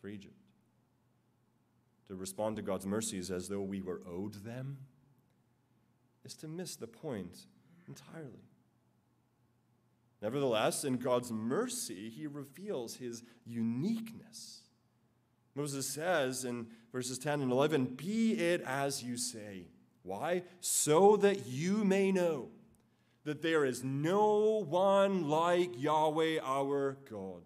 for 0.00 0.08
Egypt. 0.08 0.34
To 2.08 2.14
respond 2.14 2.56
to 2.56 2.62
God's 2.62 2.86
mercies 2.86 3.30
as 3.30 3.48
though 3.48 3.60
we 3.60 3.82
were 3.82 4.00
owed 4.08 4.44
them 4.44 4.78
is 6.24 6.34
to 6.36 6.48
miss 6.48 6.76
the 6.76 6.86
point 6.86 7.46
entirely. 7.86 8.48
Nevertheless, 10.22 10.84
in 10.84 10.96
God's 10.96 11.32
mercy, 11.32 12.10
he 12.10 12.26
reveals 12.26 12.96
his 12.96 13.22
uniqueness. 13.44 14.59
Moses 15.54 15.86
says 15.86 16.44
in 16.44 16.68
verses 16.92 17.18
10 17.18 17.42
and 17.42 17.52
11, 17.52 17.96
Be 17.96 18.32
it 18.32 18.62
as 18.62 19.02
you 19.02 19.16
say. 19.16 19.68
Why? 20.02 20.42
So 20.60 21.16
that 21.18 21.46
you 21.46 21.84
may 21.84 22.12
know 22.12 22.48
that 23.24 23.42
there 23.42 23.64
is 23.64 23.84
no 23.84 24.64
one 24.68 25.28
like 25.28 25.70
Yahweh 25.76 26.38
our 26.42 26.96
God. 27.10 27.42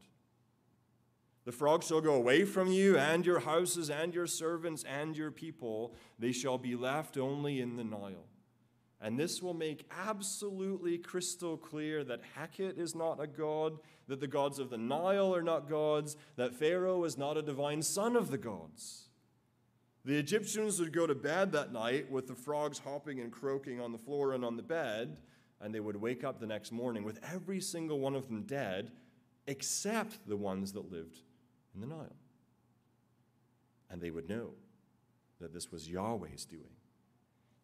The 1.44 1.52
frogs 1.52 1.88
shall 1.88 2.00
go 2.00 2.14
away 2.14 2.44
from 2.44 2.68
you, 2.68 2.96
and 2.96 3.26
your 3.26 3.40
houses, 3.40 3.90
and 3.90 4.14
your 4.14 4.26
servants, 4.26 4.82
and 4.84 5.16
your 5.16 5.30
people. 5.30 5.94
They 6.18 6.32
shall 6.32 6.56
be 6.56 6.74
left 6.74 7.18
only 7.18 7.60
in 7.60 7.76
the 7.76 7.84
Nile. 7.84 8.26
And 9.00 9.18
this 9.18 9.42
will 9.42 9.54
make 9.54 9.88
absolutely 10.06 10.98
crystal 10.98 11.56
clear 11.56 12.04
that 12.04 12.22
Heket 12.36 12.78
is 12.78 12.94
not 12.94 13.22
a 13.22 13.26
god, 13.26 13.78
that 14.08 14.20
the 14.20 14.26
gods 14.26 14.58
of 14.58 14.70
the 14.70 14.78
Nile 14.78 15.34
are 15.34 15.42
not 15.42 15.68
gods, 15.68 16.16
that 16.36 16.54
Pharaoh 16.54 17.04
is 17.04 17.18
not 17.18 17.36
a 17.36 17.42
divine 17.42 17.82
son 17.82 18.16
of 18.16 18.30
the 18.30 18.38
gods. 18.38 19.08
The 20.04 20.18
Egyptians 20.18 20.80
would 20.80 20.92
go 20.92 21.06
to 21.06 21.14
bed 21.14 21.52
that 21.52 21.72
night 21.72 22.10
with 22.10 22.26
the 22.26 22.34
frogs 22.34 22.78
hopping 22.78 23.20
and 23.20 23.32
croaking 23.32 23.80
on 23.80 23.92
the 23.92 23.98
floor 23.98 24.32
and 24.32 24.44
on 24.44 24.56
the 24.56 24.62
bed, 24.62 25.16
and 25.60 25.74
they 25.74 25.80
would 25.80 25.96
wake 25.96 26.24
up 26.24 26.40
the 26.40 26.46
next 26.46 26.72
morning 26.72 27.04
with 27.04 27.20
every 27.32 27.60
single 27.60 27.98
one 27.98 28.14
of 28.14 28.28
them 28.28 28.42
dead, 28.42 28.90
except 29.46 30.26
the 30.28 30.36
ones 30.36 30.72
that 30.72 30.92
lived 30.92 31.20
in 31.74 31.80
the 31.80 31.86
Nile. 31.86 32.16
And 33.90 34.00
they 34.00 34.10
would 34.10 34.28
know 34.28 34.50
that 35.40 35.54
this 35.54 35.72
was 35.72 35.88
Yahweh's 35.88 36.44
doing 36.44 36.73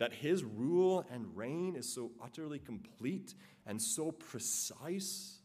that 0.00 0.14
his 0.14 0.42
rule 0.42 1.04
and 1.12 1.36
reign 1.36 1.76
is 1.76 1.86
so 1.86 2.10
utterly 2.24 2.58
complete 2.58 3.34
and 3.66 3.80
so 3.80 4.10
precise 4.10 5.40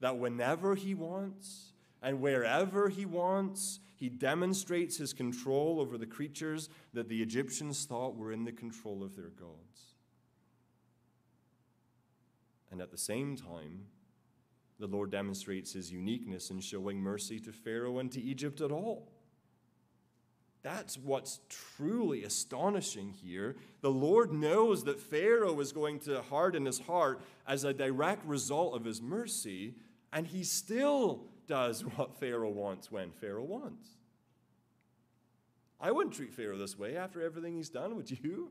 that 0.00 0.18
whenever 0.18 0.74
he 0.74 0.92
wants 0.92 1.72
and 2.02 2.20
wherever 2.20 2.88
he 2.88 3.06
wants, 3.06 3.78
he 3.94 4.08
demonstrates 4.08 4.96
his 4.96 5.12
control 5.12 5.78
over 5.80 5.96
the 5.96 6.04
creatures 6.04 6.68
that 6.94 7.08
the 7.08 7.22
Egyptians 7.22 7.84
thought 7.84 8.16
were 8.16 8.32
in 8.32 8.44
the 8.44 8.50
control 8.50 9.04
of 9.04 9.14
their 9.14 9.30
gods. 9.30 9.94
And 12.72 12.80
at 12.80 12.90
the 12.90 12.98
same 12.98 13.36
time, 13.36 13.84
the 14.80 14.88
Lord 14.88 15.12
demonstrates 15.12 15.72
his 15.72 15.92
uniqueness 15.92 16.50
in 16.50 16.60
showing 16.60 17.00
mercy 17.00 17.38
to 17.38 17.52
Pharaoh 17.52 18.00
and 18.00 18.10
to 18.10 18.20
Egypt 18.20 18.60
at 18.60 18.72
all. 18.72 19.12
That's 20.66 20.98
what's 20.98 21.38
truly 21.48 22.24
astonishing 22.24 23.12
here. 23.12 23.54
The 23.82 23.90
Lord 23.90 24.32
knows 24.32 24.82
that 24.82 24.98
Pharaoh 24.98 25.60
is 25.60 25.70
going 25.70 26.00
to 26.00 26.22
harden 26.22 26.66
his 26.66 26.80
heart 26.80 27.20
as 27.46 27.62
a 27.62 27.72
direct 27.72 28.26
result 28.26 28.74
of 28.74 28.84
his 28.84 29.00
mercy, 29.00 29.76
and 30.12 30.26
he 30.26 30.42
still 30.42 31.22
does 31.46 31.82
what 31.94 32.18
Pharaoh 32.18 32.50
wants 32.50 32.90
when 32.90 33.12
Pharaoh 33.12 33.44
wants. 33.44 33.90
I 35.80 35.92
wouldn't 35.92 36.16
treat 36.16 36.34
Pharaoh 36.34 36.58
this 36.58 36.76
way 36.76 36.96
after 36.96 37.22
everything 37.22 37.54
he's 37.54 37.70
done, 37.70 37.94
would 37.94 38.10
you? 38.10 38.50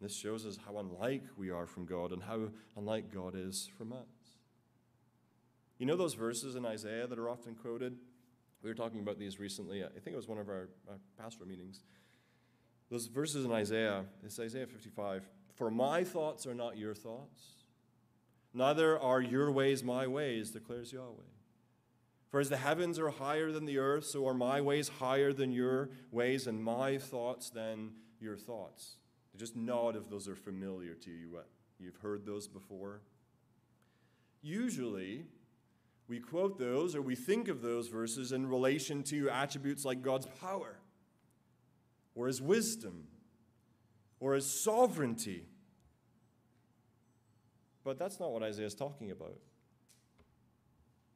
This 0.00 0.14
shows 0.14 0.46
us 0.46 0.56
how 0.64 0.78
unlike 0.78 1.24
we 1.36 1.50
are 1.50 1.66
from 1.66 1.84
God 1.84 2.12
and 2.12 2.22
how 2.22 2.50
unlike 2.76 3.12
God 3.12 3.34
is 3.36 3.68
from 3.76 3.92
us. 3.92 4.06
You 5.78 5.86
know 5.86 5.96
those 5.96 6.14
verses 6.14 6.54
in 6.54 6.64
Isaiah 6.64 7.08
that 7.08 7.18
are 7.18 7.28
often 7.28 7.56
quoted? 7.56 7.96
We 8.64 8.70
were 8.70 8.74
talking 8.74 9.00
about 9.00 9.18
these 9.18 9.38
recently. 9.38 9.84
I 9.84 9.88
think 9.88 10.14
it 10.14 10.16
was 10.16 10.26
one 10.26 10.38
of 10.38 10.48
our, 10.48 10.70
our 10.88 10.96
pastoral 11.20 11.46
meetings. 11.46 11.82
Those 12.90 13.08
verses 13.08 13.44
in 13.44 13.52
Isaiah, 13.52 14.06
it's 14.24 14.40
Isaiah 14.40 14.66
55. 14.66 15.28
For 15.54 15.70
my 15.70 16.02
thoughts 16.02 16.46
are 16.46 16.54
not 16.54 16.78
your 16.78 16.94
thoughts, 16.94 17.42
neither 18.54 18.98
are 18.98 19.20
your 19.20 19.52
ways 19.52 19.84
my 19.84 20.06
ways, 20.06 20.50
declares 20.50 20.94
Yahweh. 20.94 21.28
For 22.30 22.40
as 22.40 22.48
the 22.48 22.56
heavens 22.56 22.98
are 22.98 23.10
higher 23.10 23.52
than 23.52 23.66
the 23.66 23.78
earth, 23.78 24.06
so 24.06 24.26
are 24.26 24.34
my 24.34 24.62
ways 24.62 24.88
higher 24.88 25.34
than 25.34 25.52
your 25.52 25.90
ways, 26.10 26.46
and 26.46 26.64
my 26.64 26.96
thoughts 26.96 27.50
than 27.50 27.90
your 28.18 28.36
thoughts. 28.36 28.96
Just 29.36 29.56
nod 29.56 29.94
if 29.94 30.08
those 30.08 30.26
are 30.26 30.34
familiar 30.34 30.94
to 30.94 31.10
you. 31.10 31.38
You've 31.78 31.96
heard 31.96 32.24
those 32.24 32.48
before. 32.48 33.02
Usually, 34.40 35.26
we 36.08 36.20
quote 36.20 36.58
those 36.58 36.94
or 36.94 37.02
we 37.02 37.14
think 37.14 37.48
of 37.48 37.62
those 37.62 37.88
verses 37.88 38.32
in 38.32 38.46
relation 38.46 39.02
to 39.04 39.30
attributes 39.30 39.84
like 39.84 40.02
God's 40.02 40.26
power, 40.40 40.78
or 42.14 42.26
his 42.26 42.42
wisdom, 42.42 43.08
or 44.20 44.34
his 44.34 44.46
sovereignty. 44.46 45.48
But 47.82 47.98
that's 47.98 48.20
not 48.20 48.32
what 48.32 48.42
Isaiah 48.42 48.66
is 48.66 48.74
talking 48.74 49.10
about. 49.10 49.36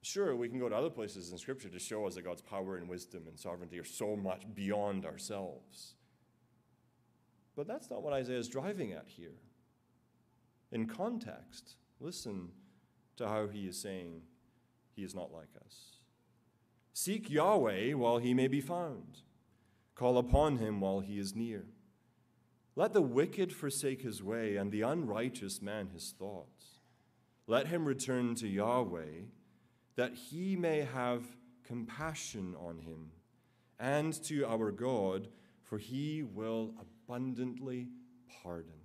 Sure, 0.02 0.34
we 0.36 0.48
can 0.48 0.58
go 0.58 0.68
to 0.68 0.76
other 0.76 0.90
places 0.90 1.32
in 1.32 1.38
Scripture 1.38 1.68
to 1.68 1.78
show 1.78 2.06
us 2.06 2.14
that 2.14 2.24
God's 2.24 2.42
power 2.42 2.76
and 2.76 2.88
wisdom 2.88 3.24
and 3.26 3.38
sovereignty 3.38 3.78
are 3.78 3.84
so 3.84 4.16
much 4.16 4.42
beyond 4.54 5.04
ourselves. 5.04 5.94
But 7.56 7.66
that's 7.66 7.90
not 7.90 8.02
what 8.02 8.12
Isaiah 8.12 8.38
is 8.38 8.48
driving 8.48 8.92
at 8.92 9.06
here. 9.08 9.40
In 10.70 10.86
context, 10.86 11.76
listen 12.00 12.50
to 13.16 13.26
how 13.26 13.48
he 13.48 13.66
is 13.66 13.80
saying 13.80 14.22
he 14.98 15.04
is 15.04 15.14
not 15.14 15.32
like 15.32 15.50
us. 15.64 15.76
Seek 16.92 17.30
Yahweh 17.30 17.92
while 17.92 18.18
he 18.18 18.34
may 18.34 18.48
be 18.48 18.60
found, 18.60 19.20
call 19.94 20.18
upon 20.18 20.56
him 20.56 20.80
while 20.80 20.98
he 20.98 21.20
is 21.20 21.36
near. 21.36 21.66
Let 22.74 22.94
the 22.94 23.00
wicked 23.00 23.52
forsake 23.52 24.02
his 24.02 24.24
way, 24.24 24.56
and 24.56 24.72
the 24.72 24.82
unrighteous 24.82 25.62
man 25.62 25.90
his 25.94 26.12
thoughts. 26.18 26.80
Let 27.46 27.68
him 27.68 27.84
return 27.84 28.34
to 28.36 28.48
Yahweh, 28.48 29.26
that 29.94 30.14
he 30.14 30.56
may 30.56 30.80
have 30.80 31.22
compassion 31.62 32.56
on 32.58 32.80
him, 32.80 33.12
and 33.78 34.12
to 34.24 34.44
our 34.46 34.72
God, 34.72 35.28
for 35.62 35.78
he 35.78 36.24
will 36.24 36.74
abundantly 36.80 37.86
pardon. 38.42 38.80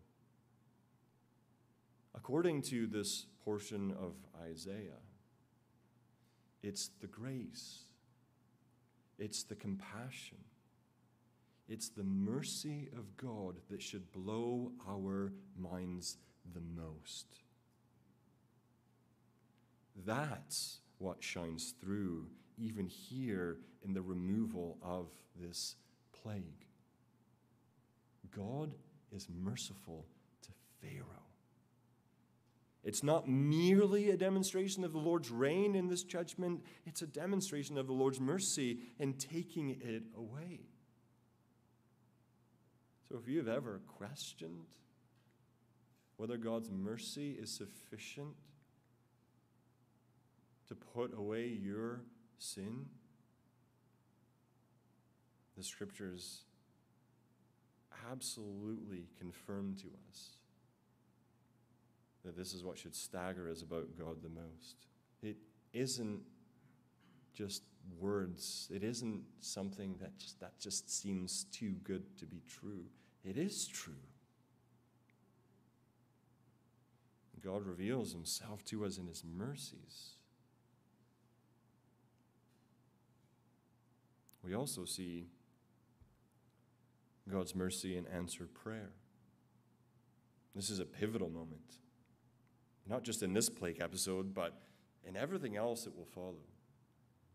According 2.13 2.61
to 2.63 2.85
this 2.85 3.25
portion 3.43 3.95
of 3.99 4.13
Isaiah, 4.39 5.01
it's 6.63 6.89
the 7.01 7.07
grace, 7.07 7.81
it's 9.19 9.43
the 9.43 9.55
compassion 9.55 10.37
it's 11.69 11.89
the 11.89 12.03
mercy 12.03 12.89
of 12.97 13.17
God 13.17 13.55
that 13.69 13.81
should 13.81 14.11
blow 14.11 14.71
our 14.87 15.31
minds 15.57 16.17
the 16.53 16.61
most. 16.81 17.25
That's 20.05 20.79
what 20.97 21.23
shines 21.23 21.73
through 21.81 22.27
even 22.57 22.87
here 22.87 23.57
in 23.83 23.93
the 23.93 24.01
removal 24.01 24.77
of 24.83 25.07
this 25.39 25.75
plague. 26.21 26.67
God 28.35 28.73
is 29.11 29.27
merciful 29.43 30.05
to 30.41 30.49
Pharaoh. 30.81 31.22
It's 32.83 33.01
not 33.01 33.29
merely 33.29 34.09
a 34.09 34.17
demonstration 34.17 34.83
of 34.83 34.91
the 34.91 34.99
Lord's 34.99 35.31
reign 35.31 35.73
in 35.75 35.87
this 35.87 36.03
judgment, 36.03 36.63
it's 36.85 37.01
a 37.01 37.07
demonstration 37.07 37.77
of 37.77 37.87
the 37.87 37.93
Lord's 37.93 38.19
mercy 38.19 38.79
in 38.99 39.13
taking 39.13 39.69
it 39.69 40.03
away. 40.17 40.61
So 43.07 43.17
if 43.17 43.27
you've 43.27 43.47
ever 43.47 43.79
questioned 43.87 44.65
whether 46.17 46.35
God's 46.35 46.69
mercy 46.71 47.37
is 47.39 47.55
sufficient 47.55 48.35
to 50.67 50.75
put 50.75 51.17
away 51.17 51.47
your 51.47 52.01
sin, 52.37 52.85
the 55.55 55.63
scriptures 55.63 56.41
absolutely 58.11 59.07
confirm 59.19 59.75
to 59.75 59.87
us 60.09 60.37
that 62.23 62.37
this 62.37 62.53
is 62.53 62.63
what 62.63 62.77
should 62.77 62.95
stagger 62.95 63.49
us 63.49 63.61
about 63.61 63.97
God 63.97 64.21
the 64.21 64.29
most. 64.29 64.87
It 65.21 65.37
isn't 65.73 66.21
just 67.33 67.63
words. 67.99 68.69
It 68.73 68.83
isn't 68.83 69.23
something 69.39 69.95
that 69.99 70.17
just, 70.17 70.39
that 70.39 70.59
just 70.59 70.89
seems 70.89 71.45
too 71.51 71.75
good 71.83 72.17
to 72.19 72.25
be 72.25 72.41
true. 72.47 72.85
It 73.23 73.37
is 73.37 73.67
true. 73.67 73.93
God 77.43 77.65
reveals 77.65 78.13
himself 78.13 78.63
to 78.65 78.85
us 78.85 78.97
in 78.97 79.07
his 79.07 79.23
mercies. 79.25 80.11
We 84.43 84.55
also 84.55 84.85
see 84.85 85.27
God's 87.29 87.55
mercy 87.55 87.97
in 87.97 88.07
answered 88.07 88.53
prayer. 88.53 88.91
This 90.55 90.69
is 90.69 90.79
a 90.79 90.85
pivotal 90.85 91.29
moment, 91.29 91.79
not 92.87 93.03
just 93.03 93.23
in 93.23 93.33
this 93.33 93.49
plague 93.49 93.79
episode, 93.81 94.33
but 94.33 94.61
in 95.05 95.15
everything 95.15 95.57
else 95.57 95.83
that 95.83 95.95
will 95.95 96.05
follow. 96.05 96.35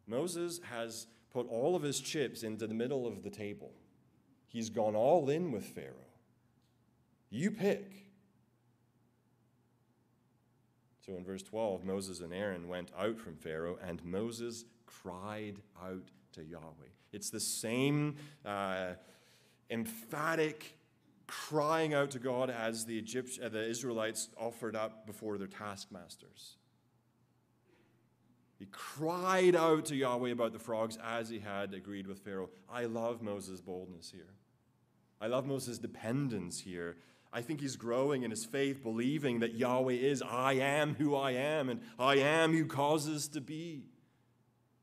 Moses 0.07 0.61
has 0.71 1.07
put 1.31 1.49
all 1.49 1.77
of 1.77 1.83
his 1.83 2.01
chips 2.01 2.43
into 2.43 2.67
the 2.67 2.75
middle 2.75 3.07
of 3.07 3.23
the 3.23 3.31
table. 3.31 3.73
He's 4.47 4.71
gone 4.71 4.95
all 4.95 5.29
in 5.29 5.53
with 5.53 5.65
Pharaoh. 5.65 5.95
You 7.31 7.51
pick. 7.51 8.07
So 11.05 11.17
in 11.17 11.25
verse 11.25 11.43
12, 11.43 11.85
Moses 11.85 12.21
and 12.21 12.33
Aaron 12.33 12.69
went 12.69 12.91
out 12.99 13.19
from 13.19 13.37
Pharaoh, 13.37 13.79
and 13.87 14.03
Moses 14.05 14.65
cried 14.87 15.61
out 15.83 16.11
to 16.33 16.45
Yahweh. 16.45 16.93
It's 17.13 17.31
the 17.31 17.41
same 17.41 18.17
uh, 18.45 18.93
emphatic 19.71 20.78
crying 21.29 21.95
out 21.95 22.11
to 22.11 22.19
God 22.19 22.51
as 22.51 22.87
the, 22.87 22.95
Egypt- 22.95 23.39
uh, 23.43 23.49
the 23.49 23.69
Israelites 23.69 24.29
offered 24.37 24.75
up 24.75 25.07
before 25.07 25.39
their 25.39 25.47
taskmasters. 25.47 26.57
He 28.59 28.67
cried 28.73 29.55
out 29.55 29.85
to 29.87 29.95
Yahweh 29.95 30.33
about 30.33 30.53
the 30.53 30.59
frogs 30.59 30.99
as 31.05 31.29
he 31.29 31.39
had 31.39 31.75
agreed 31.75 32.09
with 32.09 32.19
Pharaoh. 32.21 32.51
I 32.69 32.87
love 32.87 33.23
Moses' 33.23 33.61
boldness 33.61 34.11
here. 34.11 34.35
I 35.21 35.29
love 35.29 35.47
Moses' 35.47 35.79
dependence 35.79 36.61
here. 36.61 36.97
I 37.33 37.43
think 37.43 37.61
he's 37.61 37.77
growing 37.77 38.23
in 38.23 38.31
his 38.31 38.47
faith, 38.47 38.83
believing 38.83 39.41
that 39.41 39.55
Yahweh 39.55 39.93
is, 39.93 40.23
I 40.23 40.55
am 40.55 40.95
who 40.95 41.15
I 41.15 41.33
am, 41.33 41.69
and 41.69 41.83
I 41.99 42.17
am 42.17 42.53
who 42.53 42.65
causes 42.65 43.29
to 43.29 43.41
be. 43.41 43.85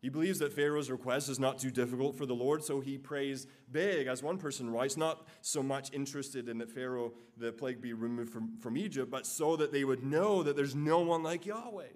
He 0.05 0.09
believes 0.09 0.37
that 0.37 0.53
Pharaoh's 0.53 0.91
request 0.91 1.29
is 1.29 1.39
not 1.39 1.57
too 1.57 1.71
difficult 1.71 2.15
for 2.15 2.27
the 2.27 2.35
Lord, 2.35 2.63
so 2.63 2.79
he 2.79 2.95
prays 2.95 3.47
big, 3.71 4.05
as 4.05 4.21
one 4.21 4.37
person 4.37 4.69
writes, 4.69 4.97
not 4.97 5.27
so 5.41 5.63
much 5.63 5.91
interested 5.93 6.47
in 6.47 6.59
that 6.59 6.69
Pharaoh, 6.69 7.13
the 7.37 7.51
plague, 7.51 7.81
be 7.81 7.93
removed 7.93 8.31
from, 8.31 8.55
from 8.59 8.77
Egypt, 8.77 9.09
but 9.09 9.25
so 9.25 9.55
that 9.55 9.71
they 9.71 9.83
would 9.83 10.03
know 10.03 10.43
that 10.43 10.55
there's 10.55 10.75
no 10.75 10.99
one 10.99 11.23
like 11.23 11.47
Yahweh. 11.47 11.87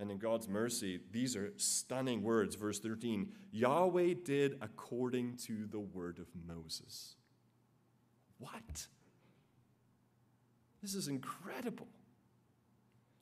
And 0.00 0.10
in 0.10 0.18
God's 0.18 0.48
mercy, 0.48 0.98
these 1.12 1.36
are 1.36 1.52
stunning 1.58 2.24
words. 2.24 2.56
Verse 2.56 2.80
13 2.80 3.32
Yahweh 3.52 4.14
did 4.24 4.58
according 4.60 5.36
to 5.46 5.68
the 5.70 5.78
word 5.78 6.18
of 6.18 6.26
Moses. 6.44 7.14
What? 8.38 8.88
This 10.82 10.96
is 10.96 11.06
incredible. 11.06 11.86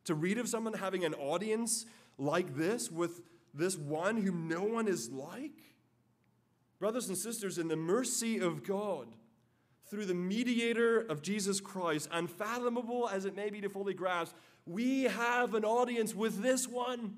To 0.06 0.14
read 0.14 0.38
of 0.38 0.48
someone 0.48 0.72
having 0.72 1.04
an 1.04 1.12
audience 1.12 1.84
like 2.18 2.56
this 2.56 2.90
with 2.90 3.20
this 3.54 3.76
one 3.76 4.18
whom 4.18 4.48
no 4.48 4.62
one 4.62 4.88
is 4.88 5.10
like. 5.10 5.74
Brothers 6.78 7.08
and 7.08 7.16
sisters, 7.16 7.58
in 7.58 7.68
the 7.68 7.76
mercy 7.76 8.38
of 8.38 8.62
God, 8.62 9.08
through 9.88 10.06
the 10.06 10.14
mediator 10.14 10.98
of 10.98 11.22
Jesus 11.22 11.60
Christ, 11.60 12.08
unfathomable 12.12 13.08
as 13.08 13.24
it 13.24 13.36
may 13.36 13.50
be 13.50 13.60
to 13.60 13.68
fully 13.68 13.94
grasp, 13.94 14.34
we 14.66 15.04
have 15.04 15.54
an 15.54 15.64
audience 15.64 16.14
with 16.14 16.42
this 16.42 16.66
one. 16.66 17.16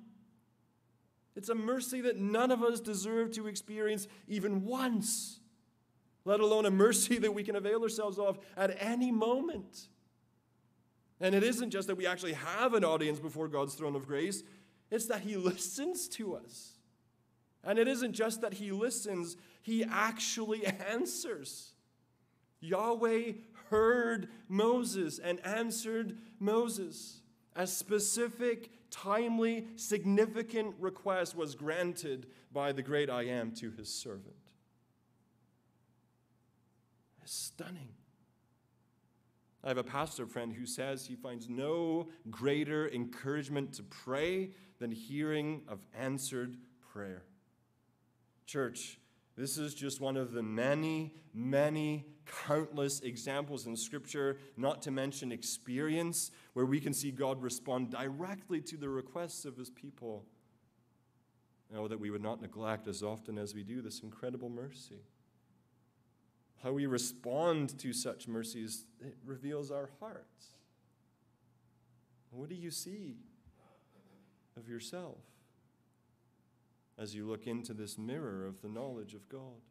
It's 1.35 1.49
a 1.49 1.55
mercy 1.55 2.01
that 2.03 2.19
none 2.19 2.51
of 2.51 2.63
us 2.63 2.81
deserve 2.81 3.33
to 3.33 3.47
experience 3.47 4.07
even 4.27 4.65
once, 4.65 5.41
let 6.25 6.41
alone 6.41 6.67
a 6.67 6.71
mercy 6.71 7.19
that 7.19 7.33
we 7.33 7.43
can 7.43 7.57
avail 7.57 7.83
ourselves 7.83 8.19
of 8.19 8.39
at 8.57 8.77
any 8.81 9.11
moment. 9.11 9.89
And 11.21 11.35
it 11.35 11.43
isn't 11.43 11.71
just 11.71 11.89
that 11.89 11.97
we 11.97 12.07
actually 12.07 12.35
have 12.35 12.75
an 12.75 12.85
audience 12.85 13.19
before 13.19 13.49
God's 13.49 13.75
throne 13.75 13.97
of 13.97 14.07
grace, 14.07 14.43
it's 14.91 15.07
that 15.07 15.21
He 15.21 15.37
listens 15.37 16.09
to 16.11 16.37
us. 16.37 16.73
And 17.65 17.79
it 17.79 17.89
isn't 17.89 18.13
just 18.13 18.41
that 18.43 18.55
He 18.55 18.71
listens, 18.73 19.37
He 19.63 19.85
actually 19.85 20.67
answers. 20.91 21.73
Yahweh 22.61 23.33
heard 23.71 24.29
Moses 24.49 25.19
and 25.19 25.45
answered 25.45 26.17
Moses. 26.39 27.21
A 27.55 27.67
specific, 27.67 28.71
timely, 28.91 29.67
significant 29.77 30.75
request 30.79 31.37
was 31.37 31.55
granted 31.55 32.27
by 32.53 32.73
the 32.73 32.83
great 32.83 33.11
I 33.11 33.25
am 33.25 33.53
to 33.57 33.71
his 33.71 33.89
servant. 33.89 34.35
It's 37.23 37.33
stunning. 37.33 37.91
I 39.63 39.69
have 39.69 39.79
a 39.79 39.85
pastor 39.85 40.27
friend 40.27 40.53
who 40.53 40.67
says 40.67 41.07
he 41.07 41.17
finds 41.17 41.49
no 41.49 42.09
greater 42.31 42.89
encouragement 42.89 43.73
to 43.75 43.83
pray 43.83 44.51
than 44.79 44.91
hearing 44.91 45.63
of 45.69 45.81
answered 45.97 46.57
prayer. 46.93 47.25
Church, 48.47 48.99
this 49.37 49.59
is 49.59 49.75
just 49.75 50.01
one 50.01 50.17
of 50.17 50.33
the 50.33 50.43
many, 50.43 51.15
many 51.33 52.07
countless 52.27 53.01
examples 53.01 53.67
in 53.67 53.77
Scripture, 53.77 54.39
not 54.57 54.83
to 54.83 54.91
mention 54.91 55.33
experience, 55.33 56.31
where 56.55 56.67
we 56.67 56.81
can 56.81 56.93
see 56.93 57.11
God 57.11 57.43
respond 57.43 57.91
directly 57.91 58.61
to 58.63 58.77
the 58.77 58.89
requests 58.89 59.45
of 59.45 59.57
His 59.57 59.71
people. 59.71 60.25
Oh, 61.77 61.87
that 61.87 62.01
we 62.01 62.11
would 62.11 62.23
not 62.23 62.41
neglect 62.41 62.89
as 62.89 63.03
often 63.03 63.37
as 63.37 63.55
we 63.55 63.63
do 63.63 63.83
this 63.83 64.01
incredible 64.01 64.49
mercy. 64.49 65.03
How 66.63 66.73
we 66.73 66.87
respond 66.87 67.79
to 67.79 67.93
such 67.93 68.27
mercies, 68.27 68.87
it 69.01 69.17
reveals 69.25 69.71
our 69.71 69.91
hearts. 70.01 70.47
What 72.31 72.49
do 72.49 72.55
you 72.55 72.71
see 72.71 73.17
of 74.59 74.69
yourself 74.69 75.19
as 76.99 77.15
you 77.15 77.27
look 77.27 77.47
into 77.47 77.73
this 77.73 77.97
mirror 77.97 78.47
of 78.47 78.61
the 78.61 78.69
knowledge 78.69 79.15
of 79.15 79.29
God? 79.29 79.63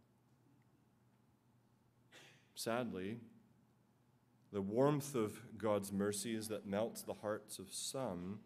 Sadly, 2.56 3.20
the 4.52 4.62
warmth 4.62 5.14
of 5.14 5.40
God's 5.58 5.92
mercies 5.92 6.48
that 6.48 6.66
melts 6.66 7.02
the 7.02 7.14
hearts 7.14 7.60
of 7.60 7.68
some 7.72 8.40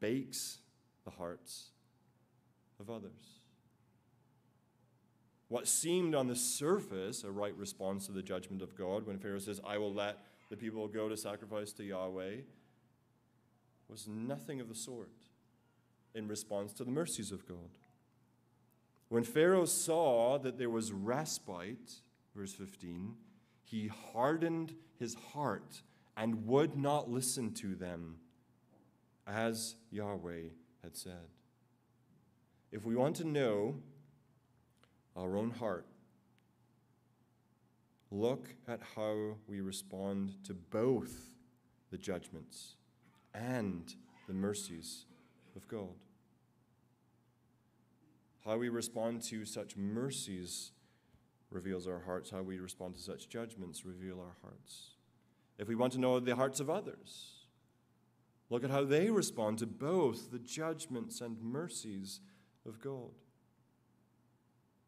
bakes 0.00 0.58
the 1.04 1.10
hearts 1.10 1.68
of 2.80 2.90
others. 2.90 3.40
What 5.48 5.66
seemed 5.66 6.14
on 6.14 6.26
the 6.26 6.36
surface 6.36 7.24
a 7.24 7.30
right 7.30 7.56
response 7.56 8.06
to 8.06 8.12
the 8.12 8.22
judgment 8.22 8.60
of 8.60 8.76
God 8.76 9.06
when 9.06 9.18
Pharaoh 9.18 9.38
says, 9.38 9.60
I 9.66 9.78
will 9.78 9.92
let 9.92 10.18
the 10.50 10.56
people 10.56 10.86
go 10.88 11.08
to 11.08 11.16
sacrifice 11.16 11.72
to 11.72 11.84
Yahweh, 11.84 12.36
was 13.88 14.06
nothing 14.06 14.60
of 14.60 14.68
the 14.68 14.74
sort 14.74 15.10
in 16.14 16.28
response 16.28 16.72
to 16.74 16.84
the 16.84 16.90
mercies 16.90 17.32
of 17.32 17.46
God. 17.46 17.70
When 19.08 19.24
Pharaoh 19.24 19.64
saw 19.64 20.38
that 20.38 20.58
there 20.58 20.68
was 20.68 20.92
respite, 20.92 22.00
verse 22.34 22.52
15, 22.52 23.14
he 23.64 23.88
hardened 23.88 24.74
his 24.98 25.14
heart 25.32 25.82
and 26.16 26.46
would 26.46 26.76
not 26.76 27.10
listen 27.10 27.52
to 27.54 27.74
them, 27.74 28.16
as 29.26 29.76
Yahweh 29.90 30.48
had 30.82 30.96
said. 30.96 31.28
If 32.70 32.84
we 32.84 32.96
want 32.96 33.16
to 33.16 33.24
know 33.24 33.76
our 35.16 35.36
own 35.36 35.50
heart, 35.50 35.86
look 38.10 38.48
at 38.66 38.80
how 38.96 39.36
we 39.46 39.60
respond 39.60 40.34
to 40.44 40.54
both 40.54 41.34
the 41.90 41.98
judgments 41.98 42.74
and 43.34 43.94
the 44.26 44.34
mercies 44.34 45.06
of 45.56 45.66
God. 45.68 45.94
How 48.44 48.56
we 48.56 48.68
respond 48.68 49.22
to 49.24 49.44
such 49.44 49.76
mercies 49.76 50.72
reveals 51.50 51.86
our 51.86 52.00
hearts. 52.00 52.30
How 52.30 52.42
we 52.42 52.58
respond 52.58 52.94
to 52.94 53.00
such 53.00 53.28
judgments 53.28 53.84
reveal 53.84 54.20
our 54.20 54.36
hearts. 54.42 54.92
If 55.58 55.68
we 55.68 55.74
want 55.74 55.92
to 55.94 56.00
know 56.00 56.20
the 56.20 56.36
hearts 56.36 56.60
of 56.60 56.70
others, 56.70 57.46
look 58.48 58.64
at 58.64 58.70
how 58.70 58.84
they 58.84 59.10
respond 59.10 59.58
to 59.58 59.66
both 59.66 60.30
the 60.30 60.38
judgments 60.38 61.20
and 61.20 61.42
mercies 61.42 62.20
of 62.66 62.80
God. 62.80 63.12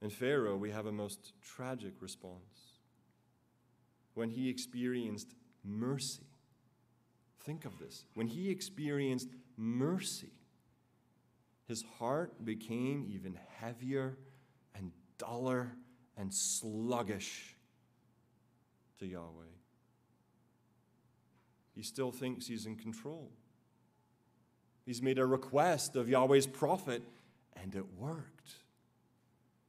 In 0.01 0.11
Pharaoh, 0.11 0.57
we 0.57 0.71
have 0.71 0.87
a 0.87 0.93
most 0.93 1.35
tragic 1.43 1.95
response. 2.01 2.79
When 4.15 4.31
he 4.31 4.49
experienced 4.49 5.35
mercy, 5.65 6.30
think 7.45 7.65
of 7.65 7.79
this. 7.79 8.05
When 8.15 8.27
he 8.27 8.51
experienced 8.51 9.29
mercy, 9.57 10.33
his 11.67 11.85
heart 11.99 12.45
became 12.45 13.07
even 13.09 13.39
heavier 13.59 14.19
and 14.75 14.93
duller 15.19 15.73
and 16.17 16.33
sluggish 16.33 17.57
to 18.99 19.07
Yahweh. 19.07 19.45
He 21.75 21.83
still 21.83 22.13
thinks 22.13 22.47
he's 22.47 22.67
in 22.67 22.77
control. 22.77 23.31
He's 24.85 25.01
made 25.01 25.19
a 25.19 25.27
request 25.27 25.97
of 25.97 26.09
Yahweh's 26.09 26.47
prophet, 26.47 27.03
and 27.55 27.75
it 27.75 27.87
worked. 27.97 28.55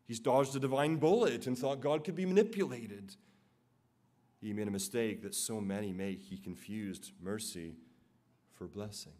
He's 0.08 0.20
dodged 0.20 0.56
a 0.56 0.60
divine 0.60 0.98
bullet 0.98 1.48
and 1.48 1.58
thought 1.58 1.80
God 1.80 2.04
could 2.04 2.16
be 2.16 2.26
manipulated. 2.26 3.16
He 4.42 4.54
made 4.54 4.68
a 4.68 4.72
mistake 4.72 5.22
that 5.22 5.36
so 5.36 5.62
many 5.62 5.94
make. 5.94 6.24
He 6.24 6.38
confused 6.38 7.12
mercy 7.22 7.76
for 8.54 8.68
blessing. 8.68 9.14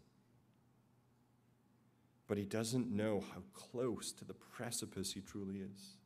But 2.26 2.38
he 2.38 2.44
doesn't 2.44 2.90
know 2.90 3.22
how 3.32 3.42
close 3.52 4.10
to 4.12 4.24
the 4.24 4.34
precipice 4.34 5.12
he 5.12 5.20
truly 5.20 5.58
is. 5.58 5.96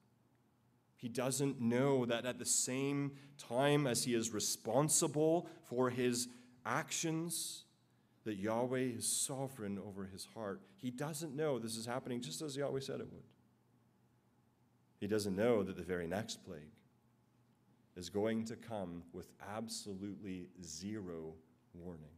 He 0.96 1.08
doesn't 1.08 1.60
know 1.60 2.04
that 2.04 2.26
at 2.26 2.38
the 2.38 2.44
same 2.44 3.12
time 3.38 3.86
as 3.86 4.04
he 4.04 4.14
is 4.14 4.32
responsible 4.32 5.48
for 5.64 5.90
his 5.90 6.28
actions, 6.64 7.64
that 8.24 8.36
Yahweh 8.36 8.78
is 8.96 9.06
sovereign 9.06 9.78
over 9.78 10.04
his 10.04 10.26
heart. 10.34 10.60
He 10.74 10.90
doesn't 10.90 11.34
know 11.34 11.58
this 11.58 11.76
is 11.76 11.86
happening 11.86 12.20
just 12.20 12.42
as 12.42 12.56
Yahweh 12.56 12.80
said 12.80 13.00
it 13.00 13.12
would. 13.12 13.22
He 14.98 15.06
doesn't 15.06 15.36
know 15.36 15.62
that 15.62 15.76
the 15.76 15.82
very 15.82 16.06
next 16.06 16.44
plague 16.44 16.75
is 17.96 18.10
going 18.10 18.44
to 18.44 18.56
come 18.56 19.02
with 19.12 19.30
absolutely 19.56 20.48
zero 20.62 21.34
warning. 21.74 22.10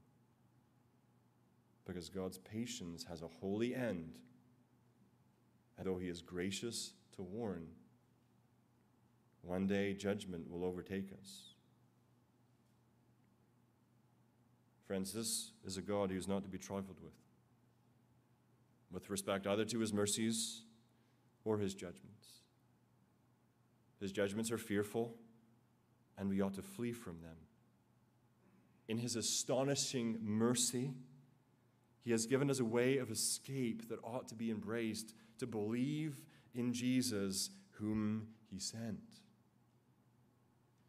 Because 1.87 2.09
God's 2.09 2.39
patience 2.39 3.05
has 3.05 3.23
a 3.23 3.29
holy 3.29 3.75
end, 3.75 4.19
and 5.79 5.87
though 5.87 5.97
He 5.97 6.09
is 6.09 6.21
gracious 6.21 6.93
to 7.17 7.23
warn, 7.23 7.69
one 9.43 9.67
day 9.67 9.95
judgment 9.95 10.51
will 10.51 10.65
overtake 10.65 11.11
us. 11.19 11.55
Friends, 14.87 15.13
this 15.13 15.53
is 15.65 15.77
a 15.77 15.83
God 15.83 16.11
who 16.11 16.17
is 16.17 16.27
not 16.27 16.43
to 16.43 16.49
be 16.49 16.59
trifled 16.59 16.99
with, 17.03 17.13
with 18.91 19.11
respect 19.11 19.47
either 19.47 19.65
to 19.67 19.79
his 19.79 19.93
mercies 19.93 20.63
or 21.45 21.59
his 21.59 21.75
judgments. 21.75 22.41
His 24.01 24.13
judgments 24.13 24.51
are 24.51 24.59
fearful, 24.59 25.15
and 26.19 26.29
we 26.29 26.41
ought 26.41 26.55
to 26.55 26.63
flee 26.63 26.93
from 26.93 27.21
them. 27.21 27.37
In 28.89 28.99
his 28.99 29.17
astonishing 29.17 30.19
mercy, 30.21 30.93
he 32.03 32.11
has 32.11 32.27
given 32.27 32.51
us 32.51 32.59
a 32.59 32.65
way 32.65 32.99
of 32.99 33.11
escape 33.11 33.89
that 33.89 33.99
ought 34.03 34.29
to 34.29 34.35
be 34.35 34.51
embraced 34.51 35.15
to 35.39 35.47
believe 35.47 36.23
in 36.55 36.73
Jesus, 36.73 37.51
whom 37.73 38.29
he 38.51 38.59
sent. 38.59 39.21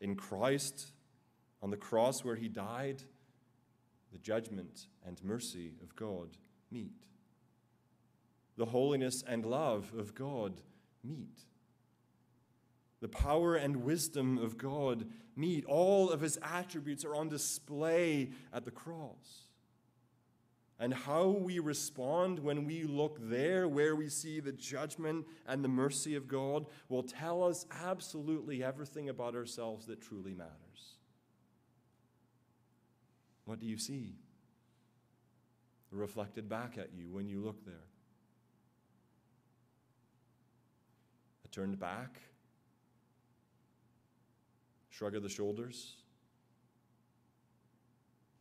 In 0.02 0.16
Christ, 0.16 0.94
on 1.62 1.70
the 1.70 1.78
cross 1.78 2.24
where 2.24 2.38
he 2.38 2.48
died, 2.48 3.04
the 4.12 4.18
judgment 4.18 4.88
and 5.06 5.22
mercy 5.24 5.74
of 5.84 5.96
God 5.96 6.38
meet. 6.72 7.06
The 8.58 8.66
holiness 8.66 9.24
and 9.28 9.46
love 9.46 9.92
of 9.98 10.16
God 10.16 10.62
meet. 11.04 11.44
The 13.02 13.08
power 13.08 13.56
and 13.56 13.84
wisdom 13.84 14.38
of 14.38 14.58
God 14.58 15.06
meet. 15.36 15.66
All 15.66 16.10
of 16.10 16.22
his 16.22 16.38
attributes 16.42 17.06
are 17.06 17.16
on 17.16 17.30
display 17.30 18.32
at 18.52 18.66
the 18.66 18.72
cross. 18.72 19.44
And 20.82 20.94
how 20.94 21.28
we 21.28 21.60
respond 21.60 22.40
when 22.40 22.66
we 22.66 22.84
look 22.84 23.18
there, 23.22 23.68
where 23.68 23.96
we 23.96 24.08
see 24.08 24.40
the 24.40 24.54
judgment 24.54 25.28
and 25.46 25.64
the 25.64 25.70
mercy 25.70 26.16
of 26.16 26.28
God, 26.28 26.66
will 26.88 27.04
tell 27.04 27.44
us 27.44 27.66
absolutely 27.84 28.64
everything 28.64 29.10
about 29.10 29.36
ourselves 29.36 29.88
that 29.88 30.02
truly 30.02 30.34
matters. 30.34 30.54
What 33.44 33.60
do 33.60 33.66
you 33.66 33.78
see 33.78 34.16
reflected 35.92 36.48
back 36.48 36.78
at 36.78 36.94
you 36.94 37.10
when 37.12 37.28
you 37.28 37.42
look 37.42 37.66
there? 37.66 37.88
A 41.44 41.48
turned 41.48 41.80
back? 41.80 42.22
Shrug 45.00 45.16
of 45.16 45.24
the 45.24 45.30
shoulders? 45.30 45.96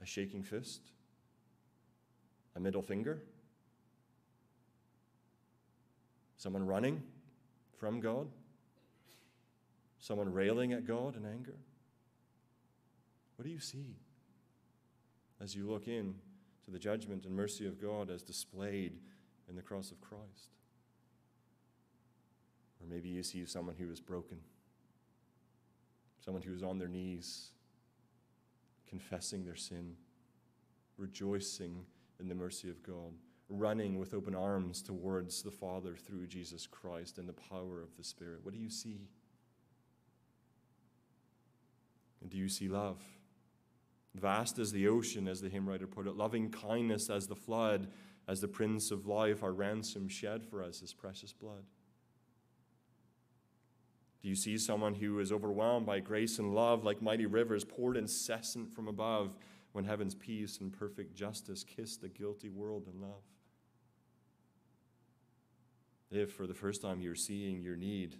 A 0.02 0.06
shaking 0.06 0.42
fist? 0.42 0.80
A 2.56 2.60
middle 2.60 2.82
finger? 2.82 3.22
Someone 6.36 6.66
running 6.66 7.00
from 7.78 8.00
God? 8.00 8.26
Someone 10.00 10.32
railing 10.32 10.72
at 10.72 10.84
God 10.84 11.14
in 11.16 11.24
anger? 11.24 11.54
What 13.36 13.44
do 13.44 13.52
you 13.52 13.60
see? 13.60 13.94
as 15.40 15.54
you 15.54 15.70
look 15.70 15.86
in 15.86 16.16
to 16.64 16.72
the 16.72 16.78
judgment 16.80 17.24
and 17.24 17.34
mercy 17.34 17.64
of 17.68 17.80
God 17.80 18.10
as 18.10 18.24
displayed 18.24 18.98
in 19.48 19.54
the 19.54 19.62
cross 19.62 19.92
of 19.92 20.00
Christ. 20.00 20.56
Or 22.80 22.88
maybe 22.88 23.08
you 23.08 23.22
see 23.22 23.44
someone 23.46 23.76
who 23.78 23.88
is 23.88 24.00
broken, 24.00 24.38
someone 26.28 26.42
who 26.42 26.52
is 26.52 26.62
on 26.62 26.76
their 26.78 26.88
knees, 26.88 27.52
confessing 28.86 29.46
their 29.46 29.56
sin, 29.56 29.94
rejoicing 30.98 31.86
in 32.20 32.28
the 32.28 32.34
mercy 32.34 32.68
of 32.68 32.82
God, 32.82 33.14
running 33.48 33.98
with 33.98 34.12
open 34.12 34.34
arms 34.34 34.82
towards 34.82 35.42
the 35.42 35.50
Father 35.50 35.96
through 35.96 36.26
Jesus 36.26 36.66
Christ 36.66 37.16
and 37.16 37.26
the 37.26 37.32
power 37.32 37.80
of 37.80 37.96
the 37.96 38.04
Spirit. 38.04 38.40
What 38.42 38.52
do 38.52 38.60
you 38.60 38.68
see? 38.68 39.08
And 42.20 42.28
do 42.28 42.36
you 42.36 42.50
see 42.50 42.68
love? 42.68 43.00
Vast 44.14 44.58
as 44.58 44.70
the 44.70 44.86
ocean, 44.86 45.28
as 45.28 45.40
the 45.40 45.48
hymn 45.48 45.66
writer 45.66 45.86
put 45.86 46.06
it, 46.06 46.14
loving 46.14 46.50
kindness 46.50 47.08
as 47.08 47.26
the 47.26 47.36
flood, 47.36 47.88
as 48.28 48.42
the 48.42 48.48
Prince 48.48 48.90
of 48.90 49.06
Life, 49.06 49.42
our 49.42 49.52
ransom 49.52 50.10
shed 50.10 50.44
for 50.44 50.62
us 50.62 50.80
his 50.80 50.92
precious 50.92 51.32
blood. 51.32 51.64
Do 54.22 54.28
you 54.28 54.34
see 54.34 54.58
someone 54.58 54.94
who 54.94 55.20
is 55.20 55.30
overwhelmed 55.30 55.86
by 55.86 56.00
grace 56.00 56.38
and 56.38 56.54
love 56.54 56.84
like 56.84 57.00
mighty 57.00 57.26
rivers 57.26 57.64
poured 57.64 57.96
incessant 57.96 58.72
from 58.72 58.88
above 58.88 59.36
when 59.72 59.84
heaven's 59.84 60.14
peace 60.14 60.58
and 60.58 60.72
perfect 60.72 61.14
justice 61.14 61.62
kiss 61.62 61.96
the 61.96 62.08
guilty 62.08 62.48
world 62.48 62.88
in 62.92 63.00
love? 63.00 63.22
If 66.10 66.32
for 66.32 66.46
the 66.46 66.54
first 66.54 66.82
time 66.82 67.00
you're 67.00 67.14
seeing 67.14 67.62
your 67.62 67.76
need 67.76 68.16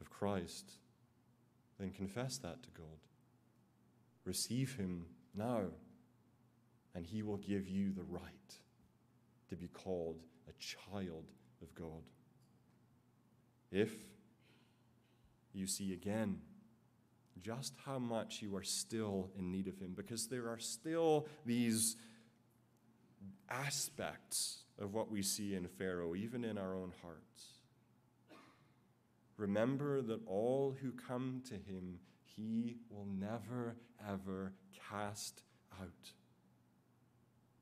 of 0.00 0.08
Christ, 0.08 0.72
then 1.78 1.90
confess 1.90 2.38
that 2.38 2.62
to 2.62 2.70
God. 2.70 2.86
Receive 4.24 4.76
Him 4.76 5.04
now, 5.34 5.62
and 6.94 7.04
He 7.04 7.22
will 7.22 7.36
give 7.38 7.68
you 7.68 7.92
the 7.92 8.04
right 8.04 8.54
to 9.48 9.56
be 9.56 9.68
called 9.68 10.20
a 10.48 10.52
child 10.58 11.24
of 11.60 11.74
God. 11.74 12.02
If 13.70 13.92
you 15.52 15.66
see 15.66 15.92
again 15.92 16.38
just 17.40 17.74
how 17.84 17.98
much 17.98 18.42
you 18.42 18.54
are 18.56 18.62
still 18.62 19.30
in 19.38 19.52
need 19.52 19.68
of 19.68 19.78
Him, 19.78 19.94
because 19.96 20.26
there 20.26 20.48
are 20.48 20.58
still 20.58 21.26
these 21.46 21.96
aspects 23.48 24.64
of 24.78 24.92
what 24.92 25.10
we 25.10 25.22
see 25.22 25.54
in 25.54 25.66
Pharaoh, 25.66 26.14
even 26.14 26.44
in 26.44 26.58
our 26.58 26.74
own 26.74 26.92
hearts. 27.02 27.58
Remember 29.36 30.02
that 30.02 30.20
all 30.26 30.74
who 30.82 30.90
come 30.92 31.42
to 31.48 31.54
Him, 31.54 32.00
He 32.24 32.76
will 32.90 33.06
never, 33.06 33.76
ever 34.08 34.52
cast 34.90 35.42
out. 35.80 36.12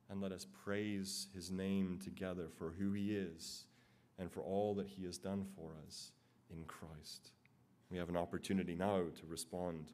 And 0.08 0.20
let 0.22 0.32
us 0.32 0.46
praise 0.64 1.26
His 1.34 1.50
name 1.50 1.98
together 2.02 2.48
for 2.56 2.72
who 2.78 2.92
He 2.92 3.14
is 3.14 3.66
and 4.18 4.32
for 4.32 4.40
all 4.40 4.74
that 4.76 4.88
He 4.88 5.04
has 5.04 5.18
done 5.18 5.44
for 5.54 5.72
us 5.86 6.12
in 6.50 6.64
Christ. 6.64 7.32
We 7.90 7.98
have 7.98 8.08
an 8.08 8.16
opportunity 8.16 8.74
now 8.74 8.98
to 8.98 9.26
respond 9.28 9.92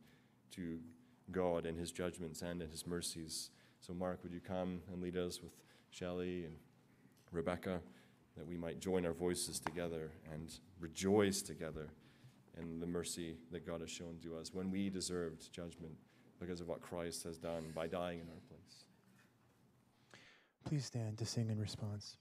to 0.53 0.79
God 1.31 1.67
and 1.67 1.79
His 1.79 1.93
judgments 1.93 2.43
and 2.43 2.63
in 2.63 2.71
His 2.71 2.87
mercies. 2.87 3.51
So, 3.81 3.93
Mark, 3.93 4.21
would 4.23 4.33
you 4.33 4.41
come 4.41 4.81
and 4.93 5.03
lead 5.03 5.17
us 5.17 5.43
with 5.43 5.53
Shelley 5.91 6.45
and 6.45 6.57
Rebecca, 7.33 7.81
that 8.37 8.47
we 8.47 8.57
might 8.57 8.81
join 8.81 9.05
our 9.05 9.13
voices 9.13 9.59
together 9.59 10.11
and 10.33 10.53
rejoice 10.81 11.43
together 11.43 11.89
in 12.59 12.81
the 12.81 12.87
mercy 12.87 13.37
that 13.51 13.67
God 13.67 13.81
has 13.81 13.91
shown 13.91 14.19
to 14.23 14.37
us 14.37 14.53
when 14.53 14.71
we 14.71 14.91
deserved 14.91 15.53
judgment 15.53 15.95
because 16.39 16.61
of 16.61 16.69
what 16.69 16.81
Christ 16.81 17.25
has 17.25 17.39
done 17.39 17.73
by 17.75 17.87
dying 17.87 18.21
in 18.21 18.29
our 18.29 18.41
place. 18.49 18.85
Please 20.65 20.85
stand 20.85 21.19
to 21.19 21.27
sing 21.27 21.51
in 21.51 21.59
response. 21.59 22.17